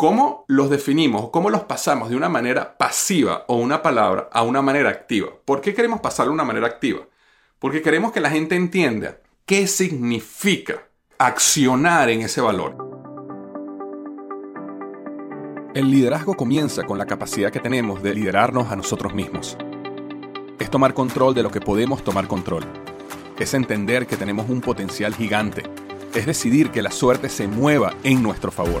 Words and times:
¿Cómo 0.00 0.46
los 0.48 0.70
definimos? 0.70 1.28
¿Cómo 1.28 1.50
los 1.50 1.64
pasamos 1.64 2.08
de 2.08 2.16
una 2.16 2.30
manera 2.30 2.78
pasiva 2.78 3.44
o 3.48 3.56
una 3.56 3.82
palabra 3.82 4.30
a 4.32 4.42
una 4.42 4.62
manera 4.62 4.88
activa? 4.88 5.28
¿Por 5.44 5.60
qué 5.60 5.74
queremos 5.74 6.00
pasarlo 6.00 6.30
de 6.30 6.36
una 6.36 6.44
manera 6.44 6.68
activa? 6.68 7.00
Porque 7.58 7.82
queremos 7.82 8.10
que 8.10 8.20
la 8.20 8.30
gente 8.30 8.56
entienda 8.56 9.18
qué 9.44 9.66
significa 9.66 10.88
accionar 11.18 12.08
en 12.08 12.22
ese 12.22 12.40
valor. 12.40 12.78
El 15.74 15.90
liderazgo 15.90 16.34
comienza 16.34 16.84
con 16.84 16.96
la 16.96 17.04
capacidad 17.04 17.52
que 17.52 17.60
tenemos 17.60 18.02
de 18.02 18.14
liderarnos 18.14 18.72
a 18.72 18.76
nosotros 18.76 19.12
mismos. 19.12 19.58
Es 20.58 20.70
tomar 20.70 20.94
control 20.94 21.34
de 21.34 21.42
lo 21.42 21.50
que 21.50 21.60
podemos 21.60 22.02
tomar 22.02 22.26
control. 22.26 22.64
Es 23.38 23.52
entender 23.52 24.06
que 24.06 24.16
tenemos 24.16 24.48
un 24.48 24.62
potencial 24.62 25.14
gigante. 25.14 25.64
Es 26.14 26.24
decidir 26.24 26.70
que 26.70 26.80
la 26.80 26.90
suerte 26.90 27.28
se 27.28 27.46
mueva 27.48 27.92
en 28.02 28.22
nuestro 28.22 28.50
favor. 28.50 28.80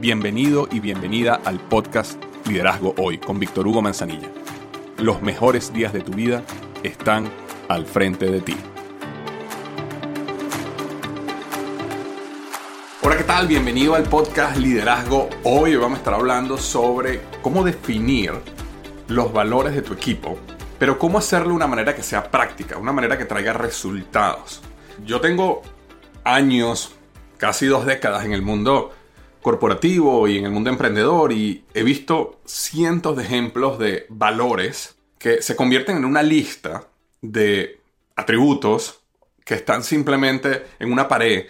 Bienvenido 0.00 0.68
y 0.70 0.80
bienvenida 0.80 1.40
al 1.44 1.60
podcast 1.60 2.22
Liderazgo 2.46 2.94
Hoy 2.98 3.18
con 3.18 3.38
Víctor 3.38 3.66
Hugo 3.66 3.80
Manzanilla. 3.80 4.28
Los 4.98 5.22
mejores 5.22 5.72
días 5.72 5.92
de 5.92 6.00
tu 6.00 6.12
vida 6.12 6.42
están 6.82 7.30
al 7.68 7.86
frente 7.86 8.26
de 8.26 8.40
ti. 8.40 8.56
Hola, 13.02 13.16
¿qué 13.16 13.24
tal? 13.24 13.46
Bienvenido 13.46 13.94
al 13.94 14.02
podcast 14.02 14.56
Liderazgo. 14.56 15.30
Hoy 15.44 15.76
vamos 15.76 15.96
a 15.96 15.98
estar 16.00 16.14
hablando 16.14 16.58
sobre 16.58 17.22
cómo 17.40 17.62
definir 17.62 18.32
los 19.06 19.32
valores 19.32 19.74
de 19.74 19.82
tu 19.82 19.94
equipo, 19.94 20.36
pero 20.78 20.98
cómo 20.98 21.18
hacerlo 21.18 21.50
de 21.50 21.54
una 21.54 21.68
manera 21.68 21.94
que 21.94 22.02
sea 22.02 22.30
práctica, 22.30 22.76
una 22.76 22.92
manera 22.92 23.16
que 23.16 23.26
traiga 23.26 23.52
resultados. 23.52 24.60
Yo 25.06 25.20
tengo 25.20 25.62
años, 26.24 26.94
casi 27.38 27.66
dos 27.66 27.86
décadas 27.86 28.24
en 28.24 28.32
el 28.32 28.42
mundo 28.42 28.92
corporativo 29.44 30.26
y 30.26 30.38
en 30.38 30.46
el 30.46 30.52
mundo 30.52 30.70
emprendedor 30.70 31.30
y 31.30 31.66
he 31.74 31.82
visto 31.82 32.40
cientos 32.46 33.14
de 33.14 33.24
ejemplos 33.24 33.78
de 33.78 34.06
valores 34.08 34.96
que 35.18 35.42
se 35.42 35.54
convierten 35.54 35.98
en 35.98 36.06
una 36.06 36.22
lista 36.22 36.88
de 37.20 37.78
atributos 38.16 39.02
que 39.44 39.52
están 39.52 39.84
simplemente 39.84 40.64
en 40.78 40.90
una 40.90 41.08
pared. 41.08 41.48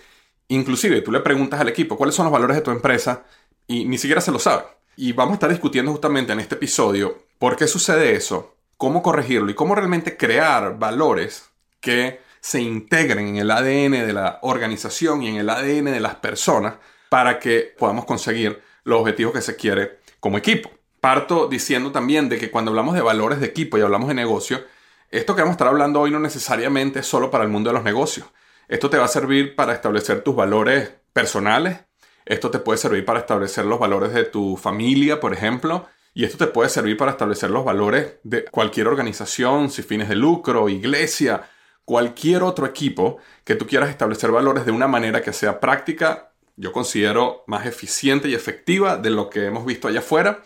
Inclusive 0.49 1.03
tú 1.03 1.13
le 1.13 1.21
preguntas 1.21 1.61
al 1.61 1.69
equipo 1.69 1.97
cuáles 1.97 2.17
son 2.17 2.25
los 2.25 2.33
valores 2.33 2.57
de 2.57 2.63
tu 2.63 2.73
empresa 2.73 3.27
y 3.69 3.85
ni 3.85 3.97
siquiera 3.97 4.21
se 4.21 4.33
lo 4.33 4.41
sabe. 4.41 4.65
Y 4.97 5.13
vamos 5.13 5.31
a 5.31 5.35
estar 5.35 5.51
discutiendo 5.51 5.93
justamente 5.93 6.33
en 6.33 6.41
este 6.41 6.57
episodio 6.57 7.23
por 7.39 7.55
qué 7.55 7.69
sucede 7.69 8.17
eso, 8.17 8.57
cómo 8.77 9.05
corregirlo 9.05 9.53
y 9.53 9.55
cómo 9.55 9.77
realmente 9.77 10.17
crear 10.17 10.81
valores 10.81 11.49
que 11.79 12.19
se 12.41 12.61
integren 12.61 13.29
en 13.29 13.37
el 13.37 13.53
ADN 13.53 14.05
de 14.05 14.13
la 14.13 14.41
organización 14.43 15.23
y 15.23 15.29
en 15.29 15.37
el 15.37 15.49
ADN 15.49 15.85
de 15.93 16.01
las 16.01 16.17
personas 16.17 16.75
para 17.15 17.39
que 17.39 17.73
podamos 17.79 18.07
conseguir 18.07 18.61
los 18.83 19.01
objetivos 19.01 19.33
que 19.33 19.41
se 19.41 19.55
quiere 19.55 20.01
como 20.19 20.37
equipo. 20.37 20.69
Parto 21.01 21.47
diciendo 21.47 21.93
también 21.93 22.29
de 22.29 22.39
que 22.39 22.51
cuando 22.51 22.73
hablamos 22.73 22.97
de 22.97 23.03
valores 23.03 23.39
de 23.39 23.47
equipo 23.47 23.79
y 23.79 23.83
hablamos 23.83 24.09
de 24.09 24.15
negocio, 24.15 24.65
esto 25.13 25.37
que 25.37 25.43
vamos 25.43 25.53
a 25.53 25.59
estar 25.59 25.69
hablando 25.69 26.01
hoy 26.01 26.11
no 26.11 26.19
necesariamente 26.19 26.99
es 26.99 27.07
solo 27.07 27.31
para 27.31 27.45
el 27.45 27.51
mundo 27.51 27.71
de 27.71 27.75
los 27.75 27.85
negocios. 27.85 28.27
Esto 28.67 28.91
te 28.91 28.99
va 28.99 29.05
a 29.05 29.07
servir 29.07 29.55
para 29.55 29.75
establecer 29.75 30.23
tus 30.23 30.35
valores 30.35 30.91
personales. 31.13 31.79
Esto 32.25 32.51
te 32.51 32.59
puede 32.59 32.79
servir 32.79 33.05
para 33.05 33.21
establecer 33.21 33.65
los 33.65 33.79
valores 33.79 34.13
de 34.13 34.25
tu 34.25 34.57
familia, 34.57 35.21
por 35.21 35.33
ejemplo. 35.33 35.87
Y 36.15 36.25
esto 36.25 36.37
te 36.37 36.49
puede 36.49 36.69
servir 36.69 36.97
para 36.97 37.13
establecer 37.13 37.49
los 37.49 37.65
valores 37.65 38.15
de 38.25 38.45
cualquier 38.47 38.89
organización, 38.89 39.71
sin 39.71 39.85
fines 39.85 40.09
de 40.09 40.17
lucro, 40.17 40.69
iglesia, 40.69 41.49
cualquier 41.85 42.43
otro 42.43 42.67
equipo 42.67 43.19
que 43.45 43.55
tú 43.55 43.69
quieras 43.69 43.91
establecer 43.91 44.33
valores 44.33 44.67
de 44.67 44.73
una 44.73 44.89
manera 44.89 45.23
que 45.23 45.33
sea 45.33 45.61
práctica, 45.61 46.34
yo 46.57 46.73
considero 46.73 47.45
más 47.47 47.67
eficiente 47.67 48.29
y 48.29 48.35
efectiva 48.35 48.97
de 48.97 49.11
lo 49.11 49.31
que 49.31 49.47
hemos 49.47 49.65
visto 49.67 49.89
allá 49.89 50.01
afuera 50.01 50.43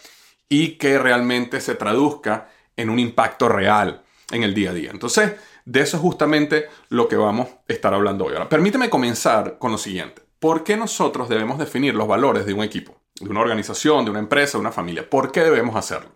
y 0.49 0.79
que 0.79 0.99
realmente 0.99 1.61
se 1.61 1.75
traduzca 1.75 2.49
en 2.77 2.91
un 2.91 2.99
impacto 2.99 3.49
real 3.49 4.03
en 4.31 4.43
el 4.43 4.55
día 4.55 4.71
a 4.71 4.75
día. 4.75 4.91
Entonces, 4.91 5.33
de 5.65 5.81
eso 5.81 5.97
es 5.99 6.03
justamente 6.03 6.69
lo 6.89 7.09
que 7.09 7.17
vamos 7.17 7.49
a 7.49 7.73
estar 7.73 7.93
hablando 7.93 8.25
hoy. 8.25 8.35
Ahora, 8.35 8.49
permíteme 8.49 8.89
comenzar 8.89 9.59
con 9.59 9.73
lo 9.73 9.79
siguiente. 9.79 10.23
¿Por 10.39 10.65
qué 10.65 10.77
nosotros 10.77 11.29
debemos 11.29 11.59
definir 11.59 11.95
los 11.95 12.09
valores 12.09 12.47
de 12.47 12.55
un 12.55 12.63
equipo, 12.63 12.99
de 13.21 13.29
una 13.29 13.41
organización, 13.41 14.05
de 14.05 14.11
una 14.11 14.21
empresa, 14.21 14.57
de 14.57 14.63
una 14.63 14.73
familia? 14.73 15.09
¿Por 15.09 15.33
qué 15.33 15.41
debemos 15.41 15.77
hacerlo? 15.77 16.13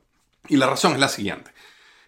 Y 0.49 0.57
la 0.57 0.69
razón 0.69 0.93
es 0.93 1.01
la 1.01 1.09
siguiente. 1.09 1.51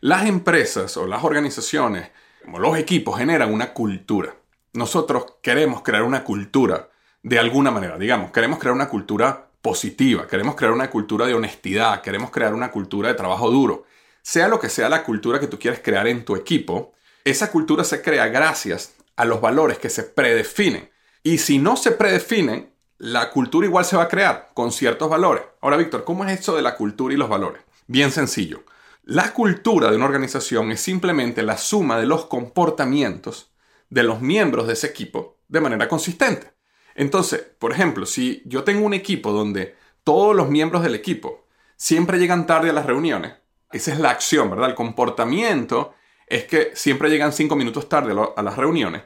Las 0.00 0.26
empresas 0.26 0.96
o 0.96 1.06
las 1.06 1.24
organizaciones, 1.24 2.10
como 2.42 2.58
los 2.58 2.78
equipos, 2.78 3.18
generan 3.18 3.52
una 3.52 3.72
cultura. 3.72 4.36
Nosotros 4.72 5.34
queremos 5.42 5.82
crear 5.82 6.02
una 6.02 6.24
cultura 6.24 6.88
de 7.24 7.38
alguna 7.38 7.70
manera, 7.70 7.96
digamos, 7.96 8.30
queremos 8.30 8.58
crear 8.58 8.74
una 8.74 8.90
cultura 8.90 9.48
positiva, 9.62 10.26
queremos 10.26 10.56
crear 10.56 10.74
una 10.74 10.90
cultura 10.90 11.26
de 11.26 11.32
honestidad, 11.32 12.02
queremos 12.02 12.30
crear 12.30 12.52
una 12.52 12.70
cultura 12.70 13.08
de 13.08 13.14
trabajo 13.14 13.50
duro. 13.50 13.86
Sea 14.20 14.46
lo 14.46 14.60
que 14.60 14.68
sea 14.68 14.90
la 14.90 15.04
cultura 15.04 15.40
que 15.40 15.46
tú 15.46 15.58
quieres 15.58 15.80
crear 15.82 16.06
en 16.06 16.26
tu 16.26 16.36
equipo, 16.36 16.92
esa 17.24 17.50
cultura 17.50 17.82
se 17.82 18.02
crea 18.02 18.28
gracias 18.28 18.92
a 19.16 19.24
los 19.24 19.40
valores 19.40 19.78
que 19.78 19.88
se 19.88 20.02
predefinen. 20.02 20.90
Y 21.22 21.38
si 21.38 21.58
no 21.58 21.76
se 21.78 21.92
predefinen, 21.92 22.74
la 22.98 23.30
cultura 23.30 23.66
igual 23.66 23.86
se 23.86 23.96
va 23.96 24.02
a 24.02 24.08
crear 24.08 24.50
con 24.52 24.70
ciertos 24.70 25.08
valores. 25.08 25.44
Ahora, 25.62 25.78
Víctor, 25.78 26.04
¿cómo 26.04 26.26
es 26.26 26.40
eso 26.40 26.54
de 26.54 26.62
la 26.62 26.76
cultura 26.76 27.14
y 27.14 27.16
los 27.16 27.30
valores? 27.30 27.62
Bien 27.86 28.12
sencillo. 28.12 28.64
La 29.02 29.32
cultura 29.32 29.90
de 29.90 29.96
una 29.96 30.04
organización 30.04 30.72
es 30.72 30.82
simplemente 30.82 31.42
la 31.42 31.56
suma 31.56 31.98
de 31.98 32.04
los 32.04 32.26
comportamientos 32.26 33.50
de 33.88 34.02
los 34.02 34.20
miembros 34.20 34.66
de 34.66 34.74
ese 34.74 34.88
equipo 34.88 35.38
de 35.48 35.62
manera 35.62 35.88
consistente. 35.88 36.54
Entonces, 36.94 37.40
por 37.58 37.72
ejemplo, 37.72 38.06
si 38.06 38.42
yo 38.44 38.64
tengo 38.64 38.86
un 38.86 38.94
equipo 38.94 39.32
donde 39.32 39.74
todos 40.04 40.34
los 40.34 40.48
miembros 40.48 40.82
del 40.82 40.94
equipo 40.94 41.46
siempre 41.76 42.18
llegan 42.18 42.46
tarde 42.46 42.70
a 42.70 42.72
las 42.74 42.86
reuniones, 42.86 43.32
esa 43.72 43.92
es 43.92 43.98
la 43.98 44.10
acción, 44.10 44.50
¿verdad? 44.50 44.70
El 44.70 44.74
comportamiento 44.76 45.94
es 46.26 46.44
que 46.44 46.70
siempre 46.74 47.10
llegan 47.10 47.32
cinco 47.32 47.56
minutos 47.56 47.88
tarde 47.88 48.14
a 48.36 48.42
las 48.42 48.56
reuniones. 48.56 49.02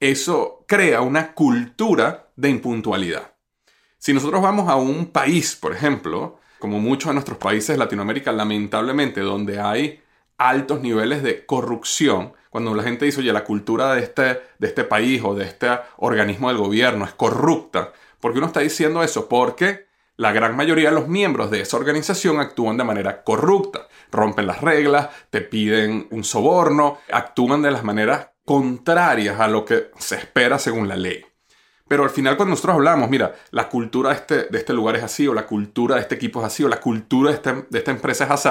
Eso 0.00 0.64
crea 0.66 1.00
una 1.00 1.32
cultura 1.32 2.30
de 2.34 2.48
impuntualidad. 2.48 3.34
Si 3.98 4.12
nosotros 4.12 4.42
vamos 4.42 4.68
a 4.68 4.76
un 4.76 5.06
país, 5.06 5.54
por 5.54 5.72
ejemplo, 5.72 6.40
como 6.58 6.80
muchos 6.80 7.10
de 7.10 7.14
nuestros 7.14 7.38
países 7.38 7.68
de 7.68 7.78
Latinoamérica, 7.78 8.32
lamentablemente, 8.32 9.20
donde 9.20 9.60
hay 9.60 10.02
altos 10.38 10.80
niveles 10.80 11.22
de 11.22 11.44
corrupción, 11.44 12.32
cuando 12.50 12.74
la 12.74 12.82
gente 12.82 13.04
dice, 13.04 13.20
oye, 13.20 13.32
la 13.32 13.44
cultura 13.44 13.94
de 13.94 14.02
este, 14.02 14.42
de 14.58 14.66
este 14.66 14.84
país 14.84 15.22
o 15.24 15.34
de 15.34 15.44
este 15.44 15.68
organismo 15.96 16.48
del 16.48 16.58
gobierno 16.58 17.04
es 17.04 17.12
corrupta, 17.12 17.92
¿por 18.20 18.32
qué 18.32 18.38
uno 18.38 18.48
está 18.48 18.60
diciendo 18.60 19.02
eso? 19.02 19.28
Porque 19.28 19.86
la 20.16 20.32
gran 20.32 20.54
mayoría 20.54 20.90
de 20.90 20.96
los 20.96 21.08
miembros 21.08 21.50
de 21.50 21.62
esa 21.62 21.78
organización 21.78 22.40
actúan 22.40 22.76
de 22.76 22.84
manera 22.84 23.22
corrupta, 23.22 23.88
rompen 24.10 24.46
las 24.46 24.60
reglas, 24.60 25.08
te 25.30 25.40
piden 25.40 26.08
un 26.10 26.24
soborno, 26.24 26.98
actúan 27.10 27.62
de 27.62 27.70
las 27.70 27.84
maneras 27.84 28.28
contrarias 28.44 29.40
a 29.40 29.48
lo 29.48 29.64
que 29.64 29.90
se 29.96 30.16
espera 30.16 30.58
según 30.58 30.88
la 30.88 30.96
ley. 30.96 31.24
Pero 31.88 32.02
al 32.04 32.10
final 32.10 32.36
cuando 32.36 32.50
nosotros 32.50 32.74
hablamos, 32.74 33.08
mira, 33.08 33.34
la 33.50 33.68
cultura 33.68 34.10
de 34.10 34.16
este, 34.16 34.56
este 34.56 34.72
lugar 34.72 34.96
es 34.96 35.02
así, 35.02 35.26
o 35.26 35.34
la 35.34 35.46
cultura 35.46 35.94
de 35.94 36.02
este 36.02 36.16
equipo 36.16 36.40
es 36.40 36.46
así, 36.46 36.64
o 36.64 36.68
la 36.68 36.80
cultura 36.80 37.30
de, 37.30 37.36
este, 37.36 37.64
de 37.68 37.78
esta 37.78 37.90
empresa 37.90 38.24
es 38.24 38.30
así, 38.30 38.48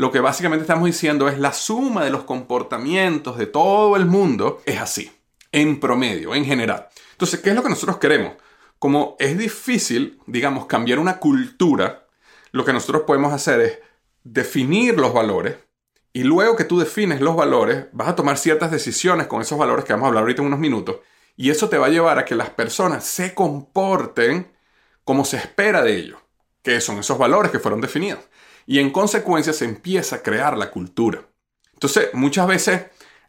lo 0.00 0.10
que 0.10 0.20
básicamente 0.20 0.62
estamos 0.62 0.86
diciendo 0.86 1.28
es 1.28 1.38
la 1.38 1.52
suma 1.52 2.04
de 2.04 2.10
los 2.10 2.24
comportamientos 2.24 3.36
de 3.36 3.46
todo 3.46 3.96
el 3.96 4.06
mundo 4.06 4.60
es 4.64 4.80
así, 4.80 5.12
en 5.52 5.78
promedio, 5.78 6.34
en 6.34 6.44
general. 6.44 6.88
Entonces, 7.12 7.40
¿qué 7.40 7.50
es 7.50 7.56
lo 7.56 7.62
que 7.62 7.68
nosotros 7.68 7.98
queremos? 7.98 8.32
como 8.80 9.14
es 9.18 9.36
difícil, 9.36 10.18
digamos, 10.26 10.64
cambiar 10.64 10.98
una 10.98 11.18
cultura, 11.18 12.06
lo 12.50 12.64
que 12.64 12.72
nosotros 12.72 13.02
podemos 13.06 13.30
hacer 13.32 13.60
es 13.60 13.78
definir 14.24 14.98
los 14.98 15.12
valores 15.12 15.56
y 16.14 16.24
luego 16.24 16.56
que 16.56 16.64
tú 16.64 16.80
defines 16.80 17.20
los 17.20 17.36
valores, 17.36 17.84
vas 17.92 18.08
a 18.08 18.16
tomar 18.16 18.38
ciertas 18.38 18.70
decisiones 18.70 19.26
con 19.26 19.42
esos 19.42 19.58
valores 19.58 19.84
que 19.84 19.92
vamos 19.92 20.06
a 20.06 20.08
hablar 20.08 20.22
ahorita 20.22 20.40
en 20.40 20.48
unos 20.48 20.58
minutos 20.58 20.96
y 21.36 21.50
eso 21.50 21.68
te 21.68 21.76
va 21.76 21.86
a 21.86 21.90
llevar 21.90 22.18
a 22.18 22.24
que 22.24 22.34
las 22.34 22.48
personas 22.48 23.04
se 23.04 23.34
comporten 23.34 24.50
como 25.04 25.26
se 25.26 25.36
espera 25.36 25.82
de 25.82 25.96
ellos, 25.96 26.18
que 26.62 26.80
son 26.80 26.98
esos 26.98 27.18
valores 27.18 27.52
que 27.52 27.58
fueron 27.58 27.82
definidos. 27.82 28.29
Y 28.70 28.78
en 28.78 28.90
consecuencia 28.90 29.52
se 29.52 29.64
empieza 29.64 30.14
a 30.14 30.22
crear 30.22 30.56
la 30.56 30.70
cultura. 30.70 31.26
Entonces, 31.72 32.10
muchas 32.12 32.46
veces 32.46 32.82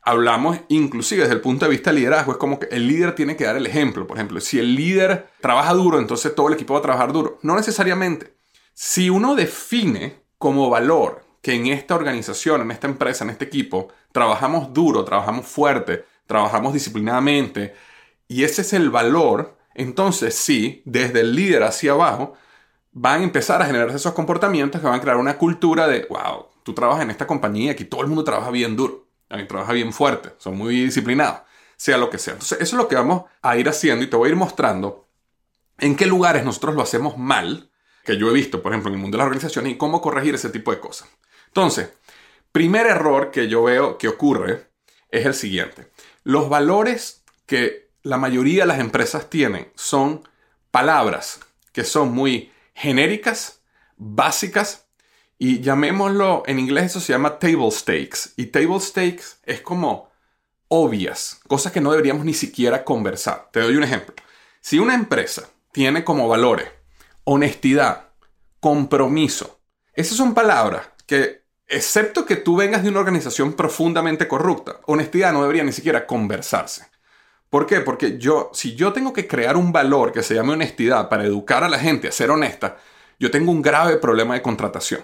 hablamos 0.04 0.60
inclusive 0.68 1.24
desde 1.24 1.34
el 1.34 1.42
punto 1.42 1.66
de 1.66 1.72
vista 1.72 1.90
de 1.90 1.98
liderazgo, 1.98 2.34
es 2.34 2.38
como 2.38 2.60
que 2.60 2.68
el 2.68 2.88
líder 2.88 3.16
tiene 3.16 3.36
que 3.36 3.46
dar 3.46 3.56
el 3.56 3.66
ejemplo. 3.66 4.06
Por 4.06 4.18
ejemplo, 4.18 4.40
si 4.40 4.60
el 4.60 4.76
líder 4.76 5.30
trabaja 5.42 5.74
duro, 5.74 5.98
entonces 5.98 6.36
todo 6.36 6.48
el 6.48 6.54
equipo 6.54 6.76
va 6.76 6.80
a 6.82 6.84
trabajar 6.84 7.12
duro. 7.12 7.40
No 7.42 7.56
necesariamente. 7.56 8.36
Si 8.76 9.10
uno 9.10 9.34
define 9.34 10.22
como 10.38 10.70
valor 10.70 11.26
que 11.42 11.56
en 11.56 11.66
esta 11.66 11.96
organización, 11.96 12.62
en 12.62 12.70
esta 12.70 12.86
empresa, 12.86 13.24
en 13.24 13.32
este 13.32 13.46
equipo, 13.46 13.88
trabajamos 14.12 14.72
duro, 14.72 15.04
trabajamos 15.06 15.48
fuerte, 15.48 16.06
trabajamos 16.28 16.72
disciplinadamente, 16.72 17.74
y 18.28 18.44
ese 18.44 18.62
es 18.62 18.74
el 18.74 18.92
valor, 18.92 19.58
entonces 19.74 20.36
sí, 20.36 20.84
desde 20.86 21.22
el 21.22 21.36
líder 21.36 21.64
hacia 21.64 21.94
abajo, 21.94 22.36
van 22.92 23.22
a 23.22 23.24
empezar 23.24 23.62
a 23.62 23.66
generarse 23.66 23.98
esos 23.98 24.14
comportamientos 24.14 24.82
que 24.82 24.88
van 24.88 25.00
a 25.00 25.02
crear 25.02 25.18
una 25.18 25.38
cultura 25.38 25.88
de, 25.88 26.06
wow, 26.10 26.48
tú 26.64 26.74
trabajas 26.74 27.04
en 27.04 27.12
esta 27.12 27.28
compañía, 27.28 27.72
aquí 27.72 27.86
todo 27.86 28.02
el 28.02 28.08
mundo 28.08 28.24
trabaja 28.24 28.52
bien 28.52 28.76
duro 28.76 29.12
trabaja 29.48 29.74
bien 29.74 29.94
fuerte, 29.94 30.34
son 30.38 30.58
muy 30.58 30.76
disciplinados, 30.84 31.42
sea 31.78 31.98
lo 31.98 32.10
que 32.10 32.18
sea. 32.18 32.34
Entonces, 32.34 32.60
eso 32.60 32.76
es 32.76 32.82
lo 32.82 32.88
que 32.88 32.96
vamos 32.96 33.24
a 33.42 33.58
ir 33.58 33.70
haciendo 33.70 34.04
y 34.04 34.10
te 34.10 34.16
voy 34.16 34.28
a 34.28 34.32
ir 34.32 34.36
mostrando 34.36 35.08
en 35.78 35.96
qué 35.96 36.06
lugares 36.06 36.44
nosotros 36.44 36.76
lo 36.76 36.82
hacemos 36.82 37.18
mal, 37.18 37.70
que 38.04 38.18
yo 38.18 38.30
he 38.30 38.34
visto, 38.34 38.62
por 38.62 38.72
ejemplo, 38.72 38.90
en 38.90 38.96
el 38.96 39.02
mundo 39.02 39.16
de 39.16 39.20
las 39.20 39.28
organizaciones, 39.28 39.74
y 39.74 39.78
cómo 39.78 40.02
corregir 40.02 40.36
ese 40.36 40.50
tipo 40.50 40.72
de 40.72 40.80
cosas. 40.80 41.08
Entonces, 41.48 41.92
primer 42.52 42.88
error 42.88 43.32
que 43.32 43.48
yo 43.48 43.64
veo 43.64 43.98
que 43.98 44.08
ocurre 44.08 44.68
es 45.10 45.26
el 45.26 45.34
siguiente. 45.34 45.88
Los 46.24 46.50
valores 46.50 47.24
que 47.46 47.90
la 48.04 48.18
mayoría 48.18 48.64
de 48.64 48.68
las 48.68 48.80
empresas 48.80 49.30
tienen 49.30 49.72
son 49.76 50.28
palabras 50.72 51.40
que 51.72 51.84
son 51.84 52.14
muy 52.14 52.50
genéricas, 52.81 53.62
básicas 53.95 54.88
y 55.38 55.62
llamémoslo, 55.62 56.44
en 56.48 56.57
inglés 56.57 56.86
eso 56.86 57.00
se 57.00 57.13
llama 57.13 57.38
table 57.38 57.69
stakes. 57.72 58.33
Y 58.38 58.48
table 58.48 58.80
stakes 58.80 59.38
es 59.44 59.62
como 59.62 60.10
obvias, 60.68 61.39
cosas 61.48 61.72
que 61.72 61.81
no 61.81 61.92
deberíamos 61.92 62.25
ni 62.25 62.33
siquiera 62.33 62.83
conversar. 62.83 63.50
Te 63.51 63.60
doy 63.60 63.75
un 63.75 63.83
ejemplo. 63.83 64.16
Si 64.62 64.80
una 64.80 64.95
empresa 64.95 65.48
tiene 65.72 66.04
como 66.04 66.28
valores 66.28 66.68
honestidad, 67.24 68.10
compromiso, 68.60 69.60
esas 69.94 70.18
son 70.18 70.33
palabras 70.33 70.88
que, 71.06 71.44
excepto 71.68 72.25
que 72.25 72.36
tú 72.36 72.56
vengas 72.56 72.83
de 72.83 72.89
una 72.89 73.00
organización 73.00 73.54
profundamente 73.54 74.28
corrupta, 74.28 74.80
honestidad 74.86 75.33
no 75.33 75.42
debería 75.42 75.63
ni 75.63 75.72
siquiera 75.72 76.07
conversarse. 76.07 76.91
¿Por 77.51 77.68
qué? 77.68 77.81
Porque 77.81 78.18
yo, 78.18 78.50
si 78.53 78.75
yo 78.75 78.94
tengo 78.94 79.12
que 79.12 79.27
crear 79.27 79.57
un 79.57 79.74
valor 79.74 80.13
que 80.13 80.24
se 80.24 80.33
llame 80.33 80.53
honestidad 80.53 81.09
para 81.09 81.25
educar 81.25 81.65
a 81.65 81.69
la 81.69 81.77
gente 81.77 82.07
a 82.07 82.12
ser 82.13 82.31
honesta, 82.31 82.77
yo 83.19 83.30
tengo 83.30 83.51
un 83.51 83.62
grave 83.62 83.98
problema 83.98 84.36
de 84.36 84.42
contratación 84.42 85.01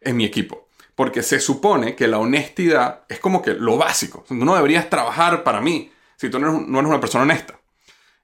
en 0.00 0.16
mi 0.16 0.24
equipo. 0.24 0.66
Porque 0.94 1.22
se 1.22 1.40
supone 1.40 1.94
que 1.94 2.08
la 2.08 2.18
honestidad 2.18 3.02
es 3.06 3.20
como 3.20 3.42
que 3.42 3.52
lo 3.52 3.76
básico. 3.76 4.24
no 4.30 4.54
deberías 4.54 4.88
trabajar 4.88 5.44
para 5.44 5.60
mí 5.60 5.92
si 6.16 6.30
tú 6.30 6.38
no 6.38 6.48
eres, 6.48 6.68
no 6.68 6.78
eres 6.78 6.88
una 6.88 7.00
persona 7.00 7.24
honesta. 7.24 7.60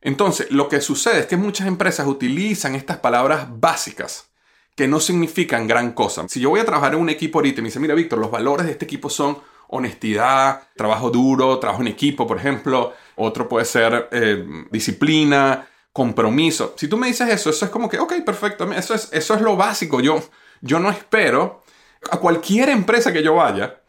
Entonces, 0.00 0.50
lo 0.50 0.70
que 0.70 0.80
sucede 0.80 1.20
es 1.20 1.26
que 1.26 1.36
muchas 1.36 1.66
empresas 1.66 2.06
utilizan 2.06 2.76
estas 2.76 2.96
palabras 2.96 3.46
básicas 3.60 4.30
que 4.74 4.88
no 4.88 5.00
significan 5.00 5.66
gran 5.66 5.92
cosa. 5.92 6.26
Si 6.28 6.40
yo 6.40 6.48
voy 6.48 6.60
a 6.60 6.64
trabajar 6.64 6.94
en 6.94 7.00
un 7.00 7.10
equipo 7.10 7.40
ahorita 7.40 7.60
y 7.60 7.62
me 7.62 7.68
dice, 7.68 7.80
mira, 7.80 7.94
Víctor, 7.94 8.20
los 8.20 8.30
valores 8.30 8.64
de 8.64 8.72
este 8.72 8.86
equipo 8.86 9.10
son 9.10 9.36
honestidad, 9.68 10.68
trabajo 10.76 11.10
duro, 11.10 11.58
trabajo 11.58 11.82
en 11.82 11.88
equipo, 11.88 12.26
por 12.26 12.38
ejemplo. 12.38 12.92
Otro 13.16 13.48
puede 13.48 13.64
ser 13.64 14.08
eh, 14.12 14.46
disciplina, 14.70 15.66
compromiso. 15.92 16.74
Si 16.76 16.88
tú 16.88 16.96
me 16.96 17.06
dices 17.06 17.28
eso, 17.28 17.50
eso 17.50 17.64
es 17.64 17.70
como 17.70 17.88
que, 17.88 17.98
ok, 17.98 18.14
perfecto, 18.24 18.70
eso 18.72 18.94
es, 18.94 19.08
eso 19.12 19.34
es 19.34 19.40
lo 19.40 19.56
básico. 19.56 20.00
Yo, 20.00 20.22
yo 20.60 20.78
no 20.78 20.90
espero 20.90 21.62
a 22.10 22.18
cualquier 22.18 22.68
empresa 22.68 23.12
que 23.12 23.22
yo 23.22 23.34
vaya, 23.34 23.80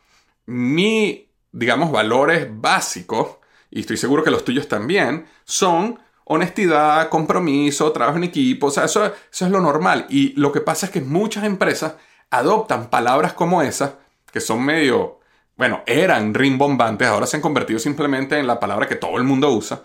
mi, 0.46 1.30
digamos, 1.52 1.92
valores 1.92 2.48
básicos, 2.50 3.38
y 3.70 3.82
estoy 3.82 3.98
seguro 3.98 4.24
que 4.24 4.32
los 4.32 4.46
tuyos 4.46 4.68
también, 4.68 5.28
son 5.44 6.00
honestidad, 6.24 7.10
compromiso, 7.10 7.92
trabajo 7.92 8.18
en 8.18 8.26
equipo, 8.26 8.68
o 8.68 8.72
sea, 8.72 8.86
eso, 8.86 9.06
eso 9.06 9.46
es 9.46 9.52
lo 9.52 9.62
normal. 9.62 10.06
Y 10.10 10.34
lo 10.40 10.52
que 10.52 10.62
pasa 10.62 10.86
es 10.86 10.92
que 10.92 11.02
muchas 11.02 11.44
empresas 11.44 11.96
adoptan 12.30 12.90
palabras 12.90 13.34
como 13.34 13.62
esas, 13.62 13.94
que 14.32 14.42
son 14.42 14.64
medio, 14.64 15.17
bueno, 15.57 15.83
eran 15.88 16.33
rimbombantes, 16.33 17.07
ahora 17.07 17.25
se 17.27 17.38
han 17.38 17.42
convertido 17.42 17.80
simplemente 17.80 18.38
en 18.38 18.48
la 18.48 18.59
palabra 18.59 18.88
que 18.88 18.95
todo 18.95 19.18
el 19.18 19.24
mundo 19.24 19.51
usa, 19.51 19.81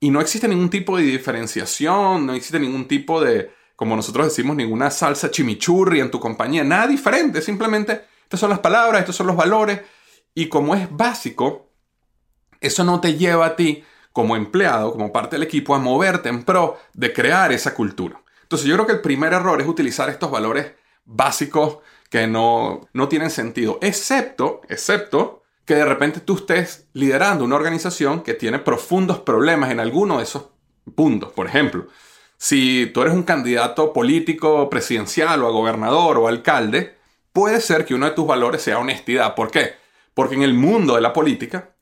y 0.00 0.10
no 0.10 0.20
existe 0.20 0.46
ningún 0.46 0.70
tipo 0.70 0.96
de 0.96 1.02
diferenciación, 1.02 2.24
no 2.24 2.34
existe 2.34 2.60
ningún 2.60 2.86
tipo 2.86 3.20
de, 3.20 3.50
como 3.74 3.96
nosotros 3.96 4.28
decimos, 4.28 4.56
ninguna 4.56 4.90
salsa 4.90 5.30
chimichurri 5.30 6.00
en 6.00 6.10
tu 6.10 6.20
compañía, 6.20 6.62
nada 6.62 6.86
diferente, 6.86 7.42
simplemente 7.42 8.04
estas 8.22 8.38
son 8.38 8.50
las 8.50 8.60
palabras, 8.60 9.00
estos 9.00 9.16
son 9.16 9.26
los 9.26 9.36
valores, 9.36 9.80
y 10.34 10.48
como 10.48 10.76
es 10.76 10.88
básico, 10.88 11.72
eso 12.60 12.84
no 12.84 13.00
te 13.00 13.16
lleva 13.16 13.46
a 13.46 13.56
ti 13.56 13.84
como 14.12 14.36
empleado, 14.36 14.92
como 14.92 15.12
parte 15.12 15.36
del 15.36 15.42
equipo, 15.42 15.74
a 15.74 15.78
moverte 15.78 16.28
en 16.28 16.44
pro 16.44 16.78
de 16.94 17.12
crear 17.12 17.52
esa 17.52 17.74
cultura. 17.74 18.22
Entonces 18.42 18.68
yo 18.68 18.74
creo 18.74 18.86
que 18.86 18.92
el 18.92 19.00
primer 19.00 19.32
error 19.32 19.60
es 19.60 19.66
utilizar 19.66 20.08
estos 20.08 20.30
valores 20.30 20.72
básicos 21.04 21.78
que 22.08 22.26
no, 22.26 22.88
no 22.92 23.08
tienen 23.08 23.30
sentido, 23.30 23.78
excepto, 23.82 24.62
excepto 24.68 25.42
que 25.64 25.74
de 25.74 25.84
repente 25.84 26.20
tú 26.20 26.36
estés 26.36 26.88
liderando 26.94 27.44
una 27.44 27.56
organización 27.56 28.22
que 28.22 28.34
tiene 28.34 28.58
profundos 28.58 29.18
problemas 29.18 29.70
en 29.70 29.80
alguno 29.80 30.16
de 30.16 30.24
esos 30.24 30.46
puntos. 30.94 31.32
Por 31.32 31.46
ejemplo, 31.46 31.88
si 32.38 32.90
tú 32.94 33.02
eres 33.02 33.12
un 33.12 33.24
candidato 33.24 33.92
político, 33.92 34.70
presidencial 34.70 35.42
o 35.42 35.46
a 35.46 35.50
gobernador 35.50 36.16
o 36.18 36.28
alcalde, 36.28 36.96
puede 37.32 37.60
ser 37.60 37.84
que 37.84 37.94
uno 37.94 38.06
de 38.06 38.12
tus 38.12 38.26
valores 38.26 38.62
sea 38.62 38.78
honestidad. 38.78 39.34
¿Por 39.34 39.50
qué? 39.50 39.74
Porque 40.14 40.36
en 40.36 40.42
el 40.42 40.54
mundo 40.54 40.94
de 40.94 41.02
la 41.02 41.12
política, 41.12 41.74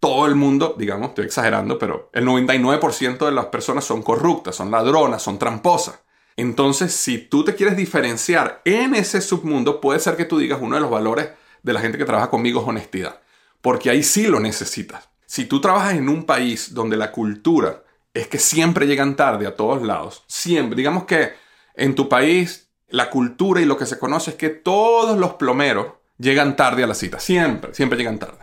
todo 0.00 0.26
el 0.26 0.34
mundo, 0.34 0.74
digamos, 0.78 1.10
estoy 1.10 1.26
exagerando, 1.26 1.78
pero 1.78 2.08
el 2.12 2.24
99% 2.24 3.26
de 3.26 3.32
las 3.32 3.46
personas 3.46 3.84
son 3.84 4.02
corruptas, 4.02 4.56
son 4.56 4.70
ladronas, 4.70 5.22
son 5.22 5.38
tramposas. 5.38 6.05
Entonces, 6.36 6.92
si 6.92 7.18
tú 7.18 7.44
te 7.44 7.54
quieres 7.54 7.76
diferenciar 7.76 8.60
en 8.64 8.94
ese 8.94 9.20
submundo, 9.20 9.80
puede 9.80 10.00
ser 10.00 10.16
que 10.16 10.26
tú 10.26 10.38
digas 10.38 10.58
uno 10.60 10.76
de 10.76 10.82
los 10.82 10.90
valores 10.90 11.30
de 11.62 11.72
la 11.72 11.80
gente 11.80 11.98
que 11.98 12.04
trabaja 12.04 12.30
conmigo 12.30 12.60
es 12.60 12.68
honestidad, 12.68 13.20
porque 13.60 13.90
ahí 13.90 14.02
sí 14.02 14.26
lo 14.26 14.38
necesitas. 14.38 15.08
Si 15.24 15.46
tú 15.46 15.60
trabajas 15.60 15.94
en 15.94 16.08
un 16.08 16.24
país 16.24 16.74
donde 16.74 16.96
la 16.96 17.10
cultura 17.10 17.82
es 18.16 18.28
que 18.28 18.38
siempre 18.38 18.86
llegan 18.86 19.14
tarde 19.16 19.46
a 19.46 19.56
todos 19.56 19.82
lados. 19.82 20.24
Siempre. 20.26 20.76
Digamos 20.76 21.04
que 21.04 21.34
en 21.74 21.94
tu 21.94 22.08
país 22.08 22.70
la 22.88 23.10
cultura 23.10 23.60
y 23.60 23.64
lo 23.64 23.76
que 23.76 23.86
se 23.86 23.98
conoce 23.98 24.30
es 24.30 24.36
que 24.36 24.48
todos 24.48 25.18
los 25.18 25.34
plomeros 25.34 25.88
llegan 26.18 26.56
tarde 26.56 26.82
a 26.82 26.86
la 26.86 26.94
cita. 26.94 27.18
Siempre, 27.18 27.74
siempre 27.74 27.98
llegan 27.98 28.18
tarde. 28.18 28.38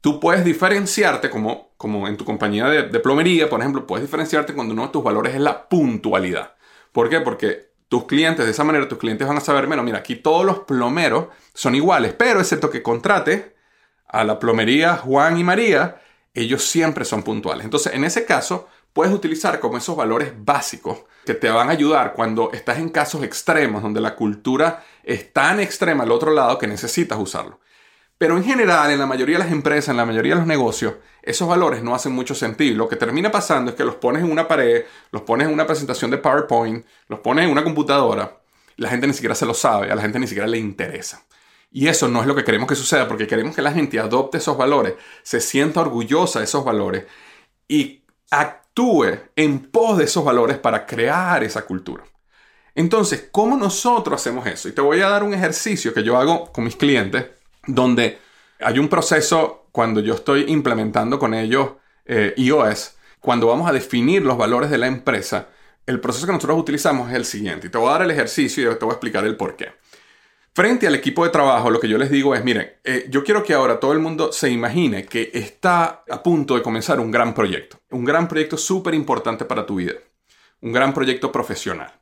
Tú 0.00 0.20
puedes 0.20 0.44
diferenciarte 0.44 1.30
como, 1.30 1.70
como 1.76 2.08
en 2.08 2.16
tu 2.16 2.24
compañía 2.24 2.66
de, 2.66 2.88
de 2.88 3.00
plomería, 3.00 3.48
por 3.48 3.60
ejemplo, 3.60 3.86
puedes 3.86 4.04
diferenciarte 4.04 4.54
cuando 4.54 4.74
uno 4.74 4.86
de 4.86 4.92
tus 4.92 5.04
valores 5.04 5.34
es 5.34 5.40
la 5.40 5.68
puntualidad. 5.68 6.54
¿Por 6.98 7.08
qué? 7.08 7.20
Porque 7.20 7.70
tus 7.86 8.06
clientes, 8.06 8.44
de 8.44 8.50
esa 8.50 8.64
manera, 8.64 8.88
tus 8.88 8.98
clientes 8.98 9.28
van 9.28 9.36
a 9.36 9.40
saber, 9.40 9.68
menos, 9.68 9.84
mira, 9.84 9.98
aquí 9.98 10.16
todos 10.16 10.44
los 10.44 10.58
plomeros 10.58 11.28
son 11.54 11.76
iguales, 11.76 12.12
pero 12.18 12.40
excepto 12.40 12.70
que 12.70 12.82
contrate 12.82 13.54
a 14.08 14.24
la 14.24 14.40
plomería 14.40 14.96
Juan 14.96 15.38
y 15.38 15.44
María, 15.44 16.02
ellos 16.34 16.64
siempre 16.64 17.04
son 17.04 17.22
puntuales. 17.22 17.64
Entonces, 17.64 17.94
en 17.94 18.02
ese 18.02 18.24
caso, 18.24 18.66
puedes 18.92 19.14
utilizar 19.14 19.60
como 19.60 19.78
esos 19.78 19.94
valores 19.94 20.32
básicos 20.38 21.04
que 21.24 21.34
te 21.34 21.48
van 21.48 21.68
a 21.68 21.72
ayudar 21.74 22.14
cuando 22.14 22.50
estás 22.52 22.78
en 22.78 22.88
casos 22.88 23.22
extremos, 23.22 23.80
donde 23.80 24.00
la 24.00 24.16
cultura 24.16 24.82
es 25.04 25.32
tan 25.32 25.60
extrema 25.60 26.02
al 26.02 26.10
otro 26.10 26.32
lado 26.32 26.58
que 26.58 26.66
necesitas 26.66 27.16
usarlo. 27.16 27.60
Pero 28.18 28.36
en 28.36 28.44
general, 28.44 28.90
en 28.90 28.98
la 28.98 29.06
mayoría 29.06 29.38
de 29.38 29.44
las 29.44 29.52
empresas, 29.52 29.90
en 29.90 29.96
la 29.96 30.04
mayoría 30.04 30.34
de 30.34 30.40
los 30.40 30.48
negocios, 30.48 30.94
esos 31.22 31.48
valores 31.48 31.82
no 31.84 31.94
hacen 31.94 32.12
mucho 32.12 32.34
sentido. 32.34 32.76
Lo 32.76 32.88
que 32.88 32.96
termina 32.96 33.30
pasando 33.30 33.70
es 33.70 33.76
que 33.76 33.84
los 33.84 33.94
pones 33.94 34.24
en 34.24 34.30
una 34.30 34.48
pared, 34.48 34.84
los 35.12 35.22
pones 35.22 35.46
en 35.46 35.54
una 35.54 35.66
presentación 35.66 36.10
de 36.10 36.18
PowerPoint, 36.18 36.84
los 37.06 37.20
pones 37.20 37.44
en 37.44 37.52
una 37.52 37.62
computadora, 37.62 38.40
la 38.76 38.88
gente 38.88 39.06
ni 39.06 39.12
siquiera 39.12 39.36
se 39.36 39.46
lo 39.46 39.54
sabe, 39.54 39.90
a 39.92 39.94
la 39.94 40.02
gente 40.02 40.18
ni 40.18 40.26
siquiera 40.26 40.48
le 40.48 40.58
interesa. 40.58 41.22
Y 41.70 41.86
eso 41.86 42.08
no 42.08 42.20
es 42.20 42.26
lo 42.26 42.34
que 42.34 42.44
queremos 42.44 42.68
que 42.68 42.74
suceda, 42.74 43.06
porque 43.06 43.26
queremos 43.26 43.54
que 43.54 43.62
la 43.62 43.72
gente 43.72 44.00
adopte 44.00 44.38
esos 44.38 44.56
valores, 44.56 44.94
se 45.22 45.40
sienta 45.40 45.80
orgullosa 45.80 46.40
de 46.40 46.46
esos 46.46 46.64
valores 46.64 47.04
y 47.68 48.02
actúe 48.30 49.18
en 49.36 49.70
pos 49.70 49.98
de 49.98 50.04
esos 50.04 50.24
valores 50.24 50.58
para 50.58 50.86
crear 50.86 51.44
esa 51.44 51.64
cultura. 51.66 52.04
Entonces, 52.74 53.28
¿cómo 53.30 53.56
nosotros 53.56 54.20
hacemos 54.20 54.46
eso? 54.46 54.68
Y 54.68 54.72
te 54.72 54.80
voy 54.80 55.00
a 55.00 55.08
dar 55.08 55.22
un 55.22 55.34
ejercicio 55.34 55.92
que 55.92 56.04
yo 56.04 56.16
hago 56.16 56.52
con 56.52 56.64
mis 56.64 56.76
clientes, 56.76 57.26
donde 57.68 58.18
hay 58.58 58.80
un 58.80 58.88
proceso 58.88 59.68
cuando 59.70 60.00
yo 60.00 60.14
estoy 60.14 60.46
implementando 60.48 61.18
con 61.18 61.34
ellos 61.34 61.72
eh, 62.04 62.34
iOS, 62.36 62.96
cuando 63.20 63.46
vamos 63.46 63.68
a 63.68 63.72
definir 63.72 64.22
los 64.22 64.36
valores 64.36 64.70
de 64.70 64.78
la 64.78 64.88
empresa, 64.88 65.48
el 65.86 66.00
proceso 66.00 66.26
que 66.26 66.32
nosotros 66.32 66.58
utilizamos 66.58 67.10
es 67.10 67.16
el 67.16 67.24
siguiente. 67.24 67.68
Y 67.68 67.70
te 67.70 67.78
voy 67.78 67.88
a 67.88 67.92
dar 67.92 68.02
el 68.02 68.10
ejercicio 68.10 68.72
y 68.72 68.74
te 68.74 68.84
voy 68.84 68.92
a 68.92 68.94
explicar 68.94 69.24
el 69.24 69.36
por 69.36 69.54
qué. 69.56 69.72
Frente 70.54 70.88
al 70.88 70.94
equipo 70.96 71.24
de 71.24 71.30
trabajo, 71.30 71.70
lo 71.70 71.78
que 71.78 71.88
yo 71.88 71.98
les 71.98 72.10
digo 72.10 72.34
es, 72.34 72.42
miren, 72.42 72.72
eh, 72.82 73.06
yo 73.10 73.22
quiero 73.22 73.44
que 73.44 73.54
ahora 73.54 73.78
todo 73.78 73.92
el 73.92 74.00
mundo 74.00 74.32
se 74.32 74.50
imagine 74.50 75.06
que 75.06 75.30
está 75.32 76.02
a 76.10 76.22
punto 76.22 76.56
de 76.56 76.62
comenzar 76.62 76.98
un 76.98 77.10
gran 77.10 77.32
proyecto. 77.32 77.78
Un 77.90 78.04
gran 78.04 78.26
proyecto 78.26 78.56
súper 78.56 78.94
importante 78.94 79.44
para 79.44 79.64
tu 79.64 79.76
vida. 79.76 79.92
Un 80.60 80.72
gran 80.72 80.92
proyecto 80.92 81.30
profesional. 81.30 81.92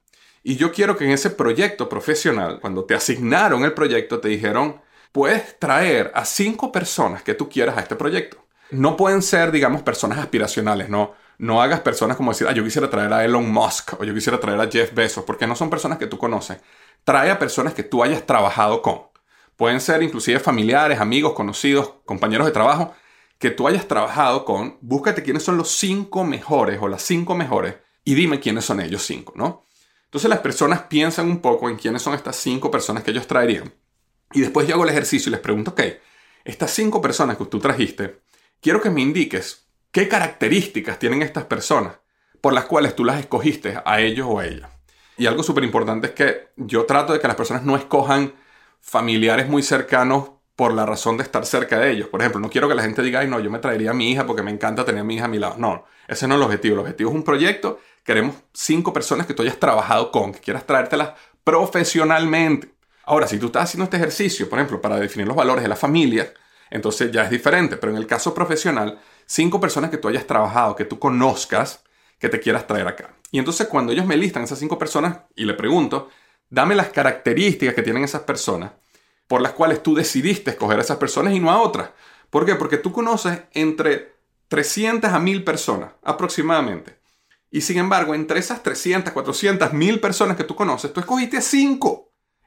Y 0.42 0.56
yo 0.56 0.72
quiero 0.72 0.96
que 0.96 1.04
en 1.04 1.10
ese 1.10 1.30
proyecto 1.30 1.88
profesional, 1.88 2.60
cuando 2.60 2.84
te 2.84 2.94
asignaron 2.94 3.64
el 3.64 3.74
proyecto, 3.74 4.20
te 4.20 4.28
dijeron, 4.28 4.80
puedes 5.12 5.58
traer 5.58 6.10
a 6.14 6.24
cinco 6.24 6.72
personas 6.72 7.22
que 7.22 7.34
tú 7.34 7.48
quieras 7.48 7.76
a 7.76 7.80
este 7.80 7.96
proyecto. 7.96 8.44
No 8.70 8.96
pueden 8.96 9.22
ser, 9.22 9.52
digamos, 9.52 9.82
personas 9.82 10.18
aspiracionales, 10.18 10.88
no. 10.88 11.14
No 11.38 11.60
hagas 11.60 11.80
personas 11.80 12.16
como 12.16 12.32
decir, 12.32 12.46
ah, 12.48 12.52
yo 12.52 12.64
quisiera 12.64 12.88
traer 12.88 13.12
a 13.12 13.24
Elon 13.24 13.50
Musk 13.50 14.00
o 14.00 14.04
yo 14.04 14.14
quisiera 14.14 14.40
traer 14.40 14.60
a 14.60 14.70
Jeff 14.70 14.94
Bezos, 14.94 15.24
porque 15.24 15.46
no 15.46 15.54
son 15.54 15.68
personas 15.68 15.98
que 15.98 16.06
tú 16.06 16.18
conoces. 16.18 16.58
Trae 17.04 17.30
a 17.30 17.38
personas 17.38 17.74
que 17.74 17.82
tú 17.82 18.02
hayas 18.02 18.24
trabajado 18.24 18.80
con. 18.82 19.02
Pueden 19.56 19.80
ser 19.80 20.02
inclusive 20.02 20.40
familiares, 20.40 20.98
amigos, 20.98 21.34
conocidos, 21.34 21.94
compañeros 22.04 22.46
de 22.46 22.52
trabajo, 22.52 22.94
que 23.38 23.50
tú 23.50 23.68
hayas 23.68 23.86
trabajado 23.86 24.44
con. 24.44 24.78
Búscate 24.80 25.22
quiénes 25.22 25.42
son 25.42 25.56
los 25.56 25.70
cinco 25.70 26.24
mejores 26.24 26.78
o 26.80 26.88
las 26.88 27.02
cinco 27.02 27.34
mejores 27.34 27.76
y 28.04 28.14
dime 28.14 28.40
quiénes 28.40 28.64
son 28.64 28.80
ellos 28.80 29.02
cinco, 29.02 29.32
¿no? 29.36 29.64
Entonces 30.04 30.30
las 30.30 30.38
personas 30.38 30.82
piensan 30.82 31.28
un 31.28 31.40
poco 31.40 31.68
en 31.68 31.76
quiénes 31.76 32.00
son 32.00 32.14
estas 32.14 32.36
cinco 32.36 32.70
personas 32.70 33.02
que 33.02 33.10
ellos 33.10 33.26
traerían. 33.26 33.74
Y 34.32 34.40
después 34.40 34.66
yo 34.66 34.74
hago 34.74 34.84
el 34.84 34.90
ejercicio 34.90 35.30
y 35.30 35.32
les 35.32 35.40
pregunto, 35.40 35.72
ok, 35.72 35.80
estas 36.44 36.70
cinco 36.70 37.00
personas 37.00 37.36
que 37.36 37.44
tú 37.46 37.58
trajiste, 37.58 38.20
quiero 38.60 38.80
que 38.80 38.90
me 38.90 39.00
indiques 39.00 39.66
qué 39.90 40.08
características 40.08 40.98
tienen 40.98 41.22
estas 41.22 41.44
personas 41.44 41.98
por 42.40 42.52
las 42.52 42.66
cuales 42.66 42.94
tú 42.94 43.04
las 43.04 43.18
escogiste 43.18 43.80
a 43.84 44.00
ellos 44.00 44.26
o 44.28 44.38
a 44.38 44.46
ella. 44.46 44.70
Y 45.16 45.26
algo 45.26 45.42
súper 45.42 45.64
importante 45.64 46.08
es 46.08 46.12
que 46.12 46.48
yo 46.56 46.84
trato 46.84 47.12
de 47.12 47.20
que 47.20 47.26
las 47.26 47.36
personas 47.36 47.62
no 47.64 47.76
escojan 47.76 48.34
familiares 48.80 49.48
muy 49.48 49.62
cercanos 49.62 50.30
por 50.54 50.72
la 50.72 50.86
razón 50.86 51.16
de 51.16 51.22
estar 51.22 51.44
cerca 51.44 51.78
de 51.78 51.90
ellos. 51.90 52.08
Por 52.08 52.20
ejemplo, 52.20 52.40
no 52.40 52.50
quiero 52.50 52.68
que 52.68 52.74
la 52.74 52.82
gente 52.82 53.02
diga, 53.02 53.20
ay, 53.20 53.28
no, 53.28 53.40
yo 53.40 53.50
me 53.50 53.58
traería 53.58 53.90
a 53.90 53.94
mi 53.94 54.10
hija 54.10 54.26
porque 54.26 54.42
me 54.42 54.50
encanta 54.50 54.84
tener 54.84 55.02
a 55.02 55.04
mi 55.04 55.16
hija 55.16 55.26
a 55.26 55.28
mi 55.28 55.38
lado. 55.38 55.56
No, 55.58 55.84
ese 56.08 56.28
no 56.28 56.34
es 56.34 56.38
el 56.38 56.44
objetivo. 56.44 56.74
El 56.74 56.80
objetivo 56.80 57.10
es 57.10 57.16
un 57.16 57.22
proyecto. 57.24 57.80
Queremos 58.04 58.36
cinco 58.52 58.92
personas 58.92 59.26
que 59.26 59.34
tú 59.34 59.42
hayas 59.42 59.58
trabajado 59.58 60.10
con, 60.10 60.32
que 60.32 60.40
quieras 60.40 60.66
traértelas 60.66 61.12
profesionalmente. 61.44 62.75
Ahora, 63.06 63.26
si 63.28 63.38
tú 63.38 63.46
estás 63.46 63.64
haciendo 63.64 63.84
este 63.84 63.96
ejercicio, 63.96 64.48
por 64.48 64.58
ejemplo, 64.58 64.80
para 64.80 64.98
definir 64.98 65.26
los 65.26 65.36
valores 65.36 65.62
de 65.62 65.68
la 65.68 65.76
familia, 65.76 66.32
entonces 66.70 67.10
ya 67.12 67.22
es 67.22 67.30
diferente. 67.30 67.76
Pero 67.76 67.92
en 67.92 67.98
el 67.98 68.06
caso 68.06 68.34
profesional, 68.34 68.98
cinco 69.26 69.60
personas 69.60 69.90
que 69.90 69.98
tú 69.98 70.08
hayas 70.08 70.26
trabajado, 70.26 70.76
que 70.76 70.84
tú 70.84 70.98
conozcas, 70.98 71.84
que 72.18 72.28
te 72.28 72.40
quieras 72.40 72.66
traer 72.66 72.88
acá. 72.88 73.14
Y 73.30 73.38
entonces 73.38 73.68
cuando 73.68 73.92
ellos 73.92 74.06
me 74.06 74.16
listan 74.16 74.42
esas 74.42 74.58
cinco 74.58 74.78
personas 74.78 75.18
y 75.34 75.44
le 75.44 75.54
pregunto, 75.54 76.10
dame 76.50 76.74
las 76.74 76.88
características 76.88 77.74
que 77.74 77.82
tienen 77.82 78.04
esas 78.04 78.22
personas 78.22 78.72
por 79.26 79.40
las 79.40 79.52
cuales 79.52 79.82
tú 79.82 79.94
decidiste 79.94 80.50
escoger 80.50 80.78
a 80.78 80.82
esas 80.82 80.98
personas 80.98 81.32
y 81.32 81.40
no 81.40 81.50
a 81.50 81.60
otras. 81.60 81.90
¿Por 82.30 82.46
qué? 82.46 82.54
Porque 82.54 82.76
tú 82.76 82.92
conoces 82.92 83.40
entre 83.52 84.14
300 84.48 85.12
a 85.12 85.18
1000 85.18 85.44
personas 85.44 85.92
aproximadamente. 86.02 86.98
Y 87.50 87.60
sin 87.60 87.78
embargo, 87.78 88.14
entre 88.14 88.38
esas 88.38 88.62
300, 88.62 89.12
400, 89.12 89.72
1000 89.72 90.00
personas 90.00 90.36
que 90.36 90.44
tú 90.44 90.54
conoces, 90.54 90.92
tú 90.92 91.00
escogiste 91.00 91.40
5. 91.40 92.05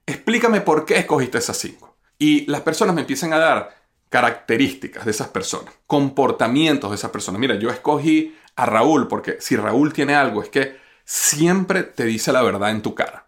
Explícame 0.09 0.61
por 0.61 0.85
qué 0.85 0.97
escogiste 0.97 1.37
esas 1.37 1.57
5. 1.57 1.95
Y 2.17 2.45
las 2.47 2.61
personas 2.61 2.95
me 2.95 3.01
empiezan 3.01 3.31
a 3.31 3.37
dar 3.37 3.77
características 4.09 5.05
de 5.05 5.11
esas 5.11 5.27
personas, 5.27 5.71
comportamientos 5.85 6.89
de 6.89 6.95
esas 6.95 7.11
personas. 7.11 7.39
Mira, 7.39 7.55
yo 7.55 7.69
escogí 7.69 8.35
a 8.55 8.65
Raúl 8.65 9.07
porque 9.07 9.37
si 9.39 9.55
Raúl 9.55 9.93
tiene 9.93 10.15
algo 10.15 10.41
es 10.41 10.49
que 10.49 10.77
siempre 11.05 11.83
te 11.83 12.05
dice 12.05 12.33
la 12.33 12.41
verdad 12.41 12.71
en 12.71 12.81
tu 12.81 12.95
cara. 12.95 13.27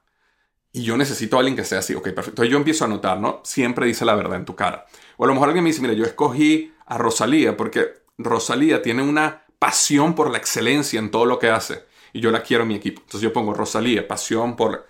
Y 0.72 0.82
yo 0.82 0.98
necesito 0.98 1.36
a 1.36 1.40
alguien 1.40 1.56
que 1.56 1.66
sea 1.66 1.80
así. 1.80 1.94
Ok, 1.94 2.06
perfecto. 2.06 2.30
Entonces 2.32 2.52
yo 2.52 2.58
empiezo 2.58 2.86
a 2.86 2.88
notar, 2.88 3.20
¿no? 3.20 3.42
Siempre 3.44 3.86
dice 3.86 4.04
la 4.04 4.16
verdad 4.16 4.38
en 4.38 4.46
tu 4.46 4.56
cara. 4.56 4.88
O 5.18 5.26
a 5.26 5.28
lo 5.28 5.34
mejor 5.34 5.50
alguien 5.50 5.64
me 5.64 5.70
dice, 5.70 5.82
mira, 5.82 5.94
yo 5.94 6.06
escogí 6.06 6.74
a 6.88 6.98
Rosalía 6.98 7.56
porque 7.56 8.02
Rosalía 8.18 8.82
tiene 8.82 9.04
una 9.04 9.44
pasión 9.60 10.16
por 10.16 10.32
la 10.32 10.40
excelencia 10.40 11.00
en 11.00 11.12
todo 11.12 11.26
lo 11.26 11.38
que 11.38 11.50
hace. 11.50 11.86
Y 12.12 12.22
yo 12.22 12.32
la 12.32 12.42
quiero 12.42 12.64
en 12.64 12.70
mi 12.70 12.76
equipo. 12.76 13.02
Entonces 13.02 13.22
yo 13.22 13.32
pongo 13.32 13.54
Rosalía, 13.54 14.08
pasión 14.08 14.56
por... 14.56 14.88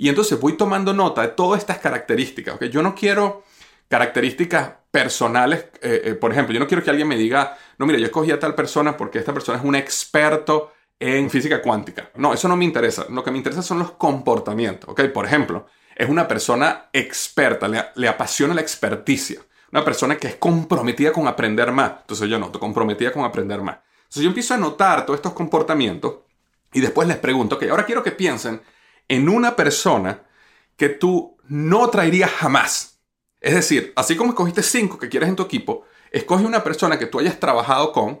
Y 0.00 0.08
entonces 0.08 0.40
voy 0.40 0.54
tomando 0.54 0.94
nota 0.94 1.20
de 1.20 1.28
todas 1.28 1.60
estas 1.60 1.76
características. 1.76 2.54
¿ok? 2.54 2.64
Yo 2.64 2.82
no 2.82 2.94
quiero 2.94 3.44
características 3.86 4.70
personales. 4.90 5.66
Eh, 5.82 6.00
eh, 6.04 6.14
por 6.14 6.32
ejemplo, 6.32 6.54
yo 6.54 6.58
no 6.58 6.66
quiero 6.66 6.82
que 6.82 6.88
alguien 6.88 7.06
me 7.06 7.18
diga, 7.18 7.58
no, 7.76 7.84
mira, 7.84 7.98
yo 7.98 8.06
escogí 8.06 8.30
a 8.30 8.38
tal 8.38 8.54
persona 8.54 8.96
porque 8.96 9.18
esta 9.18 9.34
persona 9.34 9.58
es 9.58 9.64
un 9.64 9.74
experto 9.74 10.72
en 10.98 11.28
física 11.28 11.60
cuántica. 11.60 12.08
No, 12.14 12.32
eso 12.32 12.48
no 12.48 12.56
me 12.56 12.64
interesa. 12.64 13.04
Lo 13.10 13.22
que 13.22 13.30
me 13.30 13.36
interesa 13.36 13.60
son 13.60 13.78
los 13.78 13.90
comportamientos. 13.90 14.88
¿ok? 14.88 15.02
Por 15.12 15.26
ejemplo, 15.26 15.66
es 15.94 16.08
una 16.08 16.26
persona 16.26 16.88
experta, 16.94 17.68
le, 17.94 18.08
apasiona 18.08 18.54
la 18.54 18.62
experticia. 18.62 19.42
Una 19.70 19.84
persona 19.84 20.16
que 20.16 20.28
es 20.28 20.36
comprometida 20.36 21.12
con 21.12 21.28
aprender 21.28 21.72
más. 21.72 21.92
Entonces 22.00 22.26
yo 22.26 22.38
noto, 22.38 22.58
comprometida 22.58 23.12
con 23.12 23.24
aprender 23.24 23.60
más. 23.60 23.76
Entonces 23.98 24.22
yo 24.22 24.28
empiezo 24.28 24.54
a 24.54 24.56
notar 24.56 25.04
todos 25.04 25.18
estos 25.18 25.34
comportamientos 25.34 26.20
y 26.72 26.80
después 26.80 27.06
les 27.06 27.18
pregunto, 27.18 27.56
ok, 27.56 27.64
ahora 27.64 27.84
quiero 27.84 28.02
que 28.02 28.12
piensen 28.12 28.62
en 29.10 29.28
una 29.28 29.56
persona 29.56 30.22
que 30.76 30.88
tú 30.88 31.36
no 31.48 31.90
traerías 31.90 32.30
jamás. 32.30 33.00
Es 33.40 33.54
decir, 33.54 33.92
así 33.96 34.16
como 34.16 34.30
escogiste 34.30 34.62
cinco 34.62 34.98
que 34.98 35.08
quieres 35.08 35.28
en 35.28 35.36
tu 35.36 35.42
equipo, 35.42 35.84
escoge 36.12 36.44
una 36.46 36.62
persona 36.62 36.96
que 36.96 37.06
tú 37.06 37.18
hayas 37.18 37.40
trabajado 37.40 37.92
con 37.92 38.20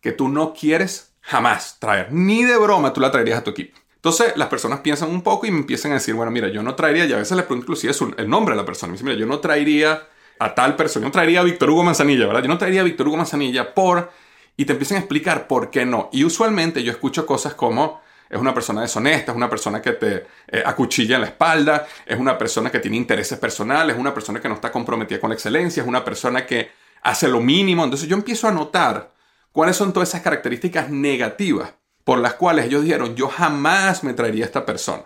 que 0.00 0.10
tú 0.10 0.28
no 0.28 0.52
quieres 0.52 1.14
jamás 1.20 1.78
traer. 1.78 2.12
Ni 2.12 2.44
de 2.44 2.58
broma 2.58 2.92
tú 2.92 3.00
la 3.00 3.12
traerías 3.12 3.38
a 3.38 3.44
tu 3.44 3.52
equipo. 3.52 3.78
Entonces 3.94 4.36
las 4.36 4.48
personas 4.48 4.80
piensan 4.80 5.10
un 5.10 5.22
poco 5.22 5.46
y 5.46 5.52
me 5.52 5.58
empiezan 5.58 5.92
a 5.92 5.94
decir, 5.94 6.14
bueno, 6.14 6.32
mira, 6.32 6.48
yo 6.48 6.60
no 6.62 6.74
traería, 6.74 7.04
y 7.06 7.12
a 7.12 7.18
veces 7.18 7.36
les 7.36 7.46
pregunto 7.46 7.64
inclusive 7.64 7.94
el 8.18 8.28
nombre 8.28 8.54
de 8.54 8.60
la 8.60 8.66
persona. 8.66 8.90
Me 8.90 8.94
dice, 8.94 9.04
mira, 9.04 9.16
yo 9.16 9.26
no 9.26 9.38
traería 9.38 10.08
a 10.40 10.54
tal 10.56 10.74
persona, 10.74 11.04
yo 11.04 11.08
no 11.08 11.12
traería 11.12 11.40
a 11.40 11.44
Víctor 11.44 11.70
Hugo 11.70 11.84
Manzanilla, 11.84 12.26
¿verdad? 12.26 12.42
Yo 12.42 12.48
no 12.48 12.58
traería 12.58 12.80
a 12.80 12.84
Víctor 12.84 13.06
Hugo 13.06 13.16
Manzanilla 13.16 13.74
por... 13.74 14.10
Y 14.56 14.64
te 14.64 14.72
empiezan 14.72 14.96
a 14.96 15.00
explicar 15.00 15.46
por 15.46 15.70
qué 15.70 15.84
no. 15.84 16.08
Y 16.12 16.24
usualmente 16.24 16.82
yo 16.82 16.90
escucho 16.90 17.26
cosas 17.26 17.54
como, 17.54 18.00
es 18.28 18.40
una 18.40 18.52
persona 18.52 18.82
deshonesta, 18.82 19.32
es 19.32 19.36
una 19.36 19.48
persona 19.48 19.80
que 19.80 19.92
te 19.92 20.26
eh, 20.48 20.62
acuchilla 20.64 21.16
en 21.16 21.22
la 21.22 21.28
espalda, 21.28 21.86
es 22.04 22.18
una 22.18 22.36
persona 22.36 22.70
que 22.70 22.80
tiene 22.80 22.96
intereses 22.96 23.38
personales, 23.38 23.94
es 23.94 24.00
una 24.00 24.12
persona 24.12 24.40
que 24.40 24.48
no 24.48 24.54
está 24.54 24.72
comprometida 24.72 25.20
con 25.20 25.30
la 25.30 25.34
excelencia, 25.34 25.82
es 25.82 25.88
una 25.88 26.04
persona 26.04 26.46
que 26.46 26.70
hace 27.02 27.28
lo 27.28 27.40
mínimo. 27.40 27.84
Entonces 27.84 28.08
yo 28.08 28.16
empiezo 28.16 28.48
a 28.48 28.52
notar 28.52 29.12
cuáles 29.52 29.76
son 29.76 29.92
todas 29.92 30.08
esas 30.08 30.22
características 30.22 30.90
negativas 30.90 31.74
por 32.04 32.18
las 32.20 32.34
cuales 32.34 32.66
ellos 32.66 32.84
dijeron, 32.84 33.16
yo 33.16 33.28
jamás 33.28 34.04
me 34.04 34.14
traería 34.14 34.44
a 34.44 34.46
esta 34.46 34.64
persona. 34.64 35.02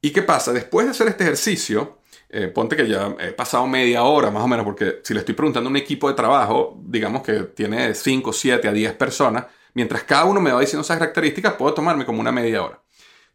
¿Y 0.00 0.10
qué 0.10 0.22
pasa? 0.22 0.52
Después 0.52 0.86
de 0.86 0.92
hacer 0.92 1.08
este 1.08 1.24
ejercicio, 1.24 1.98
eh, 2.28 2.46
ponte 2.46 2.76
que 2.76 2.86
ya 2.86 3.14
he 3.18 3.32
pasado 3.32 3.66
media 3.66 4.04
hora 4.04 4.30
más 4.30 4.44
o 4.44 4.46
menos, 4.46 4.64
porque 4.64 5.00
si 5.02 5.14
le 5.14 5.20
estoy 5.20 5.34
preguntando 5.34 5.68
a 5.68 5.70
un 5.70 5.76
equipo 5.76 6.08
de 6.08 6.14
trabajo, 6.14 6.80
digamos 6.84 7.22
que 7.22 7.40
tiene 7.44 7.94
5, 7.94 8.32
7 8.32 8.68
a 8.68 8.72
10 8.72 8.92
personas, 8.94 9.46
mientras 9.76 10.04
cada 10.04 10.24
uno 10.24 10.40
me 10.40 10.50
va 10.50 10.60
diciendo 10.60 10.80
esas 10.80 10.98
características, 10.98 11.52
puedo 11.52 11.74
tomarme 11.74 12.06
como 12.06 12.18
una 12.18 12.32
media 12.32 12.64
hora. 12.64 12.80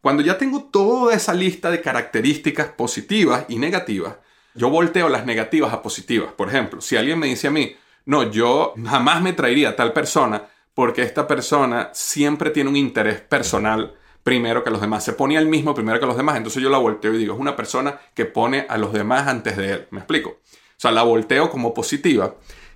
Cuando 0.00 0.24
ya 0.24 0.36
tengo 0.36 0.64
toda 0.64 1.14
esa 1.14 1.32
lista 1.32 1.70
de 1.70 1.80
características 1.80 2.66
positivas 2.66 3.44
y 3.48 3.60
negativas, 3.60 4.16
yo 4.52 4.68
volteo 4.68 5.08
las 5.08 5.24
negativas 5.24 5.72
a 5.72 5.82
positivas. 5.82 6.32
Por 6.32 6.48
ejemplo, 6.48 6.80
si 6.80 6.96
alguien 6.96 7.20
me 7.20 7.28
dice 7.28 7.46
a 7.46 7.52
mí, 7.52 7.76
no, 8.06 8.28
yo 8.28 8.74
jamás 8.84 9.22
me 9.22 9.34
traería 9.34 9.68
a 9.68 9.76
tal 9.76 9.92
persona 9.92 10.42
porque 10.74 11.02
esta 11.02 11.28
persona 11.28 11.90
siempre 11.92 12.50
tiene 12.50 12.70
un 12.70 12.76
interés 12.76 13.20
personal 13.20 13.94
primero 14.24 14.64
que 14.64 14.70
los 14.70 14.80
demás. 14.80 15.04
Se 15.04 15.12
pone 15.12 15.38
al 15.38 15.46
mismo 15.46 15.76
primero 15.76 16.00
que 16.00 16.06
los 16.06 16.16
demás. 16.16 16.36
Entonces 16.36 16.60
yo 16.60 16.70
la 16.70 16.78
volteo 16.78 17.14
y 17.14 17.18
digo, 17.18 17.34
es 17.34 17.40
una 17.40 17.54
persona 17.54 18.00
que 18.14 18.24
pone 18.24 18.66
a 18.68 18.78
los 18.78 18.92
demás 18.92 19.28
antes 19.28 19.56
de 19.56 19.70
él. 19.70 19.86
¿Me 19.90 20.00
explico? 20.00 20.30
O 20.30 20.80
sea, 20.82 20.90
la 20.90 21.04
volteo 21.04 21.50
como 21.50 21.72
positiva 21.72 22.34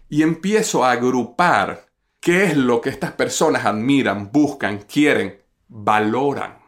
y 0.08 0.22
empiezo 0.22 0.84
a 0.84 0.92
agrupar 0.92 1.85
qué 2.26 2.42
es 2.42 2.56
lo 2.56 2.80
que 2.80 2.90
estas 2.90 3.12
personas 3.12 3.66
admiran, 3.66 4.32
buscan, 4.32 4.78
quieren, 4.78 5.40
valoran. 5.68 6.58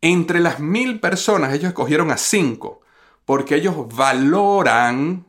Entre 0.00 0.40
las 0.40 0.58
mil 0.58 0.98
personas 0.98 1.54
ellos 1.54 1.68
escogieron 1.68 2.10
a 2.10 2.16
cinco 2.16 2.80
porque 3.24 3.54
ellos 3.54 3.76
valoran 3.94 5.26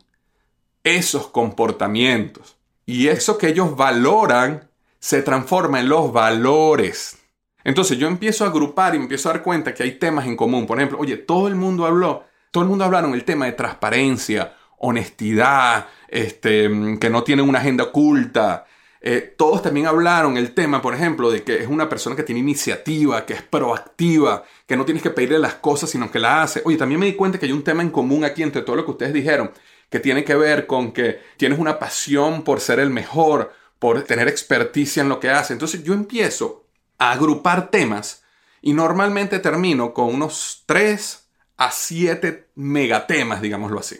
esos 0.82 1.28
comportamientos. 1.28 2.56
Y 2.86 3.06
eso 3.06 3.38
que 3.38 3.46
ellos 3.46 3.76
valoran 3.76 4.68
se 4.98 5.22
transforma 5.22 5.78
en 5.78 5.90
los 5.90 6.12
valores. 6.12 7.16
Entonces 7.62 7.98
yo 7.98 8.08
empiezo 8.08 8.44
a 8.44 8.48
agrupar 8.48 8.96
y 8.96 8.98
empiezo 8.98 9.30
a 9.30 9.34
dar 9.34 9.44
cuenta 9.44 9.72
que 9.72 9.84
hay 9.84 9.92
temas 9.92 10.26
en 10.26 10.34
común. 10.34 10.66
Por 10.66 10.78
ejemplo, 10.78 10.98
oye, 10.98 11.16
todo 11.16 11.46
el 11.46 11.54
mundo 11.54 11.86
habló, 11.86 12.24
todo 12.50 12.64
el 12.64 12.68
mundo 12.68 12.84
hablaron 12.84 13.14
el 13.14 13.22
tema 13.22 13.46
de 13.46 13.52
transparencia, 13.52 14.56
honestidad, 14.78 15.86
este, 16.08 16.68
que 16.98 17.10
no 17.10 17.22
tienen 17.22 17.48
una 17.48 17.60
agenda 17.60 17.84
oculta. 17.84 18.66
Eh, 19.02 19.34
todos 19.36 19.62
también 19.62 19.86
hablaron 19.86 20.36
el 20.36 20.52
tema, 20.52 20.82
por 20.82 20.94
ejemplo, 20.94 21.30
de 21.30 21.42
que 21.42 21.60
es 21.60 21.68
una 21.68 21.88
persona 21.88 22.16
que 22.16 22.22
tiene 22.22 22.40
iniciativa, 22.40 23.24
que 23.24 23.32
es 23.34 23.42
proactiva, 23.42 24.44
que 24.66 24.76
no 24.76 24.84
tienes 24.84 25.02
que 25.02 25.10
pedirle 25.10 25.38
las 25.38 25.54
cosas, 25.54 25.90
sino 25.90 26.10
que 26.10 26.18
la 26.18 26.42
hace. 26.42 26.62
Oye, 26.64 26.76
también 26.76 27.00
me 27.00 27.06
di 27.06 27.14
cuenta 27.14 27.38
que 27.38 27.46
hay 27.46 27.52
un 27.52 27.64
tema 27.64 27.82
en 27.82 27.90
común 27.90 28.24
aquí 28.24 28.42
entre 28.42 28.62
todo 28.62 28.76
lo 28.76 28.84
que 28.84 28.90
ustedes 28.92 29.12
dijeron 29.14 29.50
que 29.90 30.00
tiene 30.00 30.24
que 30.24 30.36
ver 30.36 30.66
con 30.66 30.92
que 30.92 31.20
tienes 31.36 31.58
una 31.58 31.78
pasión 31.78 32.44
por 32.44 32.60
ser 32.60 32.78
el 32.78 32.90
mejor, 32.90 33.52
por 33.78 34.02
tener 34.04 34.28
experticia 34.28 35.02
en 35.02 35.08
lo 35.08 35.18
que 35.20 35.30
hace. 35.30 35.52
Entonces 35.52 35.82
yo 35.82 35.94
empiezo 35.94 36.66
a 36.98 37.12
agrupar 37.12 37.70
temas 37.70 38.22
Y 38.62 38.74
normalmente 38.74 39.38
termino 39.38 39.94
con 39.94 40.14
unos 40.14 40.64
3 40.66 41.28
a 41.56 41.70
7 41.70 42.50
megatemas, 42.56 43.40
digámoslo 43.40 43.80
así. 43.80 43.96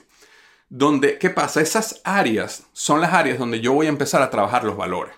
Donde, 0.73 1.19
¿qué 1.19 1.31
pasa? 1.31 1.61
Esas 1.61 2.01
áreas 2.05 2.63
son 2.73 3.01
las 3.01 3.13
áreas 3.13 3.39
donde 3.39 3.61
yo 3.61 3.73
voy 3.73 3.87
a 3.87 3.91
empezar 3.91 4.23
a 4.23 4.31
trabajar 4.31 4.63
los 4.63 4.77
valores. 4.77 5.13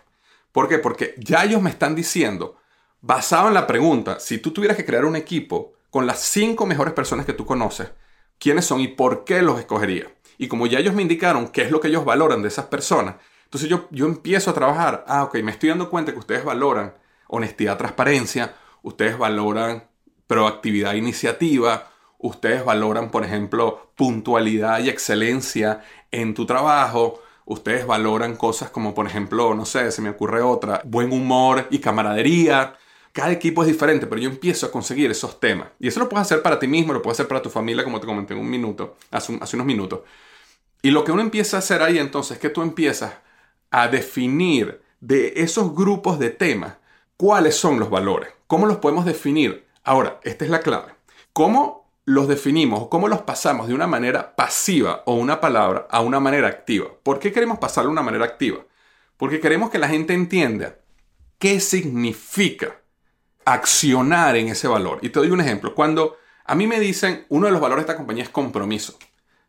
¿Por 0.50 0.66
qué? 0.66 0.78
Porque 0.78 1.14
ya 1.18 1.44
ellos 1.44 1.60
me 1.60 1.68
están 1.68 1.94
diciendo, 1.94 2.56
basado 3.02 3.48
en 3.48 3.54
la 3.54 3.66
pregunta, 3.66 4.18
si 4.18 4.38
tú 4.38 4.52
tuvieras 4.52 4.78
que 4.78 4.86
crear 4.86 5.04
un 5.04 5.14
equipo 5.14 5.74
con 5.90 6.06
las 6.06 6.20
5 6.20 6.64
mejores 6.64 6.94
personas 6.94 7.26
que 7.26 7.34
tú 7.34 7.44
conoces, 7.44 7.90
¿quiénes 8.38 8.64
son 8.64 8.80
y 8.80 8.88
por 8.88 9.24
qué 9.24 9.42
los 9.42 9.58
escogería? 9.58 10.10
Y 10.38 10.48
como 10.48 10.66
ya 10.66 10.78
ellos 10.78 10.94
me 10.94 11.02
indicaron 11.02 11.48
qué 11.48 11.60
es 11.60 11.70
lo 11.70 11.80
que 11.80 11.88
ellos 11.88 12.06
valoran 12.06 12.40
de 12.40 12.48
esas 12.48 12.66
personas, 12.66 13.16
entonces 13.44 13.68
yo, 13.68 13.88
yo 13.90 14.06
empiezo 14.06 14.50
a 14.50 14.54
trabajar, 14.54 15.04
ah, 15.06 15.24
ok, 15.24 15.34
me 15.42 15.50
estoy 15.50 15.68
dando 15.68 15.90
cuenta 15.90 16.12
que 16.12 16.18
ustedes 16.18 16.42
valoran 16.44 16.94
honestidad, 17.28 17.76
transparencia, 17.76 18.54
ustedes 18.80 19.18
valoran 19.18 19.86
proactividad, 20.26 20.94
iniciativa, 20.94 21.91
ustedes 22.22 22.64
valoran, 22.64 23.10
por 23.10 23.24
ejemplo, 23.24 23.90
puntualidad 23.94 24.80
y 24.80 24.88
excelencia 24.88 25.84
en 26.10 26.34
tu 26.34 26.46
trabajo, 26.46 27.20
ustedes 27.44 27.86
valoran 27.86 28.36
cosas 28.36 28.70
como, 28.70 28.94
por 28.94 29.06
ejemplo, 29.06 29.54
no 29.54 29.66
sé, 29.66 29.90
se 29.92 30.00
me 30.00 30.10
ocurre 30.10 30.40
otra, 30.40 30.80
buen 30.84 31.12
humor 31.12 31.66
y 31.70 31.78
camaradería. 31.80 32.76
Cada 33.12 33.32
equipo 33.32 33.62
es 33.62 33.68
diferente, 33.68 34.06
pero 34.06 34.20
yo 34.20 34.30
empiezo 34.30 34.66
a 34.66 34.70
conseguir 34.70 35.10
esos 35.10 35.38
temas. 35.38 35.68
Y 35.78 35.88
eso 35.88 36.00
lo 36.00 36.08
puedes 36.08 36.26
hacer 36.26 36.42
para 36.42 36.58
ti 36.58 36.66
mismo, 36.66 36.94
lo 36.94 37.02
puedes 37.02 37.16
hacer 37.16 37.28
para 37.28 37.42
tu 37.42 37.50
familia, 37.50 37.84
como 37.84 38.00
te 38.00 38.06
comenté 38.06 38.34
en 38.34 38.40
un 38.40 38.48
minuto, 38.48 38.96
hace, 39.10 39.36
hace 39.40 39.56
unos 39.56 39.66
minutos. 39.66 40.00
Y 40.80 40.90
lo 40.90 41.04
que 41.04 41.12
uno 41.12 41.22
empieza 41.22 41.56
a 41.56 41.60
hacer 41.60 41.82
ahí 41.82 41.98
entonces 41.98 42.36
es 42.36 42.40
que 42.40 42.48
tú 42.48 42.62
empiezas 42.62 43.12
a 43.70 43.88
definir 43.88 44.80
de 45.00 45.34
esos 45.36 45.74
grupos 45.74 46.18
de 46.18 46.30
temas 46.30 46.74
cuáles 47.16 47.56
son 47.56 47.78
los 47.80 47.90
valores, 47.90 48.30
cómo 48.46 48.66
los 48.66 48.78
podemos 48.78 49.04
definir. 49.04 49.66
Ahora, 49.84 50.20
esta 50.22 50.44
es 50.44 50.50
la 50.50 50.60
clave. 50.60 50.92
¿Cómo 51.32 51.81
los 52.04 52.28
definimos 52.28 52.88
cómo 52.88 53.08
los 53.08 53.22
pasamos 53.22 53.68
de 53.68 53.74
una 53.74 53.86
manera 53.86 54.34
pasiva 54.34 55.02
o 55.06 55.14
una 55.14 55.40
palabra 55.40 55.86
a 55.90 56.00
una 56.00 56.20
manera 56.20 56.48
activa? 56.48 56.88
¿Por 57.02 57.18
qué 57.18 57.32
queremos 57.32 57.58
pasarlo 57.58 57.88
de 57.88 57.92
una 57.92 58.02
manera 58.02 58.24
activa? 58.24 58.64
Porque 59.16 59.40
queremos 59.40 59.70
que 59.70 59.78
la 59.78 59.88
gente 59.88 60.14
entienda 60.14 60.76
qué 61.38 61.60
significa 61.60 62.80
accionar 63.44 64.36
en 64.36 64.48
ese 64.48 64.68
valor. 64.68 64.98
Y 65.02 65.10
te 65.10 65.20
doy 65.20 65.30
un 65.30 65.40
ejemplo. 65.40 65.74
Cuando 65.74 66.16
a 66.44 66.54
mí 66.54 66.66
me 66.66 66.80
dicen 66.80 67.26
uno 67.28 67.46
de 67.46 67.52
los 67.52 67.60
valores 67.60 67.84
de 67.84 67.92
esta 67.92 67.96
compañía 67.96 68.24
es 68.24 68.30
compromiso. 68.30 68.98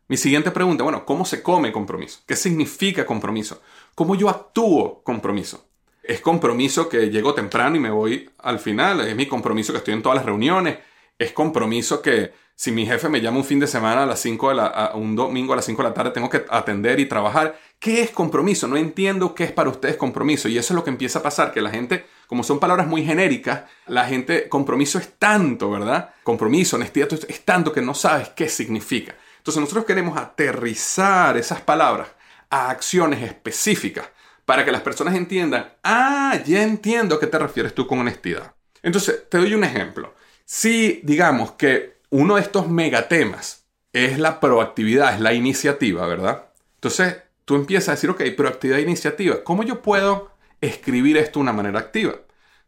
Mi 0.06 0.16
siguiente 0.16 0.50
pregunta, 0.50 0.84
bueno, 0.84 1.04
¿cómo 1.06 1.24
se 1.24 1.42
come 1.42 1.72
compromiso? 1.72 2.20
¿Qué 2.26 2.36
significa 2.36 3.06
compromiso? 3.06 3.62
¿Cómo 3.94 4.14
yo 4.14 4.28
actúo 4.28 5.02
compromiso? 5.02 5.66
Es 6.02 6.20
compromiso 6.20 6.88
que 6.88 7.10
llego 7.10 7.32
temprano 7.32 7.76
y 7.76 7.80
me 7.80 7.90
voy 7.90 8.30
al 8.38 8.58
final. 8.58 9.00
Es 9.00 9.16
mi 9.16 9.26
compromiso 9.26 9.72
que 9.72 9.78
estoy 9.78 9.94
en 9.94 10.02
todas 10.02 10.16
las 10.16 10.26
reuniones. 10.26 10.78
Es 11.18 11.32
compromiso 11.32 12.02
que 12.02 12.32
si 12.56 12.70
mi 12.70 12.86
jefe 12.86 13.08
me 13.08 13.20
llama 13.20 13.38
un 13.38 13.44
fin 13.44 13.58
de 13.58 13.66
semana 13.66 14.04
a 14.04 14.06
las 14.06 14.20
5 14.20 14.48
de 14.48 14.54
la, 14.54 14.92
un 14.94 15.16
domingo 15.16 15.52
a 15.52 15.56
las 15.56 15.64
5 15.64 15.82
de 15.82 15.88
la 15.88 15.94
tarde, 15.94 16.10
tengo 16.12 16.30
que 16.30 16.44
atender 16.48 17.00
y 17.00 17.06
trabajar. 17.06 17.58
¿Qué 17.80 18.02
es 18.02 18.10
compromiso? 18.10 18.68
No 18.68 18.76
entiendo 18.76 19.34
qué 19.34 19.44
es 19.44 19.52
para 19.52 19.70
ustedes 19.70 19.96
compromiso. 19.96 20.48
Y 20.48 20.56
eso 20.56 20.72
es 20.72 20.76
lo 20.76 20.84
que 20.84 20.90
empieza 20.90 21.18
a 21.18 21.22
pasar, 21.22 21.52
que 21.52 21.60
la 21.60 21.70
gente, 21.70 22.06
como 22.26 22.44
son 22.44 22.60
palabras 22.60 22.86
muy 22.86 23.04
genéricas, 23.04 23.64
la 23.86 24.06
gente, 24.06 24.48
compromiso 24.48 24.98
es 24.98 25.14
tanto, 25.18 25.70
¿verdad? 25.70 26.14
Compromiso, 26.22 26.76
honestidad, 26.76 27.08
es 27.12 27.44
tanto 27.44 27.72
que 27.72 27.82
no 27.82 27.94
sabes 27.94 28.28
qué 28.30 28.48
significa. 28.48 29.16
Entonces 29.38 29.60
nosotros 29.60 29.84
queremos 29.84 30.16
aterrizar 30.16 31.36
esas 31.36 31.60
palabras 31.60 32.08
a 32.50 32.70
acciones 32.70 33.22
específicas 33.22 34.08
para 34.44 34.64
que 34.64 34.72
las 34.72 34.82
personas 34.82 35.14
entiendan, 35.14 35.74
ah, 35.82 36.38
ya 36.46 36.62
entiendo 36.62 37.16
a 37.16 37.20
qué 37.20 37.26
te 37.26 37.38
refieres 37.38 37.74
tú 37.74 37.86
con 37.86 37.98
honestidad. 37.98 38.54
Entonces, 38.82 39.28
te 39.28 39.38
doy 39.38 39.54
un 39.54 39.64
ejemplo. 39.64 40.14
Si 40.44 41.00
digamos 41.04 41.52
que 41.52 41.98
uno 42.10 42.36
de 42.36 42.42
estos 42.42 42.68
megatemas 42.68 43.66
es 43.92 44.18
la 44.18 44.40
proactividad, 44.40 45.14
es 45.14 45.20
la 45.20 45.32
iniciativa, 45.32 46.06
¿verdad? 46.06 46.46
Entonces, 46.74 47.16
tú 47.44 47.54
empiezas 47.54 47.88
a 47.88 47.92
decir, 47.92 48.10
ok, 48.10 48.22
proactividad 48.36 48.78
e 48.78 48.82
iniciativa, 48.82 49.42
¿cómo 49.42 49.62
yo 49.62 49.80
puedo 49.82 50.30
escribir 50.60 51.16
esto 51.16 51.38
de 51.38 51.44
una 51.44 51.52
manera 51.52 51.78
activa? 51.78 52.14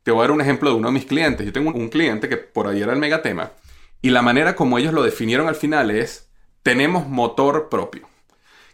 Te 0.02 0.10
voy 0.10 0.20
a 0.20 0.22
dar 0.22 0.30
un 0.30 0.40
ejemplo 0.40 0.70
de 0.70 0.76
uno 0.76 0.88
de 0.88 0.94
mis 0.94 1.06
clientes. 1.06 1.44
Yo 1.44 1.52
tengo 1.52 1.70
un 1.70 1.88
cliente 1.88 2.28
que 2.28 2.36
por 2.36 2.66
ahí 2.66 2.80
era 2.80 2.92
el 2.92 2.98
megatema 2.98 3.52
y 4.02 4.10
la 4.10 4.22
manera 4.22 4.54
como 4.54 4.78
ellos 4.78 4.94
lo 4.94 5.02
definieron 5.02 5.48
al 5.48 5.56
final 5.56 5.90
es, 5.90 6.28
tenemos 6.62 7.08
motor 7.08 7.68
propio. 7.68 8.08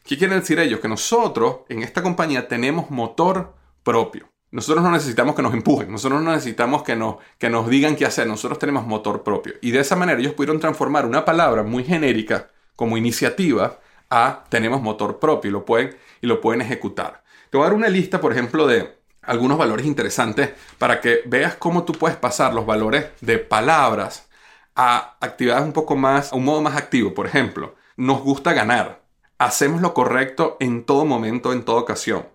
¿Qué 0.04 0.18
quieren 0.18 0.40
decir 0.40 0.58
ellos? 0.58 0.80
Que 0.80 0.88
nosotros 0.88 1.60
en 1.68 1.82
esta 1.82 2.02
compañía 2.02 2.48
tenemos 2.48 2.90
motor 2.90 3.54
propio. 3.82 4.31
Nosotros 4.52 4.84
no 4.84 4.90
necesitamos 4.90 5.34
que 5.34 5.42
nos 5.42 5.54
empujen, 5.54 5.90
nosotros 5.90 6.22
no 6.22 6.30
necesitamos 6.30 6.82
que 6.82 6.94
nos, 6.94 7.16
que 7.38 7.50
nos 7.50 7.68
digan 7.68 7.96
qué 7.96 8.04
hacer, 8.04 8.26
nosotros 8.26 8.58
tenemos 8.58 8.86
motor 8.86 9.22
propio. 9.22 9.54
Y 9.60 9.70
de 9.70 9.80
esa 9.80 9.96
manera 9.96 10.20
ellos 10.20 10.34
pudieron 10.34 10.60
transformar 10.60 11.06
una 11.06 11.24
palabra 11.24 11.62
muy 11.62 11.84
genérica 11.84 12.48
como 12.76 12.96
iniciativa 12.96 13.78
a 14.10 14.44
tenemos 14.50 14.82
motor 14.82 15.18
propio 15.18 15.48
y 15.48 15.52
lo 15.52 15.64
pueden, 15.64 15.96
y 16.20 16.26
lo 16.26 16.40
pueden 16.40 16.60
ejecutar. 16.60 17.24
Te 17.50 17.56
voy 17.56 17.64
a 17.64 17.70
dar 17.70 17.76
una 17.76 17.88
lista, 17.88 18.20
por 18.20 18.32
ejemplo, 18.32 18.66
de 18.66 18.98
algunos 19.22 19.58
valores 19.58 19.86
interesantes 19.86 20.50
para 20.78 21.00
que 21.00 21.22
veas 21.26 21.56
cómo 21.56 21.84
tú 21.84 21.94
puedes 21.94 22.16
pasar 22.16 22.54
los 22.54 22.66
valores 22.66 23.06
de 23.20 23.38
palabras 23.38 24.28
a 24.76 25.16
actividades 25.20 25.64
un 25.64 25.72
poco 25.72 25.96
más, 25.96 26.32
a 26.32 26.36
un 26.36 26.44
modo 26.44 26.60
más 26.60 26.76
activo. 26.76 27.14
Por 27.14 27.26
ejemplo, 27.26 27.74
nos 27.96 28.20
gusta 28.20 28.52
ganar 28.52 29.02
hacemos 29.44 29.80
lo 29.80 29.92
correcto 29.92 30.56
en 30.60 30.84
todo 30.84 31.04
momento, 31.04 31.52
en 31.52 31.64
toda 31.64 31.80
ocasión. 31.80 32.26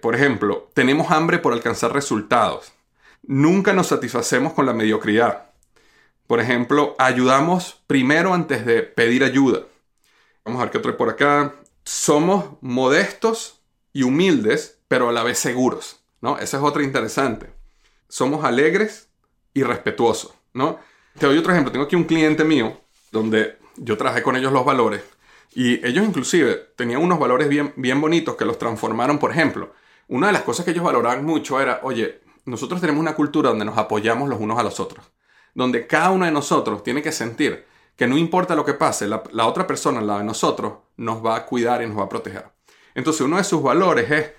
Por 0.00 0.14
ejemplo, 0.14 0.70
tenemos 0.74 1.10
hambre 1.10 1.38
por 1.38 1.52
alcanzar 1.52 1.92
resultados. 1.92 2.72
Nunca 3.22 3.72
nos 3.72 3.88
satisfacemos 3.88 4.52
con 4.52 4.66
la 4.66 4.72
mediocridad. 4.72 5.50
Por 6.26 6.40
ejemplo, 6.40 6.94
ayudamos 6.98 7.82
primero 7.86 8.32
antes 8.32 8.64
de 8.64 8.82
pedir 8.82 9.24
ayuda. 9.24 9.62
Vamos 10.44 10.60
a 10.60 10.64
ver 10.64 10.72
qué 10.72 10.78
otro 10.78 10.92
hay 10.92 10.96
por 10.96 11.10
acá. 11.10 11.54
Somos 11.84 12.56
modestos 12.60 13.60
y 13.92 14.04
humildes, 14.04 14.78
pero 14.88 15.08
a 15.08 15.12
la 15.12 15.22
vez 15.22 15.38
seguros. 15.38 16.00
¿no? 16.20 16.38
Esa 16.38 16.56
es 16.58 16.62
otra 16.62 16.82
interesante. 16.82 17.52
Somos 18.08 18.44
alegres 18.44 19.08
y 19.52 19.62
respetuosos. 19.62 20.32
¿no? 20.54 20.78
Te 21.18 21.26
doy 21.26 21.36
otro 21.38 21.52
ejemplo. 21.52 21.72
Tengo 21.72 21.84
aquí 21.84 21.96
un 21.96 22.04
cliente 22.04 22.44
mío 22.44 22.80
donde 23.12 23.58
yo 23.76 23.96
trabajé 23.96 24.22
con 24.22 24.36
ellos 24.36 24.52
los 24.52 24.64
valores 24.64 25.02
y 25.54 25.84
ellos 25.84 26.06
inclusive 26.06 26.54
tenían 26.76 27.02
unos 27.02 27.18
valores 27.18 27.48
bien, 27.48 27.72
bien 27.76 28.00
bonitos 28.00 28.36
que 28.36 28.44
los 28.44 28.58
transformaron, 28.58 29.18
por 29.18 29.32
ejemplo. 29.32 29.72
Una 30.10 30.26
de 30.26 30.32
las 30.32 30.42
cosas 30.42 30.64
que 30.64 30.72
ellos 30.72 30.82
valoraban 30.82 31.24
mucho 31.24 31.60
era, 31.60 31.78
oye, 31.84 32.20
nosotros 32.44 32.80
tenemos 32.80 33.00
una 33.00 33.14
cultura 33.14 33.50
donde 33.50 33.64
nos 33.64 33.78
apoyamos 33.78 34.28
los 34.28 34.40
unos 34.40 34.58
a 34.58 34.64
los 34.64 34.80
otros, 34.80 35.08
donde 35.54 35.86
cada 35.86 36.10
uno 36.10 36.24
de 36.24 36.32
nosotros 36.32 36.82
tiene 36.82 37.00
que 37.00 37.12
sentir 37.12 37.64
que 37.94 38.08
no 38.08 38.18
importa 38.18 38.56
lo 38.56 38.64
que 38.64 38.74
pase, 38.74 39.06
la, 39.06 39.46
otra 39.46 39.68
persona, 39.68 40.00
la 40.00 40.18
de 40.18 40.24
nosotros, 40.24 40.78
nos 40.96 41.24
va 41.24 41.36
a 41.36 41.46
cuidar 41.46 41.80
y 41.80 41.86
nos 41.86 41.96
va 41.96 42.04
a 42.04 42.08
proteger. 42.08 42.44
Entonces 42.96 43.20
uno 43.20 43.36
de 43.36 43.44
sus 43.44 43.62
valores 43.62 44.10
es, 44.10 44.32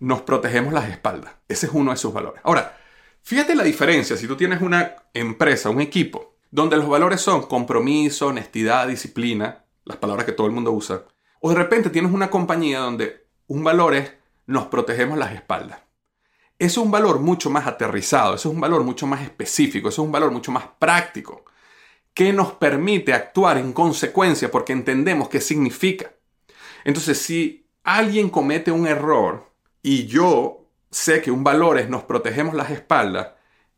nos 0.00 0.22
protegemos 0.22 0.72
las 0.72 0.90
espaldas. 0.90 1.34
Ese 1.46 1.66
es 1.66 1.72
uno 1.72 1.92
de 1.92 1.98
sus 1.98 2.12
valores. 2.12 2.40
Ahora, 2.42 2.76
fíjate 3.22 3.54
la 3.54 3.62
diferencia 3.62 4.16
si 4.16 4.26
tú 4.26 4.36
tienes 4.36 4.60
una 4.60 4.96
empresa, 5.14 5.70
un 5.70 5.80
equipo, 5.80 6.34
donde 6.50 6.76
los 6.76 6.88
valores 6.88 7.20
son 7.20 7.42
compromiso, 7.42 8.26
honestidad, 8.26 8.88
disciplina, 8.88 9.66
las 9.84 9.98
palabras 9.98 10.26
que 10.26 10.32
todo 10.32 10.48
el 10.48 10.52
mundo 10.52 10.72
usa. 10.72 11.04
O 11.38 11.50
de 11.50 11.54
repente 11.54 11.90
tienes 11.90 12.10
una 12.10 12.28
compañía 12.28 12.80
donde 12.80 13.28
un 13.46 13.62
valor 13.62 13.94
es 13.94 14.21
nos 14.46 14.66
protegemos 14.66 15.18
las 15.18 15.32
espaldas. 15.32 15.80
Es 16.58 16.76
un 16.76 16.90
valor 16.90 17.20
mucho 17.20 17.50
más 17.50 17.66
aterrizado, 17.66 18.34
es 18.34 18.46
un 18.46 18.60
valor 18.60 18.84
mucho 18.84 19.06
más 19.06 19.22
específico, 19.22 19.88
es 19.88 19.98
un 19.98 20.12
valor 20.12 20.30
mucho 20.30 20.52
más 20.52 20.64
práctico, 20.78 21.44
que 22.14 22.32
nos 22.32 22.52
permite 22.52 23.12
actuar 23.12 23.58
en 23.58 23.72
consecuencia 23.72 24.50
porque 24.50 24.72
entendemos 24.72 25.28
qué 25.28 25.40
significa. 25.40 26.12
Entonces, 26.84 27.18
si 27.18 27.66
alguien 27.84 28.30
comete 28.30 28.70
un 28.70 28.86
error 28.86 29.50
y 29.82 30.06
yo 30.06 30.66
sé 30.90 31.22
que 31.22 31.30
un 31.30 31.42
valor 31.42 31.78
es 31.78 31.88
nos 31.88 32.04
protegemos 32.04 32.54
las 32.54 32.70
espaldas, 32.70 33.30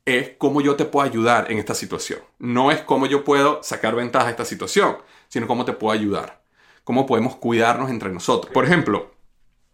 es 0.04 0.32
cómo 0.36 0.60
yo 0.60 0.76
te 0.76 0.84
puedo 0.84 1.06
ayudar 1.08 1.50
en 1.50 1.58
esta 1.58 1.74
situación. 1.74 2.20
No 2.38 2.70
es 2.70 2.82
cómo 2.82 3.06
yo 3.06 3.24
puedo 3.24 3.62
sacar 3.62 3.94
ventaja 3.94 4.26
de 4.26 4.32
esta 4.32 4.44
situación, 4.44 4.98
sino 5.28 5.46
cómo 5.46 5.64
te 5.64 5.72
puedo 5.72 5.98
ayudar. 5.98 6.42
Cómo 6.82 7.06
podemos 7.06 7.36
cuidarnos 7.36 7.88
entre 7.88 8.10
nosotros. 8.10 8.52
Por 8.52 8.66
ejemplo, 8.66 9.13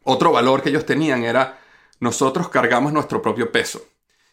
otro 0.04 0.32
valor 0.32 0.62
que 0.62 0.70
ellos 0.70 0.86
tenían 0.86 1.24
era 1.24 1.58
nosotros 2.00 2.48
cargamos 2.48 2.92
nuestro 2.92 3.20
propio 3.22 3.52
peso. 3.52 3.84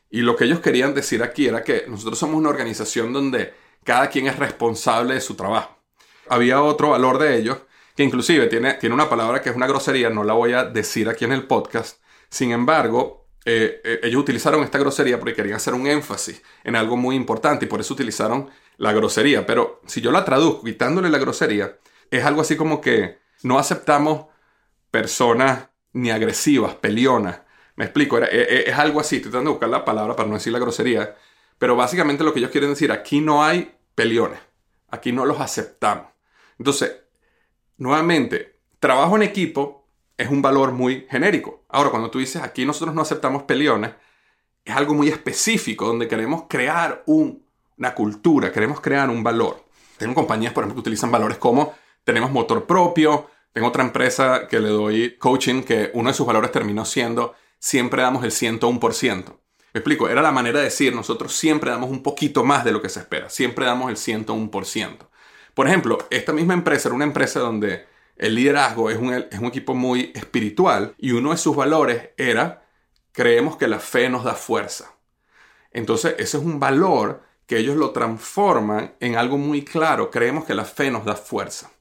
Y 0.10 0.21
lo 0.21 0.36
que 0.36 0.45
ellos 0.45 0.62
querían 0.62 0.93
decir 0.93 1.21
aquí 1.21 1.47
era 1.47 1.63
que 1.63 1.86
nosotros 1.88 2.17
somos 2.17 2.38
una 2.38 2.49
organización 2.49 3.12
donde 3.12 3.53
cada 3.84 4.10
quien 4.10 4.27
es 4.27 4.39
responsable 4.39 5.15
de 5.15 5.21
su 5.21 5.36
trabajo. 5.36 5.77
Había 6.30 6.62
otro 6.62 6.89
valor 6.89 7.17
de 7.17 7.38
ellos 7.38 7.58
que 7.95 8.03
inclusive 8.03 8.47
tiene, 8.47 8.75
tiene 8.75 8.95
una 8.95 9.10
palabra 9.10 9.41
que 9.41 9.49
es 9.49 9.56
una 9.56 9.67
grosería, 9.67 10.10
no 10.10 10.23
la 10.23 10.34
voy 10.34 10.53
a 10.53 10.63
decir 10.63 11.10
aquí 11.10 11.25
en 11.25 11.32
el 11.32 11.47
podcast. 11.47 11.99
Sin 12.30 12.51
embargo, 12.51 13.27
eh, 13.43 13.82
eh, 13.84 13.99
ellos 14.03 14.21
utilizaron 14.21 14.63
esta 14.63 14.77
grosería 14.77 15.19
porque 15.19 15.34
querían 15.34 15.56
hacer 15.56 15.73
un 15.73 15.88
énfasis 15.88 16.41
en 16.63 16.75
algo 16.75 16.95
muy 16.97 17.15
importante 17.15 17.65
y 17.65 17.67
por 17.67 17.80
eso 17.80 17.93
utilizaron 17.93 18.49
la 18.77 18.93
grosería. 18.93 19.45
Pero 19.45 19.82
si 19.88 20.01
yo 20.01 20.12
la 20.12 20.25
traduzco 20.25 20.63
quitándole 20.63 21.10
la 21.10 21.17
grosería, 21.17 21.77
es 22.12 22.23
algo 22.23 22.41
así 22.41 22.56
como 22.56 22.82
que 22.82 23.19
no 23.43 23.58
aceptamos 23.58 24.27
personas 24.91 25.69
ni 25.93 26.12
agresivas, 26.12 26.76
pelionas. 26.76 27.41
Me 27.76 27.86
explico, 27.86 28.17
es, 28.17 28.73
algo 28.78 29.00
así, 29.00 29.17
estoy 29.17 29.32
tratando 29.32 29.52
de 29.52 29.54
buscar 29.54 29.69
la 29.69 29.86
palabra 29.86 30.15
para 30.15 30.28
no 30.28 30.36
decir 30.36 30.54
la 30.54 30.60
grosería, 30.60 31.15
Pero 31.58 31.76
básicamente 31.76 32.23
lo 32.23 32.34
que 32.34 32.39
ellos 32.39 32.52
quieren 32.52 32.71
decir, 32.71 32.91
aquí 32.91 33.21
no 33.21 33.43
hay 33.43 33.76
peliones, 33.95 34.39
aquí 34.89 35.12
no 35.12 35.26
los 35.26 35.39
aceptamos. 35.39 36.08
Entonces, 36.58 36.95
nuevamente, 37.78 38.60
trabajo 38.80 39.15
en 39.15 39.23
equipo 39.23 39.88
es 40.17 40.30
un 40.30 40.41
valor 40.41 40.71
muy 40.71 41.06
genérico. 41.10 41.63
Ahora, 41.69 41.91
cuando 41.91 42.10
tú 42.10 42.19
dices 42.19 42.41
aquí 42.41 42.65
nosotros 42.65 42.95
no 42.95 43.02
aceptamos 43.02 43.43
peliones, 43.43 43.91
es 44.65 44.76
algo 44.76 44.93
muy 44.93 45.08
específico 45.08 45.88
donde 45.88 46.08
queremos 46.08 46.43
crear 46.50 47.04
una 47.06 47.95
cultura, 47.95 48.52
queremos 48.52 48.82
crear 48.82 49.10
un 49.10 49.23
valor. 49.23 49.63
Tengo 49.97 50.13
compañías, 50.13 50.54
por 50.54 50.63
ejemplo, 50.63 50.76
que 50.76 50.88
utilizan 50.88 51.12
valores 51.12 51.38
como 51.38 51.73
tenemos 52.04 52.32
motor 52.32 52.65
propio. 52.65 53.30
Tengo 53.58 53.70
otra 53.70 53.84
empresa 53.84 54.48
que 54.48 54.60
le 54.60 54.70
doy 54.70 55.17
coaching 55.17 55.63
que 55.63 55.89
uno 55.96 56.12
de 56.12 56.13
sus 56.13 56.28
valores 56.28 56.52
terminó 56.52 56.86
siendo 56.86 57.34
siempre 57.58 58.04
damos 58.04 58.24
el 58.24 58.30
101%. 58.30 59.26
Me 59.74 59.80
explico, 59.80 60.08
era 60.08 60.22
la 60.22 60.32
manera 60.32 60.60
de 60.60 60.65
decir 60.65 60.93
nosotros 60.93 61.34
siempre 61.34 61.72
damos 61.72 61.89
un 61.89 62.04
poquito 62.04 62.43
más 62.43 62.63
de 62.63 62.72
lo 62.72 62.84
que 62.84 62.89
se 62.89 63.00
espera, 63.00 63.32
siempre 63.32 63.65
damos 63.65 63.89
el 63.89 63.96
101%. 63.96 64.98
Por 65.56 65.67
ejemplo, 65.67 65.98
esta 66.12 66.34
misma 66.34 66.54
empresa 66.54 66.89
era 66.89 66.96
una 66.96 67.06
empresa 67.06 67.39
donde 67.39 67.88
el 68.15 68.36
liderazgo 68.36 68.91
es 68.91 68.98
un, 69.00 69.12
es 69.12 69.39
un 69.39 69.46
equipo 69.46 69.74
muy 69.74 70.12
espiritual 70.13 70.93
y 71.00 71.13
uno 71.13 71.32
de 71.32 71.38
sus 71.38 71.56
valores 71.56 72.12
era 72.15 72.63
creemos 73.12 73.58
que 73.58 73.67
la 73.67 73.80
fe 73.80 74.08
nos 74.08 74.24
da 74.24 74.36
fuerza. 74.36 74.93
Entonces, 75.72 76.13
ese 76.20 76.38
es 76.38 76.43
un 76.43 76.60
valor 76.60 77.24
que 77.48 77.58
ellos 77.58 77.76
lo 77.76 77.89
transforman 77.89 78.93
en 79.00 79.15
algo 79.15 79.39
muy 79.39 79.65
claro. 79.65 80.12
Creemos 80.12 80.46
que 80.46 80.54
la 80.54 80.65
fe 80.65 80.91
nos 80.91 81.06
da 81.06 81.15
fuerza. 81.15 81.72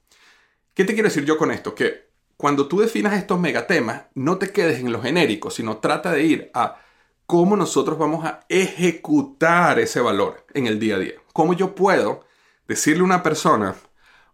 ¿Qué 0.77 0.85
te 0.85 0.93
quiero 0.93 1.09
decir 1.09 1.25
yo 1.25 1.39
con 1.39 1.49
esto? 1.49 1.73
Que 1.73 2.11
cuando 2.37 2.67
tú 2.67 2.81
definas 2.81 3.15
estos 3.15 3.39
megatemas, 3.39 4.03
no 4.13 4.37
te 4.37 4.51
quedes 4.51 4.79
en 4.79 4.91
lo 4.91 5.01
genérico, 5.01 5.49
sino 5.49 5.77
trata 5.77 6.11
de 6.11 6.23
ir 6.23 6.51
a 6.53 6.79
cómo 7.25 7.57
nosotros 7.57 7.97
vamos 7.97 8.23
a 8.25 8.41
ejecutar 8.47 9.79
ese 9.79 10.01
valor 10.01 10.45
en 10.53 10.67
el 10.67 10.77
día 10.77 10.97
a 10.97 10.99
día. 10.99 11.15
¿Cómo 11.33 11.55
yo 11.55 11.73
puedo 11.73 12.25
decirle 12.67 13.01
a 13.01 13.05
una 13.05 13.23
persona, 13.23 13.73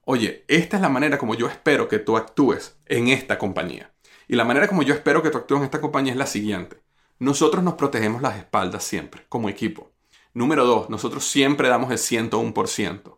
oye, 0.04 0.44
esta 0.50 0.76
es 0.76 0.82
la 0.82 0.90
manera 0.90 1.18
como 1.18 1.34
yo 1.34 1.48
espero 1.48 1.88
que 1.88 2.00
tú 2.00 2.18
actúes 2.18 2.76
en 2.88 3.08
esta 3.08 3.38
compañía? 3.38 3.94
Y 4.28 4.36
la 4.36 4.44
manera 4.44 4.68
como 4.68 4.84
yo 4.84 4.94
espero 4.94 5.24
que 5.24 5.30
tú 5.30 5.38
actúes 5.38 5.60
en 5.60 5.66
esta 5.68 5.80
compañía 5.80 6.12
es 6.12 6.20
la 6.20 6.26
siguiente. 6.26 6.82
Nosotros 7.20 7.64
nos 7.64 7.76
protegemos 7.76 8.22
las 8.22 8.36
espaldas 8.36 8.84
siempre, 8.84 9.26
como 9.30 9.48
equipo. 9.48 9.94
Número 10.34 10.66
dos, 10.66 10.90
nosotros 10.90 11.24
siempre 11.26 11.70
damos 11.70 11.90
el 11.90 12.00
101%. 12.00 13.18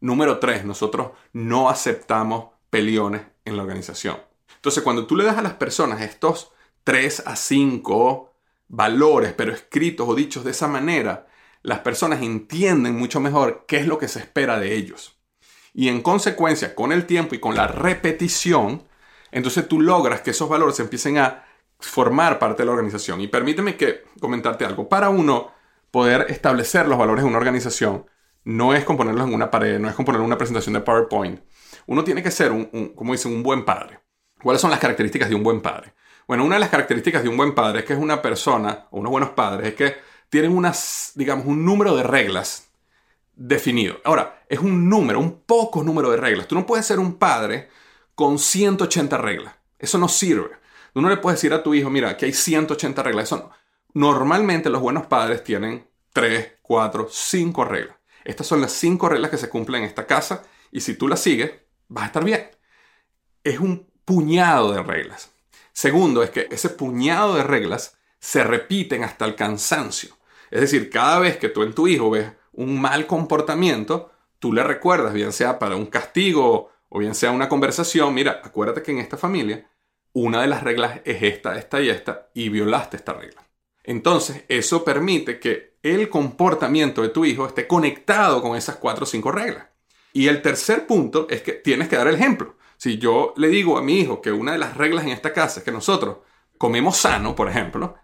Número 0.00 0.38
tres, 0.38 0.66
nosotros 0.66 1.12
no 1.32 1.70
aceptamos 1.70 2.57
peliones 2.70 3.22
en 3.44 3.56
la 3.56 3.62
organización. 3.62 4.18
Entonces, 4.56 4.82
cuando 4.82 5.06
tú 5.06 5.16
le 5.16 5.24
das 5.24 5.38
a 5.38 5.42
las 5.42 5.54
personas 5.54 6.00
estos 6.00 6.52
3 6.84 7.24
a 7.26 7.36
5 7.36 8.34
valores, 8.68 9.32
pero 9.36 9.52
escritos 9.52 10.08
o 10.08 10.14
dichos 10.14 10.44
de 10.44 10.50
esa 10.50 10.68
manera, 10.68 11.26
las 11.62 11.80
personas 11.80 12.22
entienden 12.22 12.96
mucho 12.96 13.20
mejor 13.20 13.64
qué 13.66 13.78
es 13.78 13.86
lo 13.86 13.98
que 13.98 14.08
se 14.08 14.20
espera 14.20 14.58
de 14.58 14.74
ellos. 14.74 15.18
Y 15.74 15.88
en 15.88 16.02
consecuencia, 16.02 16.74
con 16.74 16.92
el 16.92 17.06
tiempo 17.06 17.34
y 17.34 17.40
con 17.40 17.54
la 17.54 17.66
repetición, 17.66 18.82
entonces 19.30 19.68
tú 19.68 19.80
logras 19.80 20.22
que 20.22 20.30
esos 20.30 20.48
valores 20.48 20.80
empiecen 20.80 21.18
a 21.18 21.44
formar 21.78 22.38
parte 22.38 22.62
de 22.62 22.66
la 22.66 22.72
organización. 22.72 23.20
Y 23.20 23.28
permíteme 23.28 23.76
que 23.76 24.04
comentarte 24.20 24.64
algo. 24.64 24.88
Para 24.88 25.10
uno 25.10 25.52
poder 25.90 26.26
establecer 26.30 26.88
los 26.88 26.98
valores 26.98 27.22
de 27.22 27.28
una 27.28 27.38
organización 27.38 28.06
no 28.44 28.74
es 28.74 28.84
componerlos 28.84 29.26
en 29.26 29.34
una 29.34 29.50
pared, 29.50 29.78
no 29.78 29.88
es 29.88 29.94
componer 29.94 30.20
una 30.20 30.38
presentación 30.38 30.72
de 30.74 30.80
PowerPoint. 30.80 31.40
Uno 31.88 32.04
tiene 32.04 32.22
que 32.22 32.30
ser, 32.30 32.52
un, 32.52 32.92
como 32.94 33.12
dicen, 33.12 33.32
un 33.32 33.42
buen 33.42 33.64
padre. 33.64 33.98
¿Cuáles 34.42 34.60
son 34.60 34.70
las 34.70 34.78
características 34.78 35.30
de 35.30 35.34
un 35.34 35.42
buen 35.42 35.62
padre? 35.62 35.94
Bueno, 36.26 36.44
una 36.44 36.56
de 36.56 36.60
las 36.60 36.68
características 36.68 37.22
de 37.22 37.30
un 37.30 37.36
buen 37.38 37.54
padre 37.54 37.80
es 37.80 37.84
que 37.86 37.94
es 37.94 37.98
una 37.98 38.20
persona, 38.20 38.86
o 38.90 38.98
unos 39.00 39.10
buenos 39.10 39.30
padres, 39.30 39.68
es 39.68 39.74
que 39.74 39.96
tienen 40.28 40.54
unas, 40.54 41.12
digamos, 41.14 41.46
un 41.46 41.64
número 41.64 41.96
de 41.96 42.02
reglas 42.02 42.68
definido. 43.34 43.96
Ahora, 44.04 44.44
es 44.50 44.58
un 44.58 44.90
número, 44.90 45.18
un 45.18 45.40
poco 45.40 45.82
número 45.82 46.10
de 46.10 46.18
reglas. 46.18 46.46
Tú 46.46 46.54
no 46.54 46.66
puedes 46.66 46.84
ser 46.84 46.98
un 46.98 47.14
padre 47.14 47.70
con 48.14 48.38
180 48.38 49.16
reglas. 49.16 49.54
Eso 49.78 49.96
no 49.96 50.08
sirve. 50.08 50.50
Tú 50.92 51.00
no 51.00 51.08
le 51.08 51.16
puedes 51.16 51.40
decir 51.40 51.54
a 51.54 51.62
tu 51.62 51.72
hijo, 51.72 51.88
mira, 51.88 52.10
aquí 52.10 52.26
hay 52.26 52.34
180 52.34 53.02
reglas. 53.02 53.34
Normalmente 53.94 54.68
los 54.68 54.82
buenos 54.82 55.06
padres 55.06 55.42
tienen 55.42 55.88
3, 56.12 56.58
4, 56.60 57.08
5 57.10 57.64
reglas. 57.64 57.96
Estas 58.24 58.46
son 58.46 58.60
las 58.60 58.72
5 58.72 59.08
reglas 59.08 59.30
que 59.30 59.38
se 59.38 59.48
cumplen 59.48 59.84
en 59.84 59.88
esta 59.88 60.06
casa 60.06 60.42
y 60.70 60.82
si 60.82 60.94
tú 60.94 61.08
las 61.08 61.20
sigues, 61.20 61.52
vas 61.88 62.04
a 62.04 62.06
estar 62.06 62.24
bien. 62.24 62.50
Es 63.44 63.58
un 63.58 63.86
puñado 64.04 64.72
de 64.72 64.82
reglas. 64.82 65.32
Segundo, 65.72 66.22
es 66.22 66.30
que 66.30 66.48
ese 66.50 66.70
puñado 66.70 67.36
de 67.36 67.42
reglas 67.42 67.98
se 68.18 68.44
repiten 68.44 69.04
hasta 69.04 69.24
el 69.24 69.34
cansancio. 69.34 70.16
Es 70.50 70.60
decir, 70.60 70.90
cada 70.90 71.18
vez 71.18 71.36
que 71.36 71.48
tú 71.48 71.62
en 71.62 71.74
tu 71.74 71.86
hijo 71.86 72.10
ves 72.10 72.32
un 72.52 72.80
mal 72.80 73.06
comportamiento, 73.06 74.10
tú 74.38 74.52
le 74.52 74.64
recuerdas, 74.64 75.12
bien 75.12 75.32
sea 75.32 75.58
para 75.58 75.76
un 75.76 75.86
castigo 75.86 76.70
o 76.88 76.98
bien 76.98 77.14
sea 77.14 77.30
una 77.30 77.48
conversación, 77.48 78.14
mira, 78.14 78.40
acuérdate 78.42 78.82
que 78.82 78.92
en 78.92 78.98
esta 78.98 79.16
familia 79.16 79.68
una 80.12 80.40
de 80.40 80.48
las 80.48 80.62
reglas 80.62 81.00
es 81.04 81.22
esta, 81.22 81.56
esta 81.56 81.80
y 81.80 81.90
esta, 81.90 82.30
y 82.34 82.48
violaste 82.48 82.96
esta 82.96 83.12
regla. 83.12 83.46
Entonces, 83.84 84.44
eso 84.48 84.84
permite 84.84 85.38
que 85.38 85.78
el 85.82 86.08
comportamiento 86.08 87.02
de 87.02 87.08
tu 87.08 87.24
hijo 87.24 87.46
esté 87.46 87.66
conectado 87.66 88.42
con 88.42 88.56
esas 88.56 88.76
cuatro 88.76 89.04
o 89.04 89.06
cinco 89.06 89.30
reglas. 89.30 89.66
Y 90.12 90.28
el 90.28 90.42
tercer 90.42 90.86
punto 90.86 91.26
es 91.30 91.42
que 91.42 91.52
tienes 91.52 91.88
que 91.88 91.96
dar 91.96 92.08
el 92.08 92.14
ejemplo. 92.14 92.56
Si 92.76 92.98
yo 92.98 93.34
le 93.36 93.48
digo 93.48 93.78
a 93.78 93.82
mi 93.82 94.00
hijo 94.00 94.20
que 94.20 94.32
una 94.32 94.52
de 94.52 94.58
las 94.58 94.76
reglas 94.76 95.04
en 95.04 95.10
esta 95.10 95.32
casa 95.32 95.60
es 95.60 95.64
que 95.64 95.72
nosotros 95.72 96.18
comemos 96.56 96.96
sano, 96.96 97.34
por 97.34 97.48
ejemplo, 97.48 97.96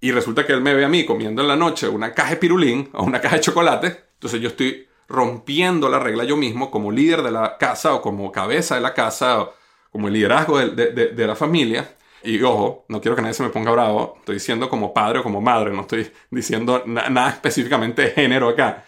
y 0.00 0.12
resulta 0.12 0.46
que 0.46 0.52
él 0.52 0.60
me 0.60 0.74
ve 0.74 0.84
a 0.84 0.88
mí 0.88 1.06
comiendo 1.06 1.42
en 1.42 1.48
la 1.48 1.56
noche 1.56 1.88
una 1.88 2.12
caja 2.12 2.30
de 2.30 2.36
pirulín 2.36 2.90
o 2.92 3.04
una 3.04 3.20
caja 3.20 3.36
de 3.36 3.42
chocolate, 3.42 4.04
entonces 4.14 4.40
yo 4.40 4.48
estoy 4.48 4.86
rompiendo 5.08 5.88
la 5.88 5.98
regla 5.98 6.24
yo 6.24 6.36
mismo 6.36 6.70
como 6.70 6.90
líder 6.90 7.22
de 7.22 7.30
la 7.30 7.56
casa 7.58 7.94
o 7.94 8.02
como 8.02 8.30
cabeza 8.32 8.74
de 8.74 8.80
la 8.80 8.92
casa 8.92 9.40
o 9.40 9.54
como 9.90 10.08
el 10.08 10.14
liderazgo 10.14 10.58
de 10.58 11.26
la 11.26 11.36
familia 11.36 11.96
y 12.26 12.42
ojo, 12.42 12.84
no 12.88 13.00
quiero 13.00 13.14
que 13.14 13.22
nadie 13.22 13.34
se 13.34 13.44
me 13.44 13.50
ponga 13.50 13.70
bravo, 13.70 14.16
estoy 14.18 14.34
diciendo 14.34 14.68
como 14.68 14.92
padre 14.92 15.20
o 15.20 15.22
como 15.22 15.40
madre, 15.40 15.72
no 15.72 15.82
estoy 15.82 16.10
diciendo 16.30 16.82
nada 16.86 17.28
específicamente 17.28 18.02
de 18.02 18.10
género 18.10 18.48
acá. 18.48 18.84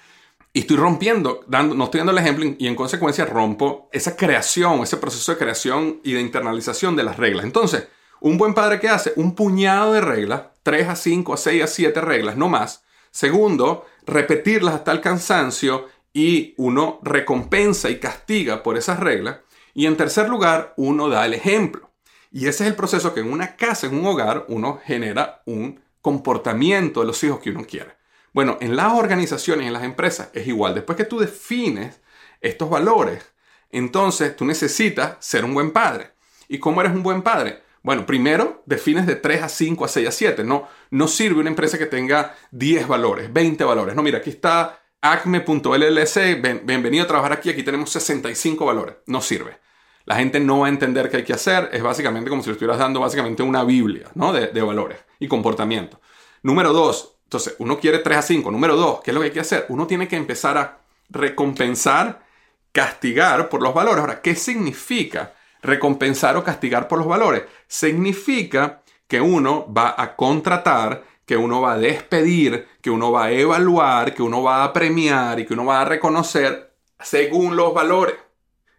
Y 0.53 0.61
estoy 0.61 0.77
rompiendo, 0.77 1.45
dando, 1.47 1.75
no 1.75 1.85
estoy 1.85 1.99
dando 1.99 2.13
el 2.13 2.19
ejemplo 2.19 2.47
y 2.59 2.67
en 2.67 2.75
consecuencia 2.75 3.27
rompo 3.27 3.89
esa 3.93 4.17
creación, 4.17 4.81
ese 4.81 4.97
proceso 4.97 5.33
de 5.33 5.39
creación 5.39 6.01
y 6.03 6.13
de 6.13 6.21
internalización 6.21 6.97
de 6.97 7.03
las 7.03 7.17
reglas. 7.17 7.45
Entonces, 7.45 7.89
un 8.21 8.39
buen 8.39 8.55
padre 8.55 8.81
que 8.81 8.89
hace 8.89 9.13
un 9.17 9.35
puñado 9.35 9.93
de 9.93 10.01
reglas, 10.01 10.43
3 10.63 10.89
a 10.89 10.97
5 10.97 11.35
a 11.35 11.37
6 11.37 11.63
a 11.63 11.67
7 11.67 12.01
reglas, 12.01 12.37
no 12.37 12.49
más. 12.49 12.83
Segundo, 13.11 13.87
repetirlas 14.07 14.75
hasta 14.75 14.93
el 14.93 15.01
cansancio 15.01 15.87
y 16.13 16.55
uno 16.57 16.99
recompensa 17.03 17.91
y 17.91 18.01
castiga 18.01 18.63
por 18.63 18.77
esas 18.77 19.01
reglas. 19.01 19.39
Y 19.75 19.87
en 19.87 19.97
tercer 19.97 20.29
lugar, 20.29 20.75
uno 20.77 21.09
da 21.09 21.25
el 21.27 21.35
ejemplo. 21.35 21.93
Y 22.33 22.49
ese 22.49 22.65
es 22.65 22.71
el 22.71 22.75
proceso 22.75 23.15
que 23.15 23.21
en 23.21 23.33
una 23.33 23.57
casa, 23.57 23.87
en 23.87 23.95
un 23.95 24.07
hogar, 24.07 24.45
uno 24.49 24.81
genera 24.85 25.43
un 25.47 25.81
comportamiento 26.01 27.01
de 27.01 27.07
los 27.07 27.23
hijos 27.23 27.41
que 27.41 27.51
uno 27.51 27.65
quiere. 27.65 27.98
Bueno, 28.39 28.57
en 28.61 28.77
las 28.77 28.93
organizaciones, 28.93 29.67
en 29.67 29.73
las 29.73 29.83
empresas, 29.83 30.31
es 30.33 30.47
igual. 30.47 30.73
Después 30.73 30.97
que 30.97 31.05
tú 31.05 31.19
defines 31.19 32.01
estos 32.41 32.71
valores, 32.71 33.33
entonces 33.73 34.37
tú 34.37 34.45
necesitas 34.45 35.17
ser 35.19 35.45
un 35.45 35.55
buen 35.55 35.73
padre. 35.73 36.13
¿Y 36.47 36.61
cómo 36.61 36.81
eres 36.81 36.93
un 36.93 37.03
buen 37.03 37.23
padre? 37.23 37.65
Bueno, 37.83 38.07
primero 38.07 38.63
defines 38.65 39.09
de 39.09 39.17
3 39.17 39.43
a 39.43 39.49
5 39.49 39.85
a 39.85 39.89
6 39.89 40.07
a 40.07 40.13
7. 40.13 40.45
No, 40.45 40.69
no 40.91 41.09
sirve 41.09 41.41
una 41.41 41.51
empresa 41.51 41.79
que 41.79 41.87
tenga 41.87 42.37
10 42.53 42.87
valores, 42.87 43.33
20 43.33 43.65
valores. 43.65 43.97
No, 43.97 44.05
mira, 44.05 44.19
aquí 44.19 44.31
está 44.31 44.85
acme.llc, 45.01 46.63
bienvenido 46.63 47.03
a 47.03 47.09
trabajar 47.09 47.33
aquí, 47.33 47.51
aquí 47.51 47.65
tenemos 47.65 47.91
65 47.91 48.65
valores. 48.65 48.99
No 49.07 49.21
sirve 49.21 49.59
la 50.05 50.15
gente 50.15 50.39
no 50.39 50.61
va 50.61 50.67
a 50.67 50.71
entender 50.71 51.11
qué 51.11 51.17
hay 51.17 51.25
que 51.25 51.35
hacer. 51.35 51.71
Es 51.73 51.83
básicamente 51.83 52.31
como 52.31 52.43
si 52.43 52.51
le 52.51 52.53
estuvieras 52.53 52.79
dando 52.79 53.01
básicamente 53.01 53.43
una 53.43 53.65
Biblia 53.65 54.09
¿no? 54.15 54.33
de, 54.33 54.47
de 54.47 54.63
valores 54.63 54.99
y 55.19 55.27
comportamiento. 55.27 56.01
Número 56.43 56.73
dos, 56.73 57.18
entonces 57.29 57.57
uno 57.59 57.79
quiere 57.79 57.99
3 57.99 58.17
a 58.17 58.23
5. 58.23 58.51
Número 58.51 58.75
dos, 58.75 59.03
¿qué 59.03 59.11
es 59.11 59.15
lo 59.15 59.21
que 59.21 59.27
hay 59.27 59.33
que 59.33 59.41
hacer? 59.41 59.67
Uno 59.69 59.87
tiene 59.87 60.09
que 60.09 60.17
empezar 60.17 60.57
a 60.57 60.79
recompensar, 61.11 62.25
castigar 62.73 63.51
por 63.51 63.61
los 63.61 63.75
valores. 63.75 64.01
Ahora, 64.01 64.23
¿qué 64.23 64.35
significa 64.35 65.35
recompensar 65.61 66.39
o 66.39 66.43
castigar 66.43 66.89
por 66.89 67.01
los 67.01 67.07
valores? 67.07 67.43
Significa 67.67 68.81
que 69.07 69.21
uno 69.21 69.71
va 69.71 69.95
a 69.99 70.17
contratar, 70.17 71.05
que 71.27 71.37
uno 71.37 71.61
va 71.61 71.75
a 71.75 71.79
despedir, 71.79 72.67
que 72.81 72.89
uno 72.89 73.13
va 73.13 73.27
a 73.27 73.33
evaluar, 73.33 74.15
que 74.15 74.23
uno 74.23 74.43
va 74.43 74.65
a 74.65 74.73
premiar 74.73 75.39
y 75.39 75.45
que 75.45 75.53
uno 75.53 75.67
va 75.67 75.83
a 75.83 75.85
reconocer 75.85 76.77
según 76.99 77.57
los 77.57 77.75
valores. 77.75 78.17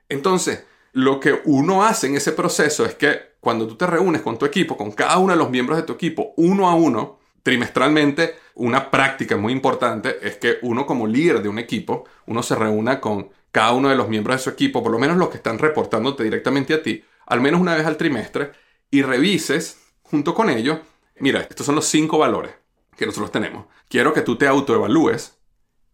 Entonces, 0.10 0.66
lo 0.94 1.20
que 1.20 1.40
uno 1.46 1.86
hace 1.86 2.08
en 2.08 2.16
ese 2.16 2.32
proceso 2.32 2.84
es 2.84 2.96
que 2.96 3.36
cuando 3.40 3.68
tú 3.68 3.76
te 3.76 3.86
reúnes 3.86 4.24
con 4.24 4.40
tu 4.40 4.48
equipo, 4.48 4.76
con 4.76 4.92
cada 4.92 5.20
uno 5.20 5.34
de 5.34 5.38
los 5.38 5.52
miembros 5.52 5.78
de 5.78 5.84
tu 5.84 5.94
equipo, 5.94 6.34
uno 6.38 6.68
a 6.68 6.74
uno, 6.74 7.19
trimestralmente, 7.44 8.36
una 8.56 8.92
práctica 8.92 9.38
muy 9.38 9.54
importante 9.54 10.18
es 10.22 10.38
que 10.38 10.58
uno 10.62 10.86
como 10.86 11.08
líder 11.08 11.42
de 11.42 11.50
un 11.50 11.60
equipo, 11.60 12.06
uno 12.26 12.44
se 12.44 12.56
reúna 12.56 13.00
con 13.00 13.30
cada 13.52 13.74
uno 13.74 13.90
de 13.90 13.96
los 13.96 14.10
miembros 14.10 14.38
de 14.38 14.44
su 14.44 14.50
equipo, 14.50 14.84
por 14.84 14.92
lo 14.92 15.00
menos 15.00 15.18
los 15.18 15.30
que 15.30 15.38
están 15.38 15.60
reportándote 15.60 16.24
directamente 16.24 16.74
a 16.74 16.84
ti, 16.84 17.04
al 17.26 17.42
menos 17.42 17.62
una 17.62 17.76
vez 17.76 17.86
al 17.86 17.98
trimestre, 17.98 18.52
y 18.92 19.02
revises 19.02 19.80
junto 20.02 20.34
con 20.34 20.50
ellos, 20.50 20.80
mira, 21.20 21.42
estos 21.42 21.66
son 21.66 21.76
los 21.76 21.86
cinco 21.86 22.18
valores 22.18 22.54
que 22.96 23.06
nosotros 23.06 23.32
tenemos. 23.32 23.66
Quiero 23.88 24.14
que 24.14 24.22
tú 24.22 24.36
te 24.38 24.48
autoevalúes 24.48 25.38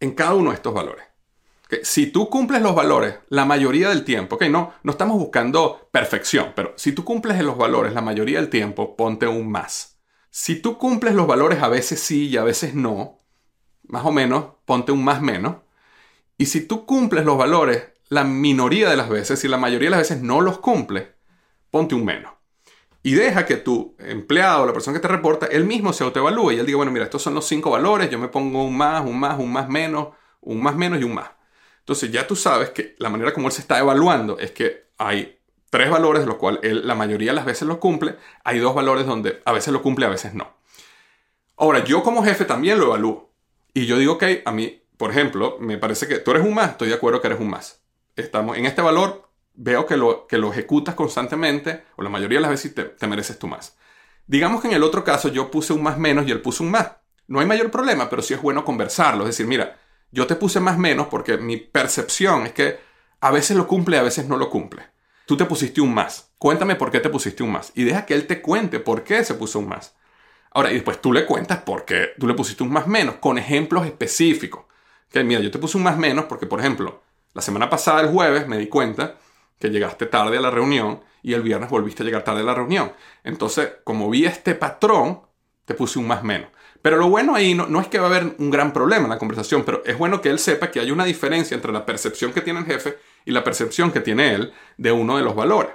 en 0.00 0.12
cada 0.12 0.34
uno 0.34 0.50
de 0.50 0.56
estos 0.56 0.74
valores. 0.74 1.04
Si 1.82 2.06
tú 2.06 2.30
cumples 2.30 2.62
los 2.62 2.74
valores 2.74 3.16
la 3.28 3.44
mayoría 3.44 3.88
del 3.88 4.04
tiempo, 4.04 4.36
okay, 4.36 4.48
no, 4.48 4.72
no 4.82 4.92
estamos 4.92 5.18
buscando 5.18 5.88
perfección, 5.90 6.52
pero 6.54 6.72
si 6.76 6.92
tú 6.92 7.04
cumples 7.04 7.42
los 7.42 7.58
valores 7.58 7.92
la 7.92 8.02
mayoría 8.02 8.38
del 8.38 8.50
tiempo, 8.50 8.96
ponte 8.96 9.26
un 9.26 9.50
más. 9.50 9.95
Si 10.38 10.54
tú 10.54 10.76
cumples 10.76 11.14
los 11.14 11.26
valores 11.26 11.62
a 11.62 11.68
veces 11.68 11.98
sí 11.98 12.28
y 12.28 12.36
a 12.36 12.44
veces 12.44 12.74
no, 12.74 13.16
más 13.84 14.04
o 14.04 14.12
menos, 14.12 14.44
ponte 14.66 14.92
un 14.92 15.02
más 15.02 15.22
menos. 15.22 15.56
Y 16.36 16.44
si 16.44 16.60
tú 16.66 16.84
cumples 16.84 17.24
los 17.24 17.38
valores 17.38 17.84
la 18.10 18.22
minoría 18.22 18.90
de 18.90 18.98
las 18.98 19.08
veces, 19.08 19.40
si 19.40 19.48
la 19.48 19.56
mayoría 19.56 19.86
de 19.86 19.96
las 19.96 20.00
veces 20.00 20.20
no 20.20 20.42
los 20.42 20.58
cumples, 20.58 21.08
ponte 21.70 21.94
un 21.94 22.04
menos. 22.04 22.34
Y 23.02 23.14
deja 23.14 23.46
que 23.46 23.56
tu 23.56 23.96
empleado, 23.98 24.66
la 24.66 24.74
persona 24.74 24.98
que 24.98 25.00
te 25.00 25.08
reporta, 25.08 25.46
él 25.46 25.64
mismo 25.64 25.94
se 25.94 26.04
autoevalúe 26.04 26.50
y 26.50 26.58
él 26.58 26.66
diga, 26.66 26.76
bueno, 26.76 26.92
mira, 26.92 27.06
estos 27.06 27.22
son 27.22 27.32
los 27.32 27.48
cinco 27.48 27.70
valores, 27.70 28.10
yo 28.10 28.18
me 28.18 28.28
pongo 28.28 28.62
un 28.62 28.76
más, 28.76 29.06
un 29.06 29.18
más, 29.18 29.38
un 29.38 29.50
más 29.50 29.70
menos, 29.70 30.08
un 30.42 30.62
más 30.62 30.76
menos 30.76 31.00
y 31.00 31.04
un 31.04 31.14
más. 31.14 31.30
Entonces 31.78 32.12
ya 32.12 32.26
tú 32.26 32.36
sabes 32.36 32.68
que 32.70 32.94
la 32.98 33.08
manera 33.08 33.32
como 33.32 33.48
él 33.48 33.52
se 33.52 33.62
está 33.62 33.78
evaluando 33.78 34.38
es 34.38 34.50
que 34.50 34.90
hay 34.98 35.38
tres 35.70 35.90
valores 35.90 36.22
de 36.22 36.26
los 36.26 36.36
cuales 36.36 36.60
él 36.62 36.86
la 36.86 36.94
mayoría 36.94 37.30
de 37.30 37.36
las 37.36 37.44
veces 37.44 37.66
lo 37.68 37.80
cumple, 37.80 38.16
hay 38.44 38.58
dos 38.58 38.74
valores 38.74 39.06
donde 39.06 39.42
a 39.44 39.52
veces 39.52 39.72
lo 39.72 39.82
cumple, 39.82 40.06
a 40.06 40.10
veces 40.10 40.34
no. 40.34 40.56
Ahora, 41.56 41.84
yo 41.84 42.02
como 42.02 42.22
jefe 42.22 42.44
también 42.44 42.78
lo 42.78 42.86
evalúo. 42.86 43.32
Y 43.72 43.86
yo 43.86 43.98
digo, 43.98 44.14
ok, 44.14 44.24
a 44.44 44.52
mí, 44.52 44.82
por 44.96 45.10
ejemplo, 45.10 45.56
me 45.60 45.78
parece 45.78 46.06
que 46.06 46.18
tú 46.18 46.30
eres 46.30 46.44
un 46.44 46.54
más, 46.54 46.72
estoy 46.72 46.88
de 46.88 46.94
acuerdo 46.94 47.20
que 47.20 47.28
eres 47.28 47.40
un 47.40 47.50
más. 47.50 47.82
Estamos 48.14 48.56
en 48.56 48.66
este 48.66 48.82
valor, 48.82 49.28
veo 49.54 49.86
que 49.86 49.96
lo, 49.96 50.26
que 50.26 50.38
lo 50.38 50.50
ejecutas 50.50 50.94
constantemente, 50.94 51.84
o 51.96 52.02
la 52.02 52.08
mayoría 52.08 52.38
de 52.38 52.42
las 52.42 52.50
veces 52.50 52.74
te, 52.74 52.84
te 52.84 53.06
mereces 53.06 53.38
tú 53.38 53.46
más. 53.46 53.76
Digamos 54.26 54.60
que 54.60 54.68
en 54.68 54.74
el 54.74 54.82
otro 54.82 55.04
caso 55.04 55.28
yo 55.28 55.50
puse 55.50 55.72
un 55.72 55.82
más 55.82 55.98
menos 55.98 56.26
y 56.26 56.30
él 56.30 56.40
puso 56.40 56.64
un 56.64 56.70
más. 56.70 56.92
No 57.26 57.40
hay 57.40 57.46
mayor 57.46 57.70
problema, 57.70 58.08
pero 58.08 58.22
sí 58.22 58.34
es 58.34 58.42
bueno 58.42 58.64
conversarlo. 58.64 59.24
Es 59.24 59.28
decir, 59.28 59.46
mira, 59.46 59.78
yo 60.10 60.26
te 60.26 60.36
puse 60.36 60.60
más 60.60 60.78
menos 60.78 61.08
porque 61.08 61.36
mi 61.36 61.56
percepción 61.56 62.46
es 62.46 62.52
que 62.52 62.78
a 63.20 63.30
veces 63.30 63.56
lo 63.56 63.66
cumple, 63.66 63.98
a 63.98 64.02
veces 64.02 64.26
no 64.26 64.36
lo 64.36 64.50
cumple. 64.50 64.84
Tú 65.26 65.36
te 65.36 65.44
pusiste 65.44 65.80
un 65.80 65.92
más. 65.92 66.30
Cuéntame 66.38 66.76
por 66.76 66.90
qué 66.90 67.00
te 67.00 67.10
pusiste 67.10 67.42
un 67.42 67.52
más. 67.52 67.72
Y 67.74 67.84
deja 67.84 68.06
que 68.06 68.14
él 68.14 68.26
te 68.26 68.40
cuente 68.40 68.78
por 68.80 69.02
qué 69.02 69.24
se 69.24 69.34
puso 69.34 69.58
un 69.58 69.68
más. 69.68 69.94
Ahora, 70.52 70.70
y 70.70 70.74
después 70.74 71.00
tú 71.02 71.12
le 71.12 71.26
cuentas 71.26 71.58
por 71.58 71.84
qué 71.84 72.10
tú 72.18 72.26
le 72.26 72.34
pusiste 72.34 72.62
un 72.62 72.72
más 72.72 72.86
menos, 72.86 73.16
con 73.16 73.36
ejemplos 73.36 73.84
específicos. 73.84 74.64
Que 75.10 75.24
mira, 75.24 75.40
yo 75.40 75.50
te 75.50 75.58
puse 75.58 75.76
un 75.76 75.82
más 75.82 75.98
menos 75.98 76.26
porque, 76.26 76.46
por 76.46 76.60
ejemplo, 76.60 77.02
la 77.34 77.42
semana 77.42 77.68
pasada, 77.68 78.00
el 78.00 78.08
jueves, 78.08 78.46
me 78.46 78.56
di 78.56 78.68
cuenta 78.68 79.16
que 79.58 79.68
llegaste 79.68 80.06
tarde 80.06 80.38
a 80.38 80.40
la 80.40 80.50
reunión 80.50 81.02
y 81.22 81.34
el 81.34 81.42
viernes 81.42 81.70
volviste 81.70 82.02
a 82.02 82.06
llegar 82.06 82.22
tarde 82.22 82.42
a 82.42 82.44
la 82.44 82.54
reunión. 82.54 82.92
Entonces, 83.24 83.72
como 83.82 84.08
vi 84.08 84.26
este 84.26 84.54
patrón, 84.54 85.22
te 85.64 85.74
puse 85.74 85.98
un 85.98 86.06
más 86.06 86.22
menos. 86.22 86.50
Pero 86.82 86.98
lo 86.98 87.08
bueno 87.08 87.34
ahí 87.34 87.52
no, 87.52 87.80
es 87.80 87.88
que 87.88 87.98
va 87.98 88.06
a 88.06 88.10
haber 88.10 88.36
un 88.38 88.50
gran 88.50 88.72
problema 88.72 89.04
en 89.04 89.10
la 89.10 89.18
conversación, 89.18 89.64
pero 89.64 89.82
es 89.84 89.98
bueno 89.98 90.20
que 90.20 90.30
él 90.30 90.38
sepa 90.38 90.70
que 90.70 90.78
hay 90.78 90.92
una 90.92 91.04
diferencia 91.04 91.56
entre 91.56 91.72
la 91.72 91.84
percepción 91.84 92.32
que 92.32 92.42
tiene 92.42 92.60
el 92.60 92.66
jefe 92.66 92.96
y 93.26 93.32
la 93.32 93.44
percepción 93.44 93.92
que 93.92 94.00
tiene 94.00 94.34
él 94.34 94.54
de 94.78 94.92
uno 94.92 95.18
de 95.18 95.22
los 95.22 95.34
valores. 95.34 95.72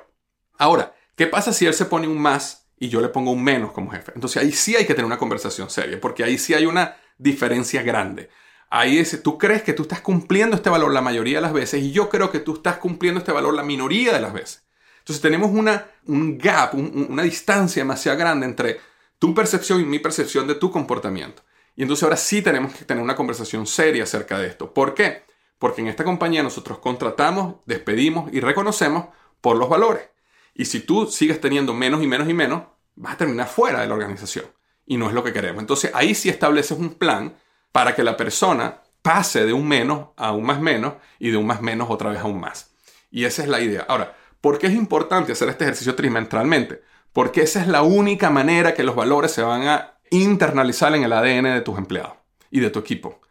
Ahora, 0.57 0.95
¿qué 1.15 1.27
pasa 1.27 1.53
si 1.53 1.67
él 1.67 1.73
se 1.75 1.85
pone 1.85 2.07
un 2.07 2.17
más 2.17 2.69
y 2.79 2.89
yo 2.89 3.01
le 3.01 3.09
pongo 3.09 3.31
un 3.31 3.43
menos 3.43 3.73
como 3.73 3.91
jefe? 3.91 4.13
Entonces 4.15 4.41
ahí 4.41 4.51
sí 4.51 4.75
hay 4.75 4.85
que 4.85 4.95
tener 4.95 5.05
una 5.05 5.19
conversación 5.19 5.69
seria, 5.69 5.99
porque 6.01 6.23
ahí 6.23 6.39
sí 6.39 6.55
hay 6.55 6.65
una 6.65 6.97
diferencia 7.17 7.83
grande. 7.83 8.29
Ahí 8.69 8.97
es, 8.97 9.21
tú 9.21 9.37
crees 9.37 9.63
que 9.63 9.73
tú 9.73 9.83
estás 9.83 9.99
cumpliendo 9.99 10.55
este 10.55 10.69
valor 10.69 10.93
la 10.93 11.01
mayoría 11.01 11.37
de 11.37 11.41
las 11.41 11.53
veces 11.53 11.83
y 11.83 11.91
yo 11.91 12.09
creo 12.09 12.31
que 12.31 12.39
tú 12.39 12.55
estás 12.55 12.77
cumpliendo 12.77 13.19
este 13.19 13.33
valor 13.33 13.53
la 13.53 13.63
minoría 13.63 14.13
de 14.13 14.21
las 14.21 14.31
veces. 14.31 14.65
Entonces 14.99 15.21
tenemos 15.21 15.51
una, 15.51 15.87
un 16.05 16.37
gap, 16.37 16.73
una 16.73 17.23
distancia 17.23 17.81
demasiado 17.81 18.17
grande 18.17 18.45
entre 18.45 18.79
tu 19.19 19.35
percepción 19.35 19.81
y 19.81 19.83
mi 19.83 19.99
percepción 19.99 20.47
de 20.47 20.55
tu 20.55 20.71
comportamiento. 20.71 21.43
Y 21.75 21.81
entonces 21.81 22.03
ahora 22.03 22.17
sí 22.17 22.41
tenemos 22.41 22.73
que 22.73 22.85
tener 22.85 23.03
una 23.03 23.15
conversación 23.15 23.67
seria 23.67 24.03
acerca 24.03 24.39
de 24.39 24.47
esto. 24.47 24.73
¿Por 24.73 24.93
qué? 24.93 25.23
Porque 25.61 25.81
en 25.81 25.87
esta 25.87 26.03
compañía 26.03 26.41
nosotros 26.41 26.79
contratamos, 26.79 27.57
despedimos 27.67 28.33
y 28.33 28.39
reconocemos 28.39 29.05
por 29.39 29.55
los 29.55 29.69
valores. 29.69 30.09
Y 30.55 30.65
si 30.65 30.79
tú 30.79 31.05
sigues 31.05 31.39
teniendo 31.39 31.73
menos 31.73 32.01
y 32.01 32.07
menos 32.07 32.27
y 32.27 32.33
menos, 32.33 32.63
vas 32.95 33.13
a 33.13 33.17
terminar 33.17 33.47
fuera 33.47 33.81
de 33.81 33.87
la 33.87 33.93
organización. 33.93 34.45
Y 34.87 34.97
no 34.97 35.07
es 35.07 35.13
lo 35.13 35.23
que 35.23 35.31
queremos. 35.31 35.61
Entonces 35.61 35.91
ahí 35.93 36.15
sí 36.15 36.29
estableces 36.29 36.77
un 36.77 36.95
plan 36.95 37.35
para 37.71 37.95
que 37.95 38.03
la 38.03 38.17
persona 38.17 38.81
pase 39.03 39.45
de 39.45 39.53
un 39.53 39.67
menos 39.67 40.07
a 40.17 40.31
un 40.31 40.43
más 40.43 40.59
menos 40.59 40.95
y 41.19 41.29
de 41.29 41.37
un 41.37 41.45
más 41.45 41.61
menos 41.61 41.89
otra 41.89 42.09
vez 42.09 42.19
a 42.19 42.25
un 42.25 42.39
más. 42.39 42.71
Y 43.11 43.25
esa 43.25 43.43
es 43.43 43.47
la 43.47 43.61
idea. 43.61 43.85
Ahora, 43.87 44.17
¿por 44.41 44.57
qué 44.57 44.67
es 44.67 44.73
importante 44.73 45.31
hacer 45.31 45.47
este 45.47 45.63
ejercicio 45.63 45.95
trimestralmente? 45.95 46.81
porque 47.13 47.41
esa 47.41 47.61
es 47.61 47.67
la 47.67 47.81
única 47.81 48.29
manera 48.29 48.73
que 48.73 48.83
los 48.83 48.95
valores 48.95 49.31
se 49.31 49.41
van 49.41 49.67
a 49.67 49.97
internalizar 50.09 50.93
en 50.95 51.03
el 51.03 51.13
ADN 51.13 51.53
de 51.53 51.61
tus 51.61 51.77
empleados 51.77 52.13
y 52.49 52.59
de 52.59 52.69
tu 52.69 52.79
equipo. 52.79 53.21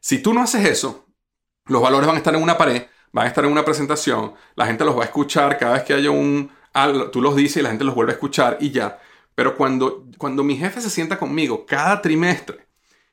Si 0.00 0.18
tú 0.22 0.34
no 0.34 0.42
haces 0.42 0.66
eso, 0.66 1.06
los 1.66 1.82
valores 1.82 2.06
van 2.06 2.16
a 2.16 2.18
estar 2.18 2.34
en 2.34 2.42
una 2.42 2.58
pared, 2.58 2.84
van 3.12 3.26
a 3.26 3.28
estar 3.28 3.44
en 3.44 3.52
una 3.52 3.64
presentación, 3.64 4.34
la 4.54 4.66
gente 4.66 4.84
los 4.84 4.96
va 4.96 5.02
a 5.02 5.06
escuchar 5.06 5.58
cada 5.58 5.74
vez 5.74 5.82
que 5.84 5.94
haya 5.94 6.10
un 6.10 6.50
algo, 6.72 7.10
tú 7.10 7.20
los 7.20 7.36
dices 7.36 7.58
y 7.58 7.62
la 7.62 7.70
gente 7.70 7.84
los 7.84 7.94
vuelve 7.94 8.12
a 8.12 8.14
escuchar 8.14 8.58
y 8.60 8.70
ya. 8.70 9.00
Pero 9.34 9.56
cuando, 9.56 10.06
cuando 10.18 10.44
mi 10.44 10.56
jefe 10.56 10.80
se 10.80 10.90
sienta 10.90 11.18
conmigo 11.18 11.66
cada 11.66 12.02
trimestre 12.02 12.66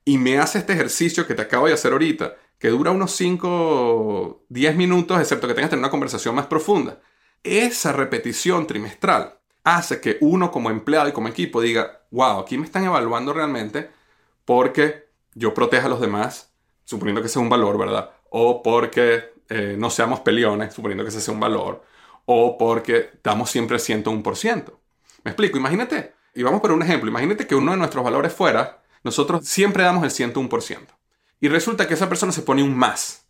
y 0.05 0.17
me 0.17 0.37
hace 0.37 0.59
este 0.59 0.73
ejercicio 0.73 1.25
que 1.25 1.35
te 1.35 1.41
acabo 1.41 1.67
de 1.67 1.73
hacer 1.73 1.91
ahorita, 1.91 2.35
que 2.59 2.69
dura 2.69 2.91
unos 2.91 3.11
5, 3.11 4.45
10 4.49 4.75
minutos, 4.75 5.19
excepto 5.19 5.47
que 5.47 5.53
tengas 5.53 5.69
que 5.69 5.71
tener 5.71 5.83
una 5.83 5.91
conversación 5.91 6.35
más 6.35 6.47
profunda, 6.47 6.99
esa 7.43 7.93
repetición 7.93 8.67
trimestral 8.67 9.37
hace 9.63 10.01
que 10.01 10.17
uno 10.21 10.51
como 10.51 10.69
empleado 10.69 11.09
y 11.09 11.11
como 11.11 11.27
equipo 11.27 11.61
diga, 11.61 12.01
wow, 12.11 12.39
aquí 12.39 12.57
me 12.57 12.65
están 12.65 12.83
evaluando 12.85 13.33
realmente 13.33 13.89
porque 14.45 15.09
yo 15.33 15.53
proteja 15.53 15.85
a 15.87 15.89
los 15.89 15.99
demás, 15.99 16.53
suponiendo 16.83 17.21
que 17.21 17.27
sea 17.27 17.41
un 17.41 17.49
valor, 17.49 17.77
¿verdad? 17.77 18.11
O 18.29 18.61
porque 18.61 19.33
eh, 19.49 19.75
no 19.77 19.89
seamos 19.89 20.21
peleones, 20.21 20.73
suponiendo 20.73 21.03
que 21.03 21.09
ese 21.09 21.21
sea 21.21 21.33
un 21.33 21.39
valor, 21.39 21.83
o 22.25 22.57
porque 22.57 23.11
damos 23.23 23.49
siempre 23.49 23.77
101%. 23.77 24.73
¿Me 25.23 25.31
explico? 25.31 25.57
Imagínate, 25.57 26.13
y 26.33 26.43
vamos 26.43 26.61
por 26.61 26.71
un 26.71 26.81
ejemplo, 26.81 27.09
imagínate 27.09 27.47
que 27.47 27.55
uno 27.55 27.71
de 27.71 27.77
nuestros 27.77 28.03
valores 28.03 28.33
fuera, 28.33 28.83
nosotros 29.03 29.45
siempre 29.47 29.83
damos 29.83 30.03
el 30.03 30.33
101%. 30.33 30.87
Y 31.39 31.47
resulta 31.47 31.87
que 31.87 31.93
esa 31.93 32.09
persona 32.09 32.31
se 32.31 32.41
pone 32.41 32.63
un 32.63 32.75
más. 32.75 33.27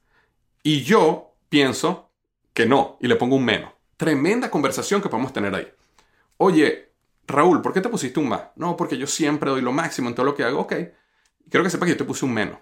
Y 0.64 0.84
yo 0.84 1.36
pienso 1.50 2.10
que 2.54 2.66
no, 2.66 2.98
y 3.00 3.08
le 3.08 3.16
pongo 3.16 3.36
un 3.36 3.46
menos. 3.46 3.72
Tremenda 3.98 4.50
conversación 4.50 5.02
que 5.02 5.10
podemos 5.10 5.34
tener 5.34 5.54
ahí. 5.54 5.68
Oye, 6.38 6.94
Raúl, 7.28 7.62
¿por 7.62 7.74
qué 7.74 7.82
te 7.82 7.90
pusiste 7.90 8.20
un 8.20 8.30
más? 8.30 8.44
No, 8.56 8.78
porque 8.78 8.98
yo 8.98 9.08
siempre 9.08 9.50
doy 9.50 9.62
lo 9.62 9.72
máximo 9.72 10.10
en 10.10 10.16
todo 10.16 10.26
lo 10.26 10.36
que 10.36 10.44
hago. 10.44 10.62
Ok. 10.62 10.74
Quiero 11.50 11.64
que 11.64 11.70
sepas 11.70 11.88
que 11.88 11.94
yo 11.94 11.98
te 11.98 12.04
puse 12.04 12.26
un 12.26 12.34
menos. 12.34 12.58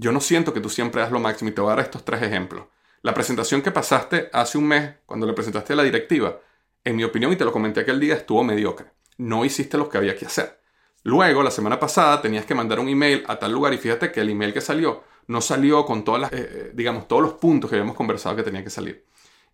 Yo 0.00 0.12
no 0.12 0.20
siento 0.20 0.54
que 0.54 0.60
tú 0.60 0.70
siempre 0.70 1.00
das 1.00 1.10
lo 1.10 1.18
máximo 1.18 1.50
y 1.50 1.52
te 1.52 1.60
voy 1.60 1.72
a 1.72 1.74
dar 1.74 1.84
estos 1.84 2.04
tres 2.04 2.22
ejemplos. 2.22 2.66
La 3.02 3.14
presentación 3.14 3.62
que 3.62 3.72
pasaste 3.72 4.30
hace 4.32 4.56
un 4.56 4.68
mes, 4.68 4.94
cuando 5.04 5.26
le 5.26 5.32
presentaste 5.32 5.74
la 5.74 5.82
directiva, 5.82 6.38
en 6.84 6.94
mi 6.94 7.02
opinión, 7.02 7.32
y 7.32 7.36
te 7.36 7.44
lo 7.44 7.50
comenté 7.50 7.80
aquel 7.80 7.98
día, 7.98 8.14
estuvo 8.14 8.44
mediocre. 8.44 8.92
No 9.16 9.44
hiciste 9.44 9.76
lo 9.76 9.88
que 9.88 9.98
había 9.98 10.16
que 10.16 10.26
hacer. 10.26 10.60
Luego, 11.02 11.42
la 11.42 11.50
semana 11.50 11.80
pasada, 11.80 12.22
tenías 12.22 12.46
que 12.46 12.54
mandar 12.54 12.78
un 12.78 12.88
email 12.88 13.24
a 13.26 13.40
tal 13.40 13.50
lugar 13.50 13.74
y 13.74 13.78
fíjate 13.78 14.12
que 14.12 14.20
el 14.20 14.30
email 14.30 14.52
que 14.52 14.60
salió 14.60 15.02
no 15.26 15.40
salió 15.40 15.84
con 15.84 16.04
todas 16.04 16.20
las, 16.20 16.32
eh, 16.32 16.48
eh, 16.48 16.70
digamos, 16.74 17.08
todos 17.08 17.22
los 17.22 17.32
puntos 17.32 17.68
que 17.68 17.74
habíamos 17.74 17.96
conversado 17.96 18.36
que 18.36 18.44
tenía 18.44 18.62
que 18.62 18.70
salir. 18.70 19.04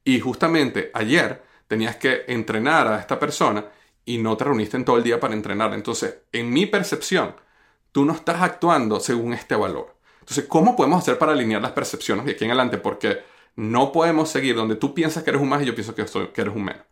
Y 0.05 0.21
justamente 0.21 0.91
ayer 0.93 1.43
tenías 1.67 1.97
que 1.97 2.25
entrenar 2.29 2.87
a 2.89 3.01
esta 3.01 3.19
persona 3.19 3.65
y 4.05 4.19
no 4.19 4.37
te 4.37 4.45
reuniste 4.45 4.77
en 4.77 4.85
todo 4.85 4.99
el 4.99 5.05
día 5.05 5.19
para 5.19 5.33
entrenar. 5.33 5.73
Entonces, 5.73 6.19
en 6.33 6.51
mi 6.51 6.67
percepción, 6.67 7.35
tú 7.93 8.05
no 8.05 8.13
estás 8.13 8.43
actuando 8.43 9.01
según 9.01 9.33
este 9.33 9.57
valor. 9.57 9.94
Entonces, 10.25 10.47
¿cómo 10.49 10.75
podemos 10.75 11.03
hacer 11.03 11.19
para 11.19 11.33
alinear 11.33 11.61
las 11.61 11.73
percepciones 11.73 12.25
de 12.25 12.33
aquí 12.33 12.45
en 12.45 12.51
adelante? 12.51 12.79
Porque 12.79 13.19
no 13.57 13.93
podemos 13.93 14.31
seguir 14.31 14.57
donde 14.57 14.77
tú 14.77 14.95
piensas 14.95 15.23
que 15.23 15.29
eres 15.29 15.43
un 15.43 15.51
más 15.51 15.63
y 15.63 15.67
yo 15.67 15.75
pienso 15.75 15.95
que, 15.95 16.07
que 16.33 16.41
eres 16.41 16.57
un 16.57 16.65
menos. 16.65 16.83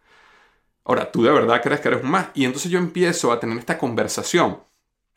Ahora, 0.84 1.10
tú 1.10 1.22
de 1.22 1.30
verdad 1.30 1.62
crees 1.62 1.80
que 1.80 1.88
eres 1.88 2.04
un 2.04 2.10
más. 2.10 2.26
Y 2.34 2.44
entonces 2.44 2.70
yo 2.70 2.78
empiezo 2.78 3.32
a 3.32 3.40
tener 3.40 3.56
esta 3.56 3.78
conversación 3.78 4.58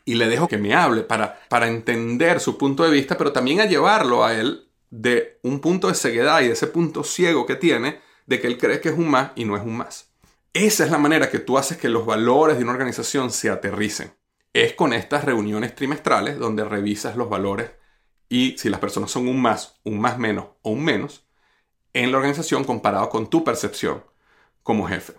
y 0.06 0.14
le 0.14 0.30
dejo 0.30 0.48
que 0.48 0.58
me 0.58 0.74
hable 0.74 1.02
para, 1.02 1.42
para 1.50 1.68
entender 1.68 2.40
su 2.40 2.58
punto 2.58 2.84
de 2.84 2.92
vista, 2.92 3.18
pero 3.18 3.34
también 3.34 3.60
a 3.60 3.66
llevarlo 3.66 4.24
a 4.24 4.34
él 4.34 4.70
de 4.92 5.40
un 5.42 5.60
punto 5.60 5.90
de 5.90 5.96
ceguedad 5.96 6.40
y 6.40 6.48
de 6.48 6.54
ese 6.54 6.68
punto 6.68 7.04
ciego 7.04 7.46
que 7.46 7.56
tiene 7.56 8.00
de 8.28 8.40
que 8.40 8.48
él 8.48 8.58
cree 8.58 8.80
que 8.80 8.90
es 8.90 8.98
un 8.98 9.10
más 9.10 9.32
y 9.36 9.44
no 9.44 9.58
es 9.58 9.64
un 9.64 9.76
más. 9.76 10.14
Esa 10.54 10.86
es 10.86 10.92
la 10.92 10.98
manera 10.98 11.30
que 11.30 11.40
tú 11.40 11.58
haces 11.58 11.78
que 11.78 11.90
los 11.90 12.06
valores 12.06 12.58
de 12.58 12.64
una 12.64 12.72
organización 12.72 13.30
se 13.30 13.50
aterricen. 13.50 14.14
Es 14.54 14.72
con 14.72 14.94
estas 14.94 15.26
reuniones 15.26 15.76
trimestrales 15.76 16.40
donde 16.40 16.64
revisas 16.64 17.18
los 17.18 17.30
valores 17.30 17.72
y 18.30 18.58
si 18.58 18.70
las 18.70 18.80
personas 18.80 19.12
son 19.12 19.28
un 19.28 19.42
más, 19.42 19.80
un 19.84 20.00
más 20.00 20.18
menos 20.18 20.46
o 20.62 20.72
un 20.72 20.84
menos 20.84 21.26
en 21.94 22.12
la 22.12 22.18
organización 22.18 22.64
comparado 22.64 23.10
con 23.10 23.30
tu 23.30 23.44
percepción 23.44 24.04
como 24.64 24.88
jefe. 24.88 25.14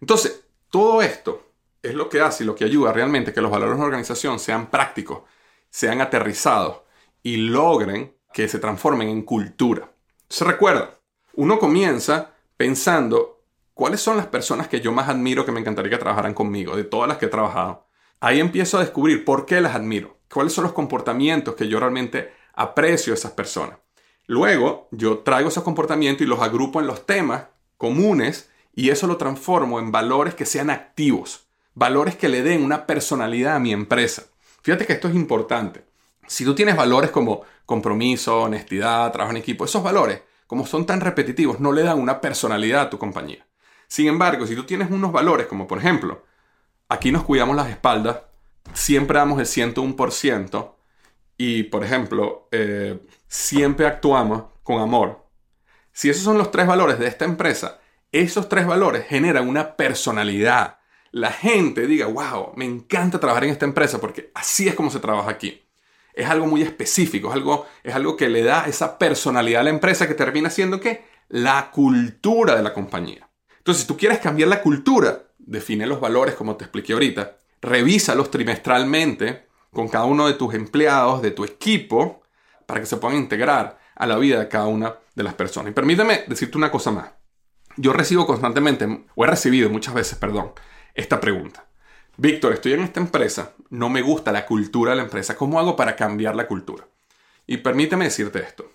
Entonces, 0.00 0.44
todo 0.68 1.02
esto 1.02 1.52
es 1.82 1.94
lo 1.94 2.08
que 2.08 2.20
hace 2.20 2.44
y 2.44 2.46
lo 2.46 2.54
que 2.54 2.64
ayuda 2.64 2.92
realmente 2.92 3.32
que 3.32 3.40
los 3.40 3.50
valores 3.50 3.72
de 3.72 3.76
una 3.76 3.86
organización 3.86 4.38
sean 4.38 4.70
prácticos, 4.70 5.22
sean 5.70 6.00
aterrizados 6.00 6.82
y 7.22 7.36
logren 7.36 8.16
que 8.32 8.48
se 8.48 8.58
transformen 8.58 9.08
en 9.08 9.22
cultura. 9.22 9.92
Se 10.28 10.44
recuerda, 10.44 10.90
uno 11.34 11.58
comienza 11.58 12.34
pensando 12.56 13.44
cuáles 13.74 14.00
son 14.00 14.16
las 14.16 14.26
personas 14.26 14.68
que 14.68 14.80
yo 14.80 14.92
más 14.92 15.08
admiro 15.08 15.44
que 15.44 15.52
me 15.52 15.60
encantaría 15.60 15.90
que 15.90 15.98
trabajaran 15.98 16.34
conmigo, 16.34 16.76
de 16.76 16.84
todas 16.84 17.08
las 17.08 17.18
que 17.18 17.26
he 17.26 17.30
trabajado. 17.30 17.86
Ahí 18.20 18.40
empiezo 18.40 18.78
a 18.78 18.80
descubrir 18.80 19.24
por 19.24 19.46
qué 19.46 19.60
las 19.60 19.74
admiro, 19.74 20.18
cuáles 20.32 20.52
son 20.52 20.64
los 20.64 20.72
comportamientos 20.72 21.54
que 21.54 21.68
yo 21.68 21.78
realmente 21.78 22.32
aprecio 22.54 23.12
a 23.12 23.16
esas 23.16 23.32
personas. 23.32 23.78
Luego 24.26 24.88
yo 24.90 25.18
traigo 25.18 25.48
esos 25.48 25.64
comportamientos 25.64 26.22
y 26.22 26.28
los 26.28 26.40
agrupo 26.40 26.80
en 26.80 26.86
los 26.86 27.06
temas 27.06 27.44
comunes 27.76 28.50
y 28.74 28.90
eso 28.90 29.06
lo 29.06 29.16
transformo 29.16 29.78
en 29.78 29.92
valores 29.92 30.34
que 30.34 30.46
sean 30.46 30.70
activos, 30.70 31.46
valores 31.74 32.16
que 32.16 32.28
le 32.28 32.42
den 32.42 32.64
una 32.64 32.86
personalidad 32.86 33.56
a 33.56 33.60
mi 33.60 33.72
empresa. 33.72 34.24
Fíjate 34.62 34.86
que 34.86 34.94
esto 34.94 35.08
es 35.08 35.14
importante. 35.14 35.84
Si 36.26 36.44
tú 36.44 36.54
tienes 36.54 36.76
valores 36.76 37.10
como 37.10 37.42
compromiso, 37.66 38.42
honestidad, 38.42 39.12
trabajo 39.12 39.32
en 39.32 39.38
equipo, 39.38 39.64
esos 39.64 39.82
valores, 39.82 40.22
como 40.46 40.66
son 40.66 40.86
tan 40.86 41.00
repetitivos, 41.00 41.60
no 41.60 41.72
le 41.72 41.82
dan 41.82 41.98
una 41.98 42.20
personalidad 42.20 42.82
a 42.82 42.90
tu 42.90 42.98
compañía. 42.98 43.46
Sin 43.88 44.06
embargo, 44.06 44.46
si 44.46 44.54
tú 44.54 44.64
tienes 44.64 44.90
unos 44.90 45.12
valores 45.12 45.46
como 45.46 45.66
por 45.66 45.78
ejemplo, 45.78 46.24
aquí 46.88 47.12
nos 47.12 47.24
cuidamos 47.24 47.56
las 47.56 47.68
espaldas, 47.68 48.18
siempre 48.74 49.18
damos 49.18 49.38
el 49.38 49.46
101% 49.46 50.74
y 51.36 51.64
por 51.64 51.84
ejemplo, 51.84 52.48
eh, 52.52 53.00
siempre 53.26 53.86
actuamos 53.86 54.44
con 54.62 54.80
amor. 54.80 55.26
Si 55.92 56.08
esos 56.08 56.22
son 56.22 56.38
los 56.38 56.50
tres 56.50 56.66
valores 56.66 56.98
de 56.98 57.06
esta 57.06 57.24
empresa, 57.24 57.80
esos 58.12 58.48
tres 58.48 58.66
valores 58.66 59.06
generan 59.06 59.48
una 59.48 59.76
personalidad. 59.76 60.78
La 61.10 61.32
gente 61.32 61.86
diga, 61.86 62.06
wow, 62.06 62.52
me 62.56 62.64
encanta 62.64 63.18
trabajar 63.18 63.44
en 63.44 63.50
esta 63.50 63.66
empresa 63.66 64.00
porque 64.00 64.30
así 64.34 64.68
es 64.68 64.74
como 64.74 64.90
se 64.90 65.00
trabaja 65.00 65.30
aquí. 65.30 65.62
Es 66.14 66.28
algo 66.28 66.46
muy 66.46 66.62
específico, 66.62 67.28
es 67.28 67.34
algo, 67.34 67.66
es 67.82 67.94
algo 67.94 68.16
que 68.16 68.28
le 68.28 68.42
da 68.42 68.66
esa 68.66 68.98
personalidad 68.98 69.62
a 69.62 69.64
la 69.64 69.70
empresa 69.70 70.06
que 70.06 70.14
termina 70.14 70.50
siendo 70.50 70.80
que 70.80 71.04
la 71.28 71.70
cultura 71.70 72.54
de 72.54 72.62
la 72.62 72.74
compañía. 72.74 73.28
Entonces, 73.58 73.82
si 73.82 73.88
tú 73.88 73.96
quieres 73.96 74.18
cambiar 74.18 74.48
la 74.48 74.62
cultura, 74.62 75.24
define 75.38 75.86
los 75.86 76.00
valores 76.00 76.34
como 76.34 76.56
te 76.56 76.64
expliqué 76.64 76.92
ahorita, 76.92 77.38
revísalos 77.62 78.30
trimestralmente 78.30 79.46
con 79.72 79.88
cada 79.88 80.04
uno 80.04 80.26
de 80.26 80.34
tus 80.34 80.52
empleados, 80.54 81.22
de 81.22 81.30
tu 81.30 81.44
equipo, 81.44 82.22
para 82.66 82.80
que 82.80 82.86
se 82.86 82.98
puedan 82.98 83.16
integrar 83.16 83.78
a 83.94 84.06
la 84.06 84.18
vida 84.18 84.38
de 84.38 84.48
cada 84.48 84.66
una 84.66 84.96
de 85.14 85.22
las 85.22 85.34
personas. 85.34 85.70
Y 85.70 85.74
permíteme 85.74 86.24
decirte 86.26 86.58
una 86.58 86.70
cosa 86.70 86.90
más. 86.90 87.10
Yo 87.76 87.92
recibo 87.92 88.26
constantemente, 88.26 89.06
o 89.14 89.24
he 89.24 89.26
recibido 89.26 89.70
muchas 89.70 89.94
veces, 89.94 90.18
perdón, 90.18 90.52
esta 90.94 91.20
pregunta. 91.20 91.66
Víctor, 92.18 92.52
estoy 92.52 92.74
en 92.74 92.82
esta 92.82 93.00
empresa, 93.00 93.52
no 93.70 93.88
me 93.88 94.02
gusta 94.02 94.32
la 94.32 94.44
cultura 94.44 94.90
de 94.90 94.96
la 94.96 95.04
empresa, 95.04 95.36
¿cómo 95.36 95.58
hago 95.58 95.76
para 95.76 95.96
cambiar 95.96 96.36
la 96.36 96.46
cultura? 96.46 96.86
Y 97.46 97.58
permíteme 97.58 98.04
decirte 98.04 98.40
esto. 98.40 98.70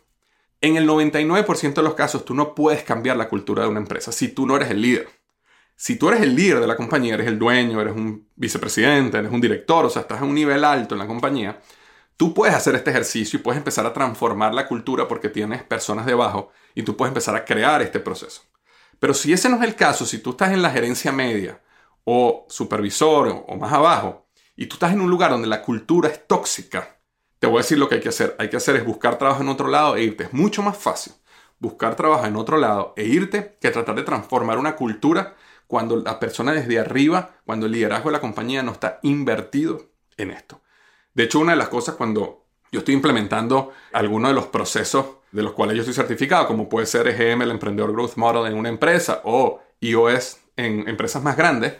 En 0.59 0.75
el 0.75 0.87
99% 0.87 1.73
de 1.75 1.83
los 1.83 1.93
casos 1.93 2.25
tú 2.25 2.33
no 2.33 2.55
puedes 2.55 2.81
cambiar 2.81 3.15
la 3.15 3.29
cultura 3.29 3.63
de 3.63 3.69
una 3.69 3.79
empresa 3.79 4.11
si 4.11 4.29
tú 4.29 4.47
no 4.47 4.55
eres 4.55 4.71
el 4.71 4.81
líder. 4.81 5.07
Si 5.79 5.95
tú 5.95 6.09
eres 6.09 6.21
el 6.21 6.35
líder 6.35 6.59
de 6.59 6.65
la 6.65 6.75
compañía, 6.75 7.13
eres 7.13 7.27
el 7.27 7.37
dueño, 7.37 7.79
eres 7.79 7.95
un 7.95 8.27
vicepresidente, 8.35 9.19
eres 9.19 9.31
un 9.31 9.39
director, 9.39 9.85
o 9.85 9.89
sea, 9.91 10.01
estás 10.01 10.21
a 10.21 10.25
un 10.25 10.33
nivel 10.33 10.63
alto 10.63 10.95
en 10.95 10.99
la 10.99 11.05
compañía, 11.05 11.61
tú 12.17 12.33
puedes 12.33 12.55
hacer 12.55 12.73
este 12.73 12.89
ejercicio 12.89 13.37
y 13.37 13.43
puedes 13.43 13.59
empezar 13.59 13.85
a 13.85 13.93
transformar 13.93 14.55
la 14.55 14.67
cultura 14.67 15.07
porque 15.07 15.29
tienes 15.29 15.61
personas 15.61 16.07
debajo 16.07 16.51
y 16.73 16.81
tú 16.81 16.97
puedes 16.97 17.11
empezar 17.11 17.35
a 17.35 17.45
crear 17.45 17.83
este 17.83 17.99
proceso. 17.99 18.41
Pero 18.99 19.13
si 19.13 19.31
ese 19.31 19.49
no 19.49 19.57
es 19.57 19.61
el 19.61 19.75
caso, 19.75 20.03
si 20.07 20.17
tú 20.17 20.31
estás 20.31 20.51
en 20.51 20.63
la 20.63 20.71
gerencia 20.71 21.11
media 21.11 21.61
o 22.05 22.47
supervisor 22.49 23.45
o 23.47 23.55
más 23.55 23.71
abajo 23.71 24.27
y 24.55 24.65
tú 24.65 24.77
estás 24.77 24.93
en 24.93 25.01
un 25.01 25.11
lugar 25.11 25.29
donde 25.29 25.47
la 25.47 25.61
cultura 25.61 26.09
es 26.09 26.25
tóxica, 26.25 26.97
te 27.37 27.45
voy 27.45 27.57
a 27.57 27.61
decir 27.61 27.77
lo 27.77 27.87
que 27.87 27.95
hay 27.95 28.01
que 28.01 28.09
hacer. 28.09 28.35
Hay 28.39 28.49
que 28.49 28.57
hacer 28.57 28.77
es 28.77 28.83
buscar 28.83 29.19
trabajo 29.19 29.43
en 29.43 29.49
otro 29.49 29.67
lado 29.67 29.95
e 29.95 30.03
irte. 30.03 30.23
Es 30.23 30.33
mucho 30.33 30.63
más 30.63 30.75
fácil 30.75 31.13
buscar 31.59 31.95
trabajo 31.95 32.25
en 32.25 32.35
otro 32.35 32.57
lado 32.57 32.93
e 32.97 33.05
irte 33.05 33.57
que 33.61 33.69
tratar 33.69 33.95
de 33.95 34.01
transformar 34.01 34.57
una 34.57 34.75
cultura 34.75 35.35
cuando 35.67 35.97
la 35.97 36.19
persona 36.19 36.53
desde 36.53 36.79
arriba, 36.79 37.35
cuando 37.45 37.65
el 37.65 37.73
liderazgo 37.73 38.09
de 38.09 38.13
la 38.13 38.21
compañía 38.21 38.63
no 38.63 38.71
está 38.71 38.99
invertido 39.03 39.89
en 40.17 40.31
esto. 40.31 40.61
De 41.13 41.23
hecho, 41.23 41.39
una 41.39 41.51
de 41.51 41.57
las 41.57 41.69
cosas 41.69 41.95
cuando 41.95 42.45
yo 42.71 42.79
estoy 42.79 42.95
implementando 42.95 43.71
algunos 43.93 44.29
de 44.29 44.35
los 44.35 44.47
procesos 44.47 45.05
de 45.31 45.43
los 45.43 45.53
cuales 45.53 45.75
yo 45.75 45.81
estoy 45.81 45.93
certificado, 45.93 46.47
como 46.47 46.69
puede 46.69 46.85
ser 46.85 47.07
EGM, 47.07 47.41
el 47.41 47.51
Emprendedor 47.51 47.91
Growth 47.91 48.15
Model 48.15 48.51
en 48.51 48.57
una 48.57 48.69
empresa, 48.69 49.21
o 49.23 49.61
iOS 49.81 50.37
en 50.55 50.87
empresas 50.87 51.21
más 51.21 51.37
grandes, 51.37 51.73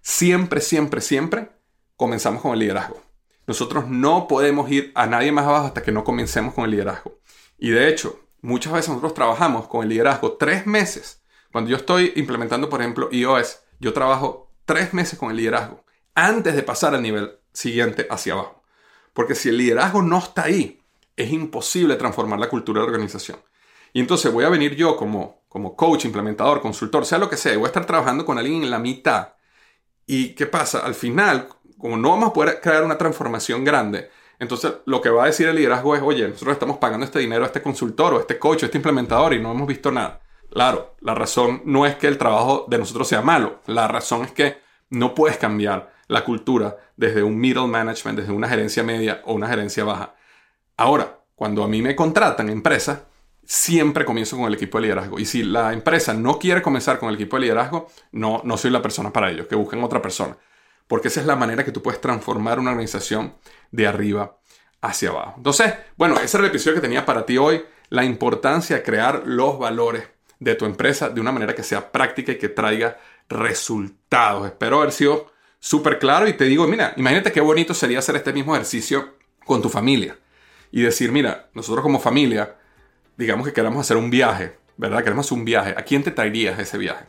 siempre, 0.00 0.60
siempre, 0.60 1.00
siempre 1.00 1.50
comenzamos 1.96 2.42
con 2.42 2.52
el 2.52 2.60
liderazgo. 2.60 3.00
Nosotros 3.46 3.88
no 3.88 4.28
podemos 4.28 4.70
ir 4.70 4.92
a 4.94 5.06
nadie 5.06 5.32
más 5.32 5.46
abajo 5.46 5.66
hasta 5.66 5.82
que 5.82 5.92
no 5.92 6.04
comencemos 6.04 6.54
con 6.54 6.64
el 6.64 6.70
liderazgo. 6.70 7.18
Y 7.58 7.70
de 7.70 7.88
hecho, 7.88 8.20
muchas 8.42 8.72
veces 8.72 8.88
nosotros 8.90 9.14
trabajamos 9.14 9.66
con 9.66 9.82
el 9.82 9.88
liderazgo 9.88 10.32
tres 10.32 10.66
meses. 10.66 11.19
Cuando 11.52 11.70
yo 11.70 11.76
estoy 11.76 12.12
implementando, 12.16 12.68
por 12.68 12.80
ejemplo, 12.80 13.08
iOS, 13.10 13.60
yo 13.80 13.92
trabajo 13.92 14.52
tres 14.64 14.94
meses 14.94 15.18
con 15.18 15.30
el 15.30 15.36
liderazgo 15.36 15.84
antes 16.14 16.54
de 16.54 16.62
pasar 16.62 16.94
al 16.94 17.02
nivel 17.02 17.38
siguiente 17.52 18.06
hacia 18.10 18.34
abajo. 18.34 18.62
Porque 19.12 19.34
si 19.34 19.48
el 19.48 19.56
liderazgo 19.56 20.02
no 20.02 20.18
está 20.18 20.44
ahí, 20.44 20.82
es 21.16 21.30
imposible 21.32 21.96
transformar 21.96 22.38
la 22.38 22.48
cultura 22.48 22.80
de 22.80 22.86
la 22.86 22.92
organización. 22.92 23.38
Y 23.92 24.00
entonces 24.00 24.32
voy 24.32 24.44
a 24.44 24.48
venir 24.48 24.76
yo 24.76 24.96
como, 24.96 25.42
como 25.48 25.74
coach, 25.74 26.04
implementador, 26.04 26.60
consultor, 26.60 27.04
sea 27.04 27.18
lo 27.18 27.28
que 27.28 27.36
sea, 27.36 27.52
y 27.52 27.56
voy 27.56 27.64
a 27.64 27.68
estar 27.68 27.86
trabajando 27.86 28.24
con 28.24 28.38
alguien 28.38 28.62
en 28.62 28.70
la 28.70 28.78
mitad. 28.78 29.34
¿Y 30.06 30.34
qué 30.34 30.46
pasa? 30.46 30.80
Al 30.80 30.94
final, 30.94 31.48
como 31.78 31.96
no 31.96 32.10
vamos 32.10 32.30
a 32.30 32.32
poder 32.32 32.60
crear 32.60 32.84
una 32.84 32.98
transformación 32.98 33.64
grande, 33.64 34.10
entonces 34.38 34.72
lo 34.86 35.00
que 35.00 35.10
va 35.10 35.24
a 35.24 35.26
decir 35.26 35.48
el 35.48 35.56
liderazgo 35.56 35.96
es, 35.96 36.02
oye, 36.02 36.28
nosotros 36.28 36.54
estamos 36.54 36.78
pagando 36.78 37.04
este 37.04 37.18
dinero 37.18 37.42
a 37.42 37.46
este 37.46 37.62
consultor 37.62 38.14
o 38.14 38.18
a 38.18 38.20
este 38.20 38.38
coach 38.38 38.62
o 38.62 38.64
a 38.64 38.68
este 38.68 38.78
implementador 38.78 39.34
y 39.34 39.40
no 39.40 39.50
hemos 39.50 39.66
visto 39.66 39.90
nada. 39.90 40.20
Claro, 40.50 40.94
la 41.00 41.14
razón 41.14 41.62
no 41.64 41.86
es 41.86 41.96
que 41.96 42.08
el 42.08 42.18
trabajo 42.18 42.66
de 42.68 42.78
nosotros 42.78 43.08
sea 43.08 43.22
malo, 43.22 43.60
la 43.66 43.88
razón 43.88 44.24
es 44.24 44.32
que 44.32 44.58
no 44.90 45.14
puedes 45.14 45.38
cambiar 45.38 45.92
la 46.08 46.24
cultura 46.24 46.76
desde 46.96 47.22
un 47.22 47.38
middle 47.38 47.68
management, 47.68 48.18
desde 48.18 48.32
una 48.32 48.48
gerencia 48.48 48.82
media 48.82 49.22
o 49.24 49.34
una 49.34 49.48
gerencia 49.48 49.84
baja. 49.84 50.14
Ahora, 50.76 51.20
cuando 51.36 51.62
a 51.62 51.68
mí 51.68 51.82
me 51.82 51.94
contratan 51.94 52.50
empresas, 52.50 53.02
siempre 53.44 54.04
comienzo 54.04 54.36
con 54.36 54.46
el 54.46 54.54
equipo 54.54 54.78
de 54.78 54.82
liderazgo. 54.82 55.18
Y 55.18 55.24
si 55.24 55.44
la 55.44 55.72
empresa 55.72 56.12
no 56.14 56.38
quiere 56.38 56.62
comenzar 56.62 56.98
con 56.98 57.08
el 57.08 57.14
equipo 57.14 57.36
de 57.36 57.42
liderazgo, 57.42 57.88
no, 58.12 58.40
no 58.44 58.56
soy 58.56 58.70
la 58.70 58.82
persona 58.82 59.12
para 59.12 59.30
ellos, 59.30 59.46
que 59.46 59.54
busquen 59.54 59.82
otra 59.84 60.02
persona 60.02 60.36
porque 60.90 61.06
esa 61.06 61.20
es 61.20 61.26
la 61.26 61.36
manera 61.36 61.64
que 61.64 61.70
tú 61.70 61.82
puedes 61.82 62.00
transformar 62.00 62.58
una 62.58 62.72
organización 62.72 63.34
de 63.70 63.86
arriba 63.86 64.38
hacia 64.80 65.10
abajo. 65.10 65.34
Entonces, 65.36 65.72
bueno, 65.96 66.16
ese 66.16 66.36
era 66.36 66.44
el 66.44 66.50
episodio 66.50 66.74
que 66.74 66.80
tenía 66.80 67.06
para 67.06 67.24
ti 67.24 67.38
hoy, 67.38 67.64
la 67.90 68.04
importancia 68.04 68.74
de 68.74 68.82
crear 68.82 69.22
los 69.24 69.56
valores 69.56 70.08
de 70.40 70.56
tu 70.56 70.64
empresa 70.64 71.08
de 71.08 71.20
una 71.20 71.30
manera 71.30 71.54
que 71.54 71.62
sea 71.62 71.92
práctica 71.92 72.32
y 72.32 72.38
que 72.38 72.48
traiga 72.48 72.98
resultados. 73.28 74.46
Espero 74.46 74.78
haber 74.78 74.92
sido 74.92 75.30
súper 75.60 75.98
claro 75.98 76.26
y 76.26 76.32
te 76.32 76.46
digo, 76.46 76.66
mira, 76.66 76.92
imagínate 76.96 77.30
qué 77.30 77.40
bonito 77.40 77.72
sería 77.72 78.00
hacer 78.00 78.16
este 78.16 78.32
mismo 78.32 78.54
ejercicio 78.54 79.14
con 79.44 79.62
tu 79.62 79.68
familia 79.68 80.18
y 80.72 80.82
decir, 80.82 81.12
mira, 81.12 81.50
nosotros 81.54 81.82
como 81.82 82.00
familia, 82.00 82.56
digamos 83.16 83.46
que 83.46 83.52
queremos 83.52 83.80
hacer 83.80 83.96
un 83.96 84.10
viaje, 84.10 84.56
¿verdad? 84.76 85.04
Queremos 85.04 85.26
hacer 85.26 85.38
un 85.38 85.44
viaje. 85.44 85.74
¿A 85.76 85.82
quién 85.82 86.02
te 86.02 86.10
traerías 86.10 86.58
ese 86.58 86.78
viaje? 86.78 87.04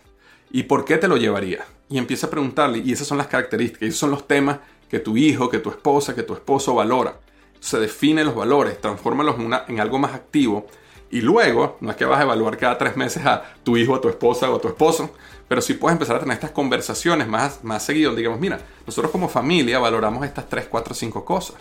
¿Y 0.51 0.63
por 0.63 0.85
qué 0.85 0.97
te 0.97 1.07
lo 1.07 1.17
llevarías? 1.17 1.65
y 1.91 1.97
empieza 1.97 2.27
a 2.27 2.29
preguntarle, 2.29 2.79
y 2.79 2.93
esas 2.93 3.05
son 3.05 3.17
las 3.17 3.27
características, 3.27 3.89
esos 3.89 3.99
son 3.99 4.11
los 4.11 4.25
temas 4.25 4.59
que 4.89 4.99
tu 4.99 5.17
hijo, 5.17 5.49
que 5.49 5.59
tu 5.59 5.69
esposa, 5.69 6.15
que 6.15 6.23
tu 6.23 6.33
esposo 6.33 6.73
valora. 6.73 7.19
Se 7.59 7.79
define 7.79 8.23
los 8.23 8.33
valores, 8.33 8.79
transfórmalos 8.79 9.37
en, 9.37 9.53
en 9.67 9.79
algo 9.81 9.99
más 9.99 10.15
activo 10.15 10.67
y 11.11 11.19
luego, 11.19 11.77
no 11.81 11.91
es 11.91 11.97
que 11.97 12.05
vas 12.05 12.19
a 12.19 12.23
evaluar 12.23 12.57
cada 12.57 12.77
tres 12.77 12.95
meses 12.95 13.25
a 13.25 13.43
tu 13.63 13.75
hijo, 13.75 13.93
a 13.93 14.01
tu 14.01 14.07
esposa 14.07 14.49
o 14.49 14.55
a 14.55 14.61
tu 14.61 14.69
esposo, 14.69 15.11
pero 15.49 15.61
sí 15.61 15.73
puedes 15.73 15.95
empezar 15.95 16.15
a 16.15 16.19
tener 16.19 16.35
estas 16.35 16.51
conversaciones 16.51 17.27
más, 17.27 17.63
más 17.63 17.83
seguido, 17.83 18.15
digamos, 18.15 18.39
mira, 18.39 18.59
nosotros 18.85 19.11
como 19.11 19.27
familia 19.27 19.77
valoramos 19.77 20.25
estas 20.25 20.47
tres, 20.47 20.67
cuatro, 20.69 20.95
cinco 20.95 21.25
cosas. 21.25 21.57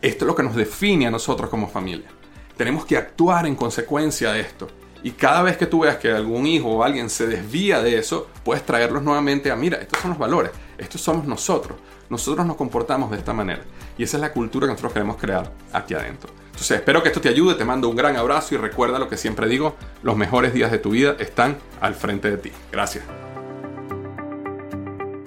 Esto 0.00 0.24
es 0.24 0.26
lo 0.26 0.34
que 0.34 0.42
nos 0.42 0.56
define 0.56 1.06
a 1.06 1.10
nosotros 1.10 1.50
como 1.50 1.68
familia. 1.68 2.08
Tenemos 2.56 2.86
que 2.86 2.96
actuar 2.96 3.46
en 3.46 3.56
consecuencia 3.56 4.32
de 4.32 4.40
esto. 4.40 4.68
Y 5.02 5.10
cada 5.10 5.42
vez 5.42 5.58
que 5.58 5.66
tú 5.66 5.80
veas 5.80 5.98
que 5.98 6.10
algún 6.10 6.46
hijo 6.46 6.68
o 6.68 6.82
alguien 6.82 7.10
se 7.10 7.26
desvía 7.26 7.82
de 7.82 7.98
eso, 7.98 8.28
puedes 8.42 8.64
traerlos 8.64 9.02
nuevamente 9.02 9.50
a, 9.50 9.56
mira, 9.56 9.76
estos 9.76 10.00
son 10.00 10.10
los 10.10 10.18
valores, 10.18 10.50
estos 10.78 11.00
somos 11.00 11.26
nosotros, 11.26 11.78
nosotros 12.08 12.46
nos 12.46 12.56
comportamos 12.56 13.10
de 13.10 13.18
esta 13.18 13.34
manera. 13.34 13.62
Y 13.98 14.04
esa 14.04 14.16
es 14.16 14.22
la 14.22 14.32
cultura 14.32 14.66
que 14.66 14.72
nosotros 14.72 14.94
queremos 14.94 15.16
crear 15.16 15.52
aquí 15.72 15.92
adentro. 15.92 16.30
Entonces 16.58 16.78
espero 16.78 17.04
que 17.04 17.10
esto 17.10 17.20
te 17.20 17.28
ayude, 17.28 17.54
te 17.54 17.64
mando 17.64 17.88
un 17.88 17.94
gran 17.94 18.16
abrazo 18.16 18.56
y 18.56 18.58
recuerda 18.58 18.98
lo 18.98 19.08
que 19.08 19.16
siempre 19.16 19.46
digo, 19.46 19.76
los 20.02 20.16
mejores 20.16 20.52
días 20.52 20.72
de 20.72 20.78
tu 20.78 20.90
vida 20.90 21.14
están 21.20 21.56
al 21.80 21.94
frente 21.94 22.32
de 22.32 22.36
ti. 22.36 22.50
Gracias. 22.72 23.04